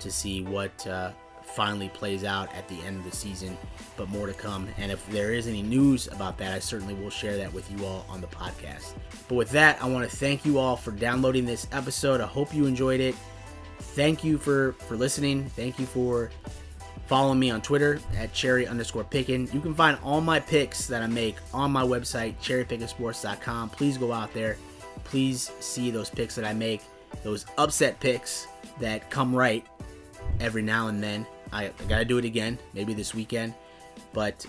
to 0.00 0.10
see 0.10 0.42
what 0.42 0.86
uh, 0.86 1.12
finally 1.50 1.88
plays 1.88 2.24
out 2.24 2.52
at 2.54 2.68
the 2.68 2.80
end 2.82 2.98
of 2.98 3.10
the 3.10 3.16
season, 3.16 3.56
but 3.96 4.08
more 4.08 4.26
to 4.26 4.32
come. 4.32 4.68
And 4.78 4.90
if 4.90 5.06
there 5.10 5.32
is 5.32 5.46
any 5.46 5.62
news 5.62 6.08
about 6.08 6.38
that, 6.38 6.52
I 6.52 6.58
certainly 6.58 6.94
will 6.94 7.10
share 7.10 7.36
that 7.36 7.52
with 7.52 7.70
you 7.70 7.84
all 7.84 8.06
on 8.08 8.20
the 8.20 8.26
podcast. 8.28 8.94
But 9.28 9.34
with 9.34 9.50
that, 9.50 9.82
I 9.82 9.88
want 9.88 10.08
to 10.08 10.16
thank 10.16 10.44
you 10.44 10.58
all 10.58 10.76
for 10.76 10.90
downloading 10.90 11.46
this 11.46 11.66
episode. 11.72 12.20
I 12.20 12.26
hope 12.26 12.54
you 12.54 12.66
enjoyed 12.66 13.00
it. 13.00 13.14
Thank 13.78 14.24
you 14.24 14.38
for 14.38 14.72
for 14.72 14.96
listening. 14.96 15.46
Thank 15.50 15.78
you 15.78 15.86
for 15.86 16.30
following 17.06 17.40
me 17.40 17.50
on 17.50 17.60
Twitter 17.60 17.98
at 18.16 18.32
cherry 18.32 18.68
underscore 18.68 19.02
pickin. 19.02 19.48
You 19.52 19.60
can 19.60 19.74
find 19.74 19.98
all 20.04 20.20
my 20.20 20.38
picks 20.38 20.86
that 20.86 21.02
I 21.02 21.08
make 21.08 21.36
on 21.52 21.72
my 21.72 21.82
website, 21.82 22.36
cherrypickinsports.com. 22.36 23.70
Please 23.70 23.98
go 23.98 24.12
out 24.12 24.32
there. 24.32 24.56
Please 25.02 25.50
see 25.58 25.90
those 25.90 26.08
picks 26.08 26.36
that 26.36 26.44
I 26.44 26.52
make, 26.52 26.82
those 27.24 27.46
upset 27.58 27.98
picks 27.98 28.46
that 28.78 29.10
come 29.10 29.34
right 29.34 29.66
every 30.38 30.62
now 30.62 30.86
and 30.86 31.02
then. 31.02 31.26
I, 31.52 31.66
I 31.66 31.84
got 31.88 31.98
to 31.98 32.04
do 32.04 32.18
it 32.18 32.24
again, 32.24 32.58
maybe 32.74 32.94
this 32.94 33.14
weekend. 33.14 33.54
But 34.12 34.46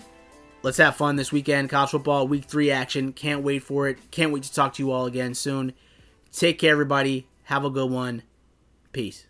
let's 0.62 0.78
have 0.78 0.96
fun 0.96 1.16
this 1.16 1.32
weekend. 1.32 1.70
College 1.70 1.90
football, 1.90 2.26
week 2.28 2.44
three 2.44 2.70
action. 2.70 3.12
Can't 3.12 3.42
wait 3.42 3.62
for 3.62 3.88
it. 3.88 3.98
Can't 4.10 4.32
wait 4.32 4.44
to 4.44 4.52
talk 4.52 4.74
to 4.74 4.82
you 4.82 4.92
all 4.92 5.06
again 5.06 5.34
soon. 5.34 5.72
Take 6.32 6.58
care, 6.58 6.72
everybody. 6.72 7.26
Have 7.44 7.64
a 7.64 7.70
good 7.70 7.90
one. 7.90 8.22
Peace. 8.92 9.26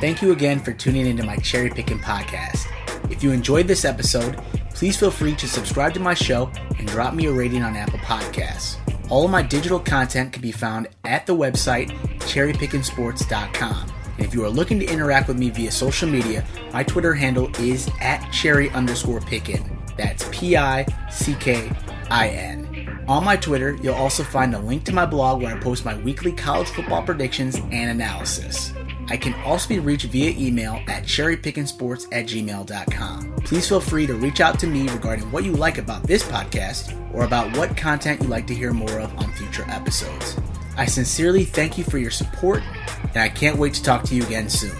Thank 0.00 0.22
you 0.22 0.32
again 0.32 0.60
for 0.60 0.72
tuning 0.72 1.06
into 1.06 1.22
my 1.24 1.36
Cherry 1.36 1.70
Picking 1.70 1.98
podcast. 1.98 2.66
If 3.10 3.22
you 3.22 3.32
enjoyed 3.32 3.68
this 3.68 3.84
episode, 3.84 4.36
please 4.74 4.96
feel 4.96 5.10
free 5.10 5.34
to 5.36 5.46
subscribe 5.46 5.94
to 5.94 6.00
my 6.00 6.14
show 6.14 6.50
and 6.78 6.88
drop 6.88 7.14
me 7.14 7.26
a 7.26 7.32
rating 7.32 7.62
on 7.62 7.76
Apple 7.76 7.98
Podcasts. 8.00 8.76
All 9.10 9.24
of 9.24 9.30
my 9.30 9.42
digital 9.42 9.78
content 9.78 10.32
can 10.32 10.42
be 10.42 10.52
found 10.52 10.88
at 11.04 11.26
the 11.26 11.34
website 11.34 11.90
cherrypickinsports.com. 12.20 14.03
And 14.16 14.26
if 14.26 14.34
you 14.34 14.44
are 14.44 14.50
looking 14.50 14.78
to 14.80 14.86
interact 14.86 15.28
with 15.28 15.38
me 15.38 15.50
via 15.50 15.70
social 15.70 16.08
media, 16.08 16.44
my 16.72 16.82
Twitter 16.82 17.14
handle 17.14 17.50
is 17.58 17.88
at 18.00 18.28
cherry 18.30 18.70
underscore 18.70 19.20
pickin. 19.20 19.78
That's 19.96 20.28
P 20.30 20.56
I 20.56 20.86
C 21.10 21.34
K 21.38 21.70
I 22.10 22.28
N. 22.28 23.04
On 23.06 23.22
my 23.22 23.36
Twitter, 23.36 23.76
you'll 23.82 23.94
also 23.94 24.22
find 24.22 24.54
a 24.54 24.58
link 24.58 24.84
to 24.84 24.92
my 24.92 25.04
blog 25.04 25.42
where 25.42 25.54
I 25.54 25.60
post 25.60 25.84
my 25.84 25.96
weekly 25.98 26.32
college 26.32 26.68
football 26.68 27.02
predictions 27.02 27.56
and 27.56 27.90
analysis. 27.90 28.72
I 29.08 29.18
can 29.18 29.34
also 29.42 29.68
be 29.68 29.78
reached 29.78 30.06
via 30.06 30.30
email 30.30 30.80
at 30.88 31.04
cherrypickinsports 31.04 32.06
at 32.12 32.26
gmail.com. 32.26 33.34
Please 33.44 33.68
feel 33.68 33.80
free 33.80 34.06
to 34.06 34.14
reach 34.14 34.40
out 34.40 34.58
to 34.60 34.66
me 34.66 34.88
regarding 34.88 35.30
what 35.30 35.44
you 35.44 35.52
like 35.52 35.76
about 35.76 36.04
this 36.04 36.22
podcast 36.22 36.98
or 37.12 37.24
about 37.24 37.54
what 37.56 37.76
content 37.76 38.22
you'd 38.22 38.30
like 38.30 38.46
to 38.46 38.54
hear 38.54 38.72
more 38.72 38.98
of 38.98 39.16
on 39.18 39.30
future 39.32 39.66
episodes. 39.68 40.36
I 40.76 40.86
sincerely 40.86 41.44
thank 41.44 41.78
you 41.78 41.84
for 41.84 41.98
your 41.98 42.10
support, 42.10 42.62
and 43.02 43.16
I 43.16 43.28
can't 43.28 43.58
wait 43.58 43.74
to 43.74 43.82
talk 43.82 44.02
to 44.04 44.14
you 44.14 44.24
again 44.24 44.48
soon. 44.48 44.76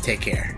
Take 0.00 0.20
care. 0.20 0.55